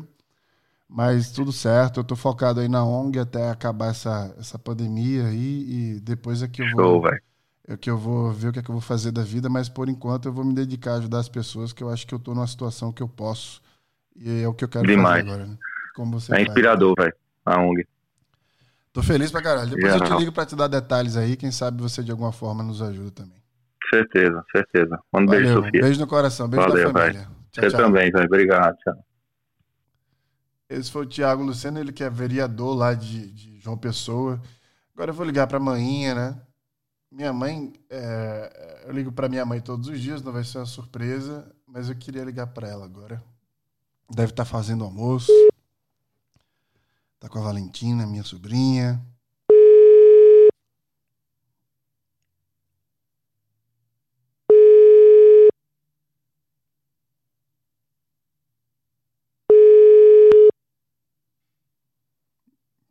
Mas 0.88 1.32
tudo 1.32 1.52
certo, 1.52 2.00
eu 2.00 2.04
tô 2.04 2.16
focado 2.16 2.60
aí 2.60 2.68
na 2.70 2.86
ONG 2.86 3.20
até 3.20 3.50
acabar 3.50 3.88
essa, 3.90 4.34
essa 4.38 4.58
pandemia 4.60 5.28
aí. 5.28 5.96
E 5.98 6.00
depois 6.00 6.42
é 6.44 6.48
que 6.48 6.62
eu 6.62 6.70
Show, 6.70 7.02
vou, 7.02 7.02
velho. 7.02 7.22
é 7.68 7.76
que 7.78 7.90
eu 7.90 7.98
vou 7.98 8.32
ver 8.32 8.50
o 8.50 8.54
que 8.54 8.60
é 8.60 8.64
que 8.64 8.70
eu 8.70 8.74
vou 8.74 8.82
fazer 8.82 9.12
da 9.12 9.24
vida. 9.24 9.50
Mas 9.50 9.68
por 9.70 9.90
enquanto 9.90 10.28
eu 10.28 10.34
vou 10.34 10.46
me 10.46 10.54
dedicar 10.54 10.94
a 10.94 10.98
ajudar 10.98 11.20
as 11.20 11.30
pessoas, 11.30 11.74
que 11.74 11.84
eu 11.84 11.90
acho 11.90 12.06
que 12.08 12.14
eu 12.14 12.20
tô 12.20 12.34
numa 12.34 12.48
situação 12.48 12.92
que 12.94 13.02
eu 13.04 13.10
posso. 13.10 13.62
E 14.16 14.42
é 14.44 14.48
o 14.48 14.54
que 14.54 14.64
eu 14.64 14.70
quero 14.70 14.86
Demais. 14.86 15.24
fazer 15.24 15.32
agora, 15.32 15.46
né? 15.48 15.58
Como 15.96 16.20
você 16.20 16.34
É 16.36 16.42
inspirador, 16.42 16.96
velho. 16.98 17.14
A 17.46 17.60
ONG. 17.62 17.86
Tô 18.94 19.04
feliz 19.04 19.32
pra 19.32 19.42
caralho. 19.42 19.70
Depois 19.72 19.94
eu 19.94 20.02
te 20.02 20.14
ligo 20.14 20.32
pra 20.32 20.46
te 20.46 20.56
dar 20.56 20.68
detalhes 20.68 21.18
aí. 21.18 21.36
Quem 21.36 21.52
sabe 21.52 21.82
você 21.82 22.04
de 22.04 22.12
alguma 22.12 22.32
forma 22.32 22.64
nos 22.64 22.82
ajuda 22.82 23.12
também. 23.12 23.42
Certeza, 23.90 24.44
certeza. 24.52 25.00
Manda 25.14 25.32
um 25.32 25.36
beijo. 25.38 25.54
Sofia. 25.64 25.82
Beijo 25.82 26.00
no 26.00 26.08
coração. 26.08 26.48
Beijo 26.48 26.68
Valeu, 26.68 26.94
da 26.94 27.00
família. 27.02 27.28
Tchau, 27.52 27.64
Você 27.64 27.70
tchau. 27.70 27.82
também, 27.82 28.12
velho. 28.12 28.26
Obrigado, 28.26 28.76
tchau. 28.78 29.06
Esse 30.70 30.91
foi 30.91 31.03
o 31.03 31.09
Tiago 31.09 31.43
Luceno, 31.43 31.80
ele 31.80 31.93
que 31.93 32.03
é 32.03 32.09
vereador 32.09 32.76
lá 32.76 32.93
de, 32.93 33.32
de 33.32 33.59
João 33.59 33.78
Pessoa. 33.78 34.41
Agora 34.93 35.11
eu 35.11 35.16
vou 35.16 35.26
ligar 35.26 35.47
pra 35.47 35.59
manhinha, 35.59 36.16
né? 36.16 36.41
Minha 37.11 37.32
mãe, 37.32 37.74
é, 37.89 38.84
eu 38.88 38.91
ligo 38.91 39.11
pra 39.11 39.30
minha 39.30 39.45
mãe 39.45 39.61
todos 39.61 39.88
os 39.88 39.99
dias, 40.01 40.22
não 40.22 40.34
vai 40.34 40.43
ser 40.43 40.57
uma 40.57 40.66
surpresa, 40.66 41.49
mas 41.66 41.88
eu 41.88 41.95
queria 41.95 42.24
ligar 42.24 42.47
pra 42.47 42.68
ela 42.68 42.86
agora. 42.86 43.24
Deve 44.09 44.32
estar 44.32 44.45
fazendo 44.45 44.84
almoço. 44.84 45.32
Tá 47.20 47.30
com 47.30 47.39
a 47.39 47.43
Valentina, 47.43 48.05
minha 48.05 48.24
sobrinha. 48.24 49.01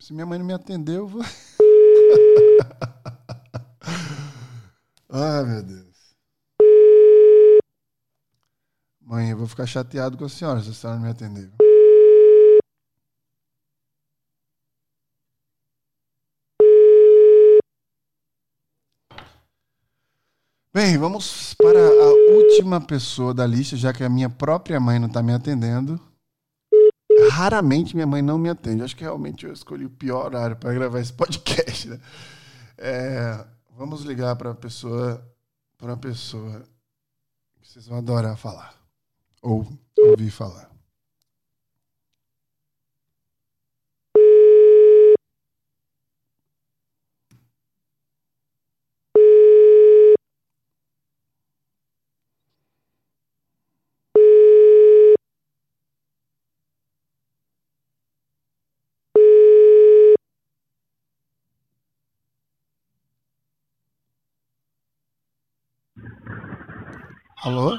Se 0.05 0.13
minha 0.13 0.23
mãe 0.23 0.37
não 0.37 0.45
me 0.45 0.53
atender, 0.53 0.97
eu 0.97 1.07
vou. 1.07 1.23
Ai, 5.09 5.43
meu 5.45 5.63
Deus. 5.63 6.15
Mãe, 9.01 9.31
eu 9.31 9.37
vou 9.37 9.47
ficar 9.47 9.65
chateado 9.65 10.15
com 10.15 10.25
a 10.25 10.29
senhora 10.29 10.61
se 10.61 10.69
a 10.69 10.73
senhora 10.73 10.99
não 10.99 11.05
me 11.07 11.11
atender. 11.11 11.51
Bem, 20.71 20.99
vamos 20.99 21.55
para 21.55 21.79
a 21.79 22.13
última 22.35 22.79
pessoa 22.79 23.33
da 23.33 23.47
lista, 23.47 23.75
já 23.75 23.91
que 23.91 24.03
a 24.03 24.09
minha 24.09 24.29
própria 24.29 24.79
mãe 24.79 24.99
não 24.99 25.07
está 25.07 25.23
me 25.23 25.33
atendendo. 25.33 25.99
Raramente 27.31 27.95
minha 27.95 28.07
mãe 28.07 28.21
não 28.21 28.37
me 28.37 28.49
atende. 28.49 28.83
Acho 28.83 28.95
que 28.95 29.03
realmente 29.03 29.45
eu 29.45 29.53
escolhi 29.53 29.85
o 29.85 29.89
pior 29.89 30.25
horário 30.25 30.55
para 30.55 30.73
gravar 30.73 30.99
esse 30.99 31.13
podcast. 31.13 31.87
Né? 31.89 31.99
É, 32.77 33.45
vamos 33.77 34.03
ligar 34.03 34.35
para 34.35 34.51
a 34.51 34.55
pessoa, 34.55 35.25
para 35.77 35.95
pessoa 35.95 36.63
que 37.61 37.67
vocês 37.67 37.87
vão 37.87 37.97
adorar 37.97 38.37
falar 38.37 38.73
ou 39.41 39.65
ouvir 39.97 40.29
falar. 40.29 40.74
Alô? 67.45 67.77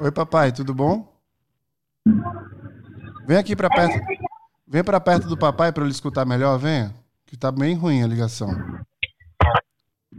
Oi, 0.00 0.12
papai, 0.12 0.52
tudo 0.52 0.74
bom? 0.74 1.10
Vem 3.26 3.38
aqui 3.38 3.56
para 3.56 3.70
perto. 3.70 4.04
Vem 4.68 4.84
para 4.84 5.00
perto 5.00 5.26
do 5.26 5.34
papai 5.34 5.72
para 5.72 5.84
ele 5.84 5.92
escutar 5.92 6.26
melhor, 6.26 6.58
venha. 6.58 6.94
Que 7.24 7.38
tá 7.38 7.50
bem 7.50 7.74
ruim 7.74 8.02
a 8.02 8.06
ligação. 8.06 8.50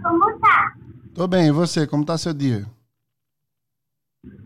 Como 0.02 0.40
tá? 0.40 0.74
Tô 1.14 1.28
bem, 1.28 1.50
e 1.50 1.52
você? 1.52 1.86
Como 1.86 2.04
tá 2.04 2.18
seu 2.18 2.34
dia? 2.34 2.66
Legal, 4.24 4.42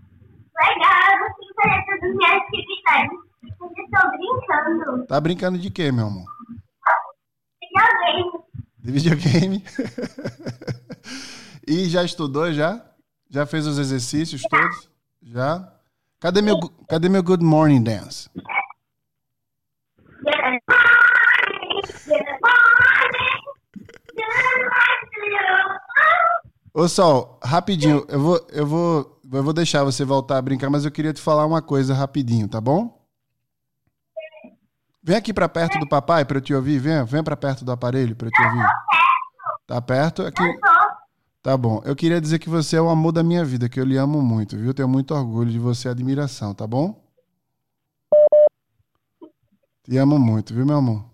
eu 1.21 1.29
de 1.39 1.53
fazer 1.55 1.85
todas 1.85 2.03
as 2.03 2.15
minhas 2.17 2.41
atividades. 2.41 3.17
Mas 3.43 3.71
eu 3.77 3.85
estou 3.85 4.11
brincando. 4.11 5.07
Tá 5.07 5.21
brincando 5.21 5.57
de 5.57 5.71
quê, 5.71 5.89
meu 5.89 6.07
amor? 6.07 6.25
Videogame. 7.61 8.43
De 8.79 8.91
videogame? 8.91 9.63
e 11.69 11.87
já 11.87 12.03
estudou 12.03 12.51
já? 12.51 12.83
Já 13.29 13.45
fez 13.45 13.67
os 13.67 13.77
exercícios 13.77 14.41
todos? 14.49 14.89
Já? 15.21 15.71
Cadê 16.19 16.41
meu, 16.41 16.57
cadê 16.87 17.07
meu 17.07 17.21
good 17.21 17.45
morning 17.45 17.83
dance? 17.83 18.27
Ô 26.73 26.87
Sol, 26.87 27.39
rapidinho, 27.43 28.03
eu 28.09 28.19
vou, 28.19 28.47
eu 28.51 28.65
vou, 28.65 29.21
eu 29.31 29.43
vou 29.43 29.53
deixar 29.53 29.83
você 29.83 30.03
voltar 30.03 30.37
a 30.37 30.41
brincar, 30.41 30.71
mas 30.71 30.85
eu 30.85 30.91
queria 30.91 31.13
te 31.13 31.21
falar 31.21 31.45
uma 31.45 31.61
coisa 31.61 31.93
rapidinho, 31.93 32.47
tá 32.47 32.59
bom? 32.59 32.99
Vem 35.03 35.17
aqui 35.17 35.33
pra 35.33 35.47
perto 35.47 35.77
do 35.79 35.87
papai 35.87 36.25
pra 36.25 36.37
eu 36.37 36.41
te 36.41 36.53
ouvir, 36.53 36.79
vem, 36.79 37.03
vem 37.05 37.23
para 37.23 37.37
perto 37.37 37.63
do 37.63 37.71
aparelho 37.71 38.15
pra 38.15 38.27
eu 38.27 38.31
te 38.31 38.43
ouvir. 38.43 38.67
Tá 39.67 39.79
perto? 39.79 40.23
Aqui. 40.23 40.43
Tá 41.41 41.55
bom. 41.55 41.81
Eu 41.85 41.95
queria 41.95 42.19
dizer 42.19 42.37
que 42.37 42.49
você 42.49 42.75
é 42.75 42.81
o 42.81 42.89
amor 42.89 43.13
da 43.13 43.23
minha 43.23 43.45
vida, 43.45 43.69
que 43.69 43.79
eu 43.79 43.85
lhe 43.85 43.97
amo 43.97 44.21
muito, 44.21 44.57
viu? 44.57 44.73
Tenho 44.73 44.89
muito 44.89 45.13
orgulho 45.13 45.49
de 45.49 45.57
você 45.57 45.87
e 45.87 45.91
admiração, 45.91 46.53
tá 46.53 46.67
bom? 46.67 47.01
Te 49.83 49.97
amo 49.97 50.19
muito, 50.19 50.53
viu, 50.53 50.65
meu 50.65 50.77
amor? 50.77 51.09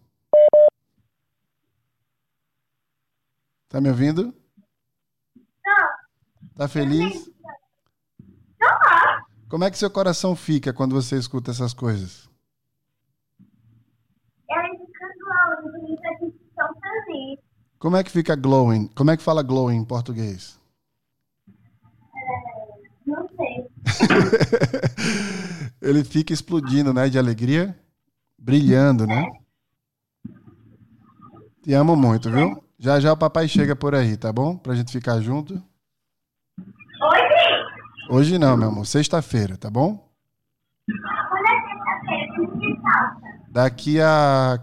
Tá 3.69 3.79
me 3.79 3.89
ouvindo? 3.89 4.33
Tá 6.55 6.67
feliz? 6.67 7.29
Como 9.47 9.63
é 9.63 9.69
que 9.69 9.77
seu 9.77 9.91
coração 9.91 10.35
fica 10.35 10.73
quando 10.73 10.95
você 10.95 11.17
escuta 11.17 11.51
essas 11.51 11.73
coisas? 11.73 12.27
Ela 14.49 14.69
fica 14.69 15.07
glowing, 15.19 15.93
e 15.93 16.07
a 16.07 16.19
gente 16.19 16.39
tão 16.55 16.73
feliz. 16.81 17.39
Como 17.85 17.97
é 17.97 18.03
que 18.03 18.09
fica 18.09 18.35
glowing? 18.35 18.87
Como 18.95 19.11
é 19.11 19.15
que 19.15 19.21
fala 19.21 19.43
glowing 19.43 19.75
em 19.77 19.85
português? 19.85 20.59
Não 23.05 23.29
sei. 23.37 23.69
Ele 25.79 26.03
fica 26.03 26.33
explodindo, 26.33 26.91
né, 26.91 27.09
de 27.09 27.19
alegria, 27.19 27.79
brilhando, 28.39 29.05
né? 29.05 29.23
Te 31.61 31.73
amo 31.73 31.95
muito, 31.95 32.31
viu? 32.31 32.59
Já 32.79 32.99
já 32.99 33.13
o 33.13 33.17
papai 33.17 33.47
chega 33.47 33.75
por 33.75 33.93
aí, 33.93 34.17
tá 34.17 34.33
bom? 34.33 34.57
Pra 34.57 34.73
gente 34.73 34.91
ficar 34.91 35.21
junto. 35.21 35.53
Hoje? 36.63 37.65
Hoje 38.09 38.39
não, 38.39 38.57
meu 38.57 38.69
amor, 38.69 38.87
sexta-feira, 38.87 39.57
tá 39.57 39.69
bom? 39.69 40.09
Quando 40.87 41.47
é 41.47 41.61
sexta-feira. 42.09 42.81
Daqui 43.51 44.01
a 44.01 44.59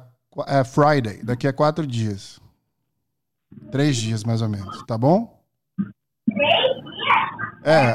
é 0.48 0.64
Friday, 0.64 1.22
daqui 1.22 1.46
a 1.46 1.52
quatro 1.52 1.86
dias. 1.86 2.41
Três 3.70 3.96
dias, 3.96 4.22
mais 4.24 4.42
ou 4.42 4.48
menos, 4.48 4.82
tá 4.84 4.96
bom? 4.98 5.42
Três 6.26 6.40
dias? 6.74 7.64
É, 7.64 7.94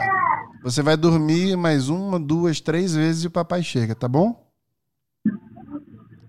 você 0.63 0.81
vai 0.81 0.95
dormir 0.97 1.55
mais 1.57 1.89
uma, 1.89 2.19
duas, 2.19 2.59
três 2.61 2.95
vezes 2.95 3.23
e 3.23 3.27
o 3.27 3.31
papai 3.31 3.61
chega, 3.63 3.93
tá 3.95 4.07
bom? 4.07 4.45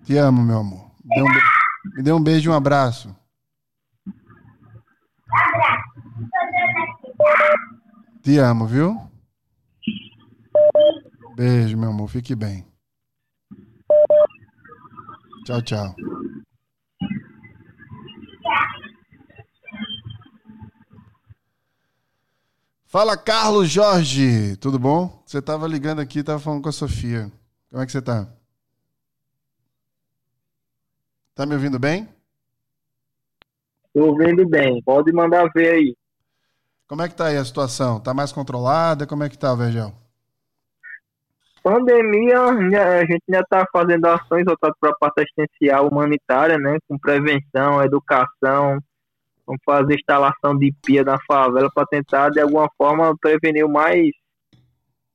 Te 0.04 0.16
amo, 0.16 0.42
meu 0.42 0.58
amor. 0.58 0.90
Me 1.04 1.14
dê 1.14 1.22
um, 1.22 1.32
be- 1.32 1.96
me 1.96 2.02
dê 2.02 2.12
um 2.12 2.22
beijo 2.22 2.50
e 2.50 2.52
um 2.52 2.56
abraço. 2.56 3.14
Te 8.22 8.38
amo, 8.38 8.66
viu? 8.66 9.00
Beijo, 11.36 11.76
meu 11.78 11.90
amor. 11.90 12.08
Fique 12.08 12.34
bem. 12.34 12.66
Tchau, 15.44 15.62
tchau. 15.62 15.94
Fala, 22.90 23.18
Carlos 23.18 23.68
Jorge. 23.68 24.56
Tudo 24.56 24.78
bom? 24.78 25.22
Você 25.26 25.42
tava 25.42 25.68
ligando 25.68 26.00
aqui, 26.00 26.22
tava 26.22 26.38
falando 26.38 26.62
com 26.62 26.70
a 26.70 26.72
Sofia. 26.72 27.30
Como 27.68 27.82
é 27.82 27.84
que 27.84 27.92
você 27.92 28.00
tá? 28.00 28.26
Tá 31.34 31.44
me 31.44 31.52
ouvindo 31.52 31.78
bem? 31.78 32.08
Tô 33.92 34.16
vendo 34.16 34.48
bem. 34.48 34.82
Pode 34.82 35.12
mandar 35.12 35.50
ver 35.54 35.74
aí. 35.74 35.96
Como 36.86 37.02
é 37.02 37.08
que 37.10 37.14
tá 37.14 37.26
aí 37.26 37.36
a 37.36 37.44
situação? 37.44 38.00
Tá 38.00 38.14
mais 38.14 38.32
controlada? 38.32 39.06
Como 39.06 39.22
é 39.22 39.28
que 39.28 39.36
tá, 39.36 39.54
Vergel? 39.54 39.92
Pandemia, 41.62 42.40
a 42.40 43.00
gente 43.04 43.24
já 43.28 43.40
está 43.40 43.66
fazendo 43.70 44.06
ações 44.06 44.46
voltadas 44.46 44.76
para 44.80 44.92
a 44.92 44.98
parte 44.98 45.20
assistencial 45.20 45.88
humanitária, 45.88 46.56
né? 46.56 46.78
Com 46.88 46.98
prevenção, 46.98 47.84
educação, 47.84 48.78
vamos 49.48 49.62
fazer 49.64 49.94
instalação 49.94 50.56
de 50.58 50.72
pia 50.84 51.02
na 51.02 51.18
favela 51.26 51.70
para 51.74 51.86
tentar, 51.86 52.28
de 52.28 52.38
alguma 52.38 52.68
forma, 52.76 53.16
prevenir 53.18 53.64
o 53.64 53.72
mais, 53.72 54.10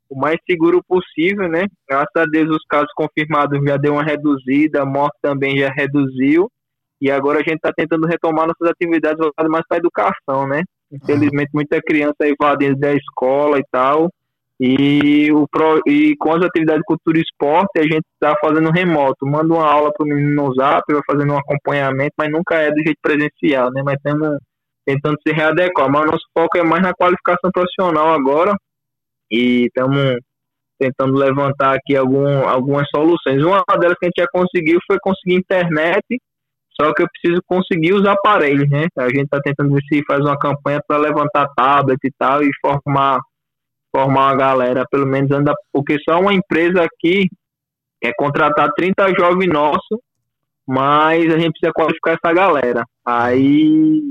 o 0.09 0.19
mais 0.19 0.37
seguro 0.49 0.83
possível, 0.83 1.47
né? 1.47 1.67
Graças 1.87 2.15
a 2.17 2.25
Deus, 2.25 2.49
os 2.49 2.65
casos 2.67 2.91
confirmados 2.95 3.63
já 3.63 3.77
deu 3.77 3.93
uma 3.93 4.03
reduzida, 4.03 4.81
a 4.81 4.85
morte 4.85 5.17
também 5.21 5.57
já 5.59 5.69
reduziu, 5.69 6.49
e 6.99 7.11
agora 7.11 7.39
a 7.39 7.43
gente 7.43 7.57
está 7.57 7.71
tentando 7.71 8.07
retomar 8.07 8.47
nossas 8.47 8.69
atividades 8.69 9.19
voltadas 9.19 9.51
mais 9.51 9.65
para 9.67 9.77
educação, 9.77 10.47
né? 10.47 10.63
Infelizmente, 10.91 11.51
muita 11.53 11.79
criança 11.81 12.15
evadindo 12.21 12.77
da 12.77 12.93
escola 12.93 13.59
e 13.59 13.63
tal. 13.71 14.09
E, 14.59 15.31
o 15.31 15.47
pro, 15.47 15.81
e 15.87 16.15
com 16.17 16.31
as 16.33 16.43
atividades 16.43 16.81
de 16.81 16.85
cultura 16.85 17.17
e 17.17 17.21
esporte, 17.21 17.79
a 17.79 17.83
gente 17.83 18.05
está 18.13 18.35
fazendo 18.39 18.71
remoto. 18.71 19.25
Manda 19.25 19.53
uma 19.53 19.67
aula 19.67 19.91
para 19.91 20.05
o 20.05 20.07
menino 20.07 20.43
no 20.43 20.53
zap, 20.53 20.83
vai 20.87 21.01
fazendo 21.05 21.33
um 21.33 21.37
acompanhamento, 21.37 22.13
mas 22.17 22.31
nunca 22.31 22.55
é 22.55 22.69
do 22.69 22.83
jeito 22.83 22.99
presencial, 23.01 23.71
né? 23.71 23.81
Mas 23.83 23.95
estamos 23.95 24.37
tentando 24.85 25.17
se 25.25 25.33
readequar. 25.33 25.89
Mas 25.91 26.03
o 26.03 26.11
nosso 26.11 26.25
foco 26.37 26.57
é 26.57 26.63
mais 26.63 26.81
na 26.83 26.93
qualificação 26.93 27.51
profissional 27.51 28.13
agora. 28.13 28.55
E 29.31 29.65
estamos 29.65 30.17
tentando 30.79 31.17
levantar 31.17 31.75
aqui 31.75 31.95
algum, 31.95 32.47
algumas 32.47 32.87
soluções. 32.95 33.43
Uma 33.43 33.63
delas 33.79 33.97
que 33.99 34.05
a 34.05 34.09
gente 34.09 34.19
já 34.21 34.27
conseguiu 34.31 34.79
foi 34.87 34.97
conseguir 34.99 35.35
internet 35.35 36.03
só 36.79 36.91
que 36.93 37.03
eu 37.03 37.07
preciso 37.07 37.41
conseguir 37.45 37.93
os 37.93 38.05
aparelhos, 38.05 38.69
né? 38.69 38.87
A 38.97 39.03
gente 39.03 39.25
está 39.25 39.39
tentando 39.41 39.73
ver 39.73 39.81
se 39.87 40.03
faz 40.05 40.21
uma 40.21 40.37
campanha 40.37 40.79
para 40.87 40.97
levantar 40.97 41.47
tablet 41.55 41.99
e 42.03 42.11
tal 42.17 42.41
e 42.43 42.49
formar 42.61 43.19
formar 43.95 44.33
uma 44.33 44.35
galera, 44.35 44.85
pelo 44.89 45.05
menos 45.05 45.31
anda, 45.31 45.53
porque 45.71 45.97
só 46.07 46.19
uma 46.19 46.33
empresa 46.33 46.83
aqui 46.83 47.29
é 48.03 48.11
contratar 48.17 48.69
30 48.75 49.13
jovens 49.17 49.47
nossos, 49.47 49.99
mas 50.67 51.25
a 51.33 51.37
gente 51.37 51.51
precisa 51.51 51.71
qualificar 51.73 52.13
essa 52.13 52.33
galera. 52.33 52.83
Aí 53.05 54.01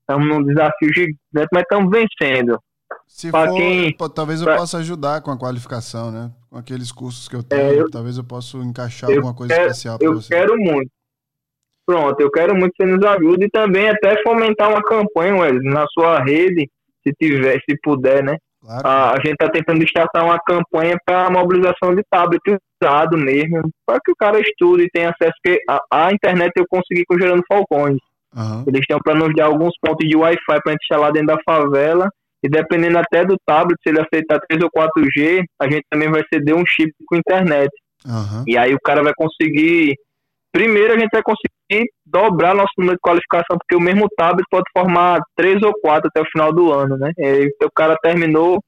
estamos 0.00 0.28
num 0.28 0.44
desafio 0.44 0.92
gigante, 0.94 1.48
mas 1.52 1.62
estamos 1.62 1.90
vencendo. 1.90 2.58
Se 3.06 3.30
pra 3.30 3.48
for, 3.48 3.56
quem, 3.56 3.96
talvez 4.14 4.40
eu 4.40 4.46
pra... 4.46 4.56
possa 4.56 4.78
ajudar 4.78 5.20
com 5.22 5.30
a 5.30 5.38
qualificação, 5.38 6.10
né? 6.10 6.30
Com 6.50 6.58
aqueles 6.58 6.92
cursos 6.92 7.28
que 7.28 7.36
eu 7.36 7.42
tenho, 7.42 7.60
é, 7.60 7.80
eu, 7.80 7.90
talvez 7.90 8.16
eu 8.16 8.24
possa 8.24 8.56
encaixar 8.58 9.10
alguma 9.10 9.34
coisa 9.34 9.54
quero, 9.54 9.66
especial 9.66 9.98
para 9.98 10.10
você. 10.10 10.34
Eu 10.34 10.38
quero 10.38 10.56
muito. 10.58 10.90
Pronto, 11.84 12.20
eu 12.20 12.30
quero 12.30 12.54
muito 12.54 12.72
que 12.72 12.84
você 12.84 12.90
nos 12.90 13.04
ajude 13.04 13.46
e 13.46 13.50
também 13.50 13.88
até 13.88 14.22
fomentar 14.22 14.70
uma 14.70 14.82
campanha, 14.82 15.36
Wesley, 15.36 15.72
na 15.72 15.84
sua 15.88 16.22
rede, 16.22 16.70
se 17.02 17.12
tiver, 17.20 17.60
se 17.68 17.76
puder, 17.82 18.22
né? 18.22 18.36
Claro. 18.64 18.86
A, 18.86 19.12
a 19.12 19.16
gente 19.16 19.32
está 19.32 19.48
tentando 19.48 19.82
estartar 19.82 20.24
uma 20.24 20.38
campanha 20.38 20.96
para 21.04 21.30
mobilização 21.30 21.94
de 21.94 22.02
tablet 22.08 22.40
usado 22.80 23.18
mesmo, 23.18 23.70
para 23.84 23.98
que 24.04 24.12
o 24.12 24.16
cara 24.16 24.40
estude 24.40 24.84
e 24.84 24.90
tenha 24.90 25.10
acesso, 25.10 25.34
porque 25.42 25.60
a, 25.68 25.80
a 25.90 26.12
internet 26.12 26.52
eu 26.56 26.66
consegui 26.68 27.04
com 27.04 27.16
o 27.16 27.18
Gerando 27.18 27.42
Falcões. 27.46 27.98
Uhum. 28.34 28.64
Eles 28.66 28.80
estão 28.80 28.98
para 29.04 29.14
nos 29.14 29.34
dar 29.34 29.46
alguns 29.46 29.74
pontos 29.80 30.08
de 30.08 30.16
Wi-Fi 30.16 30.38
para 30.46 30.62
a 30.66 30.70
gente 30.70 30.82
instalar 30.84 31.12
dentro 31.12 31.28
da 31.28 31.38
favela. 31.44 32.08
E 32.42 32.48
dependendo 32.48 32.98
até 32.98 33.24
do 33.24 33.36
tablet, 33.46 33.78
se 33.82 33.90
ele 33.90 34.00
aceitar 34.00 34.40
3 34.48 34.64
ou 34.64 34.70
4G, 34.70 35.44
a 35.60 35.70
gente 35.70 35.84
também 35.88 36.10
vai 36.10 36.22
ceder 36.32 36.56
um 36.56 36.66
chip 36.66 36.90
com 37.06 37.16
internet. 37.16 37.70
Uhum. 38.04 38.42
E 38.48 38.58
aí 38.58 38.74
o 38.74 38.80
cara 38.80 39.02
vai 39.02 39.12
conseguir 39.14 39.94
primeiro 40.52 40.92
a 40.92 40.98
gente 40.98 41.10
vai 41.10 41.22
conseguir 41.22 41.54
dobrar 42.04 42.54
nosso 42.54 42.72
número 42.78 42.96
de 42.96 43.00
qualificação, 43.00 43.56
porque 43.58 43.76
o 43.76 43.80
mesmo 43.80 44.08
tablet 44.16 44.46
pode 44.50 44.64
formar 44.72 45.20
três 45.36 45.62
ou 45.62 45.72
quatro 45.80 46.08
até 46.08 46.20
o 46.20 46.30
final 46.30 46.52
do 46.52 46.72
ano, 46.72 46.96
né? 46.96 47.12
E 47.16 47.24
aí, 47.24 47.46
o 47.62 47.70
cara 47.74 47.96
terminou, 48.02 48.58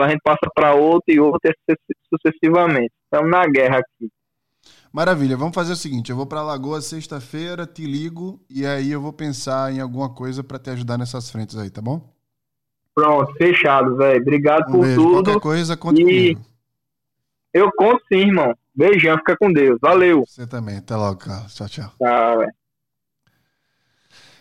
a 0.00 0.08
gente 0.08 0.20
passa 0.22 0.48
para 0.54 0.74
outro 0.74 1.04
e 1.08 1.20
outro 1.20 1.40
sucessivamente. 2.08 2.92
Estamos 3.04 3.30
na 3.30 3.46
guerra 3.46 3.78
aqui. 3.78 4.10
Maravilha, 4.92 5.36
vamos 5.36 5.54
fazer 5.54 5.72
o 5.72 5.76
seguinte: 5.76 6.10
eu 6.10 6.16
vou 6.16 6.26
para 6.26 6.42
Lagoa 6.42 6.80
sexta-feira, 6.80 7.66
te 7.66 7.84
ligo 7.84 8.40
e 8.48 8.66
aí 8.66 8.92
eu 8.92 9.00
vou 9.00 9.12
pensar 9.12 9.72
em 9.72 9.80
alguma 9.80 10.14
coisa 10.14 10.44
para 10.44 10.58
te 10.58 10.70
ajudar 10.70 10.98
nessas 10.98 11.30
frentes 11.30 11.56
aí, 11.56 11.70
tá 11.70 11.80
bom? 11.80 12.12
Pronto, 12.94 13.32
fechado, 13.34 13.96
velho. 13.96 14.20
Obrigado 14.20 14.68
um 14.68 14.72
por 14.72 14.80
beijo. 14.82 15.02
tudo. 15.02 15.24
Qualquer 15.24 15.40
coisa, 15.40 15.76
conta 15.76 16.00
e... 16.00 16.04
comigo. 16.04 16.40
Eu 17.54 17.70
conto 17.72 18.02
sim, 18.12 18.20
irmão. 18.20 18.54
Beijão, 18.74 19.16
fica 19.18 19.36
com 19.36 19.52
Deus. 19.52 19.78
Valeu. 19.80 20.24
Você 20.26 20.46
também. 20.46 20.78
Até 20.78 20.96
logo, 20.96 21.18
Carlos. 21.18 21.54
Tchau, 21.54 21.68
tchau. 21.68 21.92
Tchau. 21.98 22.42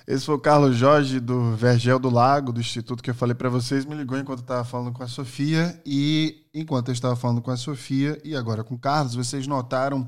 Esse 0.07 0.25
foi 0.25 0.35
o 0.35 0.39
Carlos 0.39 0.75
Jorge 0.75 1.19
do 1.19 1.55
Vergel 1.55 1.99
do 1.99 2.09
Lago, 2.09 2.51
do 2.51 2.59
instituto 2.59 3.03
que 3.03 3.09
eu 3.09 3.15
falei 3.15 3.35
para 3.35 3.49
vocês. 3.49 3.85
Me 3.85 3.95
ligou 3.95 4.17
enquanto 4.17 4.39
eu 4.39 4.43
estava 4.43 4.65
falando 4.65 4.91
com 4.91 5.03
a 5.03 5.07
Sofia. 5.07 5.79
E 5.85 6.47
enquanto 6.53 6.89
eu 6.89 6.93
estava 6.93 7.15
falando 7.15 7.41
com 7.41 7.51
a 7.51 7.57
Sofia 7.57 8.19
e 8.23 8.35
agora 8.35 8.63
com 8.63 8.75
o 8.75 8.79
Carlos, 8.79 9.15
vocês 9.15 9.47
notaram 9.47 10.07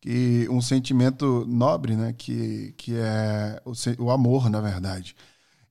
que 0.00 0.46
um 0.50 0.60
sentimento 0.60 1.44
nobre, 1.46 1.96
né? 1.96 2.12
Que, 2.12 2.72
que 2.78 2.94
é 2.96 3.60
o, 3.64 3.72
o 4.04 4.10
amor, 4.10 4.48
na 4.48 4.60
verdade. 4.60 5.16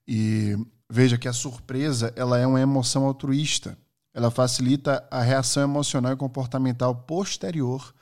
E 0.08 0.56
veja 0.90 1.18
que 1.18 1.28
a 1.28 1.34
surpresa 1.34 2.14
ela 2.16 2.38
é 2.38 2.46
uma 2.46 2.62
emoção 2.62 3.06
altruísta. 3.06 3.78
Ela 4.16 4.32
facilita 4.32 5.06
a 5.12 5.22
reação 5.22 5.62
emocional 5.62 6.14
e 6.14 6.16
comportamental 6.16 6.96
posterior 6.96 7.94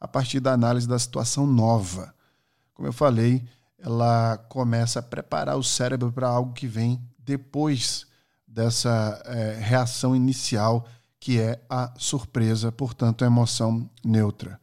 a 0.00 0.06
partir 0.06 0.38
da 0.38 0.52
análise 0.52 0.86
da 0.86 0.96
situação 0.96 1.44
nova. 1.44 2.14
Como 2.72 2.86
eu 2.86 2.92
falei, 2.92 3.44
ela 3.76 4.38
começa 4.48 5.00
a 5.00 5.02
preparar 5.02 5.56
o 5.56 5.64
cérebro 5.64 6.12
para 6.12 6.28
algo 6.28 6.52
que 6.52 6.68
vem 6.68 7.02
depois 7.18 8.06
dessa 8.46 9.20
é, 9.24 9.58
reação 9.60 10.14
inicial, 10.14 10.86
que 11.18 11.40
é 11.40 11.60
a 11.68 11.92
surpresa, 11.98 12.70
portanto, 12.70 13.24
a 13.24 13.26
emoção 13.26 13.90
neutra. 14.04 14.60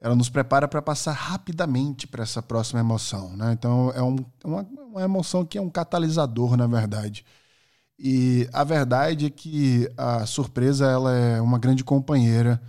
Ela 0.00 0.16
nos 0.16 0.30
prepara 0.30 0.66
para 0.66 0.80
passar 0.80 1.12
rapidamente 1.12 2.06
para 2.06 2.22
essa 2.22 2.42
próxima 2.42 2.80
emoção. 2.80 3.36
Né? 3.36 3.52
Então, 3.52 3.92
é 3.94 4.02
um, 4.02 4.16
uma, 4.42 4.62
uma 4.62 5.02
emoção 5.02 5.44
que 5.44 5.58
é 5.58 5.60
um 5.60 5.68
catalisador, 5.68 6.56
na 6.56 6.66
verdade. 6.66 7.26
E 7.98 8.48
a 8.52 8.62
verdade 8.62 9.26
é 9.26 9.30
que 9.30 9.90
a 9.96 10.26
surpresa 10.26 10.86
ela 10.86 11.12
é 11.12 11.40
uma 11.40 11.58
grande 11.58 11.82
companheira 11.82 12.60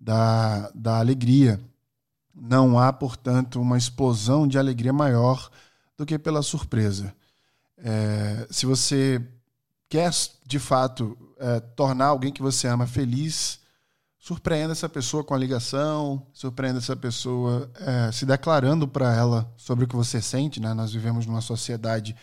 da, 0.00 0.70
da 0.74 0.98
alegria. 0.98 1.60
Não 2.34 2.78
há, 2.78 2.92
portanto, 2.92 3.60
uma 3.60 3.76
explosão 3.76 4.48
de 4.48 4.58
alegria 4.58 4.92
maior 4.92 5.50
do 5.96 6.06
que 6.06 6.18
pela 6.18 6.42
surpresa. 6.42 7.14
É, 7.76 8.46
se 8.50 8.64
você 8.64 9.20
quer, 9.88 10.10
de 10.46 10.58
fato, 10.58 11.16
é, 11.38 11.60
tornar 11.60 12.06
alguém 12.06 12.32
que 12.32 12.40
você 12.40 12.66
ama 12.66 12.86
feliz, 12.86 13.60
surpreenda 14.18 14.72
essa 14.72 14.88
pessoa 14.88 15.24
com 15.24 15.34
a 15.34 15.38
ligação, 15.38 16.26
surpreenda 16.32 16.78
essa 16.78 16.96
pessoa 16.96 17.70
é, 17.74 18.12
se 18.12 18.24
declarando 18.24 18.88
para 18.88 19.14
ela 19.14 19.52
sobre 19.56 19.84
o 19.84 19.88
que 19.88 19.96
você 19.96 20.22
sente. 20.22 20.60
Né? 20.60 20.72
Nós 20.72 20.92
vivemos 20.92 21.26
numa 21.26 21.40
sociedade 21.42 22.16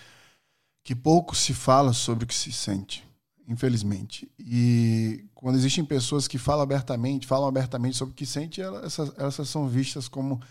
que 0.88 0.96
pouco 0.96 1.36
se 1.36 1.54
fala 1.54 1.92
sobre 1.92 2.24
o 2.24 2.28
que 2.28 2.34
se 2.34 2.50
sente, 2.50 3.06
infelizmente. 3.46 4.32
E 4.40 5.26
quando 5.36 5.58
existem 5.58 5.84
pessoas 5.84 6.30
que 6.30 6.38
falam 6.38 6.64
abertamente, 6.64 7.28
falam 7.28 7.46
abertamente 7.46 7.98
sobre 7.98 8.14
o 8.14 8.16
que 8.16 8.26
sente, 8.26 8.62
elas, 8.62 8.86
essas, 8.86 9.20
essas 9.20 9.50
são 9.50 9.68
vistas 9.68 10.08
como 10.08 10.42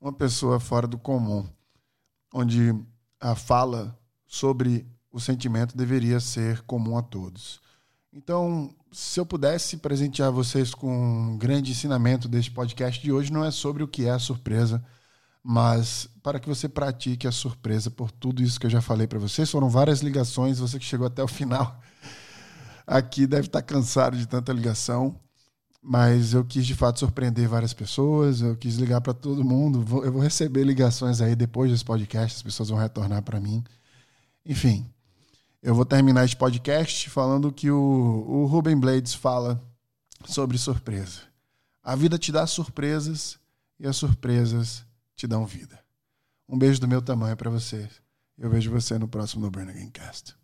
uma 0.00 0.14
pessoa 0.14 0.58
fora 0.58 0.86
do 0.86 0.96
comum, 0.96 1.46
onde 2.32 2.74
a 3.20 3.34
fala 3.34 3.94
sobre 4.26 4.86
o 5.12 5.20
sentimento 5.20 5.76
deveria 5.76 6.20
ser 6.20 6.62
comum 6.62 6.96
a 6.96 7.02
todos. 7.02 7.60
Então, 8.10 8.74
se 8.90 9.20
eu 9.20 9.26
pudesse 9.26 9.76
presentear 9.76 10.32
vocês 10.32 10.74
com 10.74 10.90
um 10.90 11.36
grande 11.36 11.72
ensinamento 11.72 12.28
deste 12.28 12.50
podcast 12.50 13.02
de 13.02 13.12
hoje, 13.12 13.30
não 13.30 13.44
é 13.44 13.50
sobre 13.50 13.82
o 13.82 13.88
que 13.88 14.06
é 14.06 14.10
a 14.10 14.18
surpresa, 14.18 14.82
mas 15.48 16.08
para 16.24 16.40
que 16.40 16.48
você 16.48 16.68
pratique 16.68 17.24
a 17.24 17.30
surpresa 17.30 17.88
por 17.88 18.10
tudo 18.10 18.42
isso 18.42 18.58
que 18.58 18.66
eu 18.66 18.70
já 18.70 18.82
falei 18.82 19.06
para 19.06 19.20
vocês. 19.20 19.48
Foram 19.48 19.70
várias 19.70 20.00
ligações, 20.00 20.58
você 20.58 20.76
que 20.76 20.84
chegou 20.84 21.06
até 21.06 21.22
o 21.22 21.28
final 21.28 21.80
aqui 22.84 23.28
deve 23.28 23.46
estar 23.46 23.62
cansado 23.62 24.16
de 24.16 24.26
tanta 24.26 24.52
ligação, 24.52 25.20
mas 25.80 26.34
eu 26.34 26.44
quis 26.44 26.66
de 26.66 26.74
fato 26.74 26.98
surpreender 26.98 27.48
várias 27.48 27.72
pessoas, 27.72 28.40
eu 28.40 28.56
quis 28.56 28.74
ligar 28.74 29.00
para 29.00 29.14
todo 29.14 29.44
mundo. 29.44 29.78
Eu 30.02 30.12
vou 30.12 30.20
receber 30.20 30.64
ligações 30.64 31.20
aí 31.20 31.36
depois 31.36 31.70
desse 31.70 31.84
podcast, 31.84 32.38
as 32.38 32.42
pessoas 32.42 32.68
vão 32.68 32.78
retornar 32.78 33.22
para 33.22 33.38
mim. 33.38 33.62
Enfim, 34.44 34.84
eu 35.62 35.76
vou 35.76 35.84
terminar 35.84 36.24
este 36.24 36.36
podcast 36.36 37.08
falando 37.08 37.52
que 37.52 37.70
o, 37.70 38.24
o 38.26 38.46
Ruben 38.46 38.80
Blades 38.80 39.14
fala 39.14 39.62
sobre 40.24 40.58
surpresa. 40.58 41.20
A 41.84 41.94
vida 41.94 42.18
te 42.18 42.32
dá 42.32 42.48
surpresas 42.48 43.38
e 43.78 43.86
as 43.86 43.96
surpresas 43.96 44.84
te 45.16 45.26
dão 45.26 45.46
vida. 45.46 45.82
Um 46.48 46.58
beijo 46.58 46.80
do 46.80 46.86
meu 46.86 47.02
tamanho 47.02 47.36
para 47.36 47.50
vocês. 47.50 48.02
Eu 48.38 48.50
vejo 48.50 48.70
você 48.70 48.98
no 48.98 49.08
próximo 49.08 49.42
No 49.42 49.50
Burn 49.50 49.70
Again 49.70 49.90
Cast. 49.90 50.36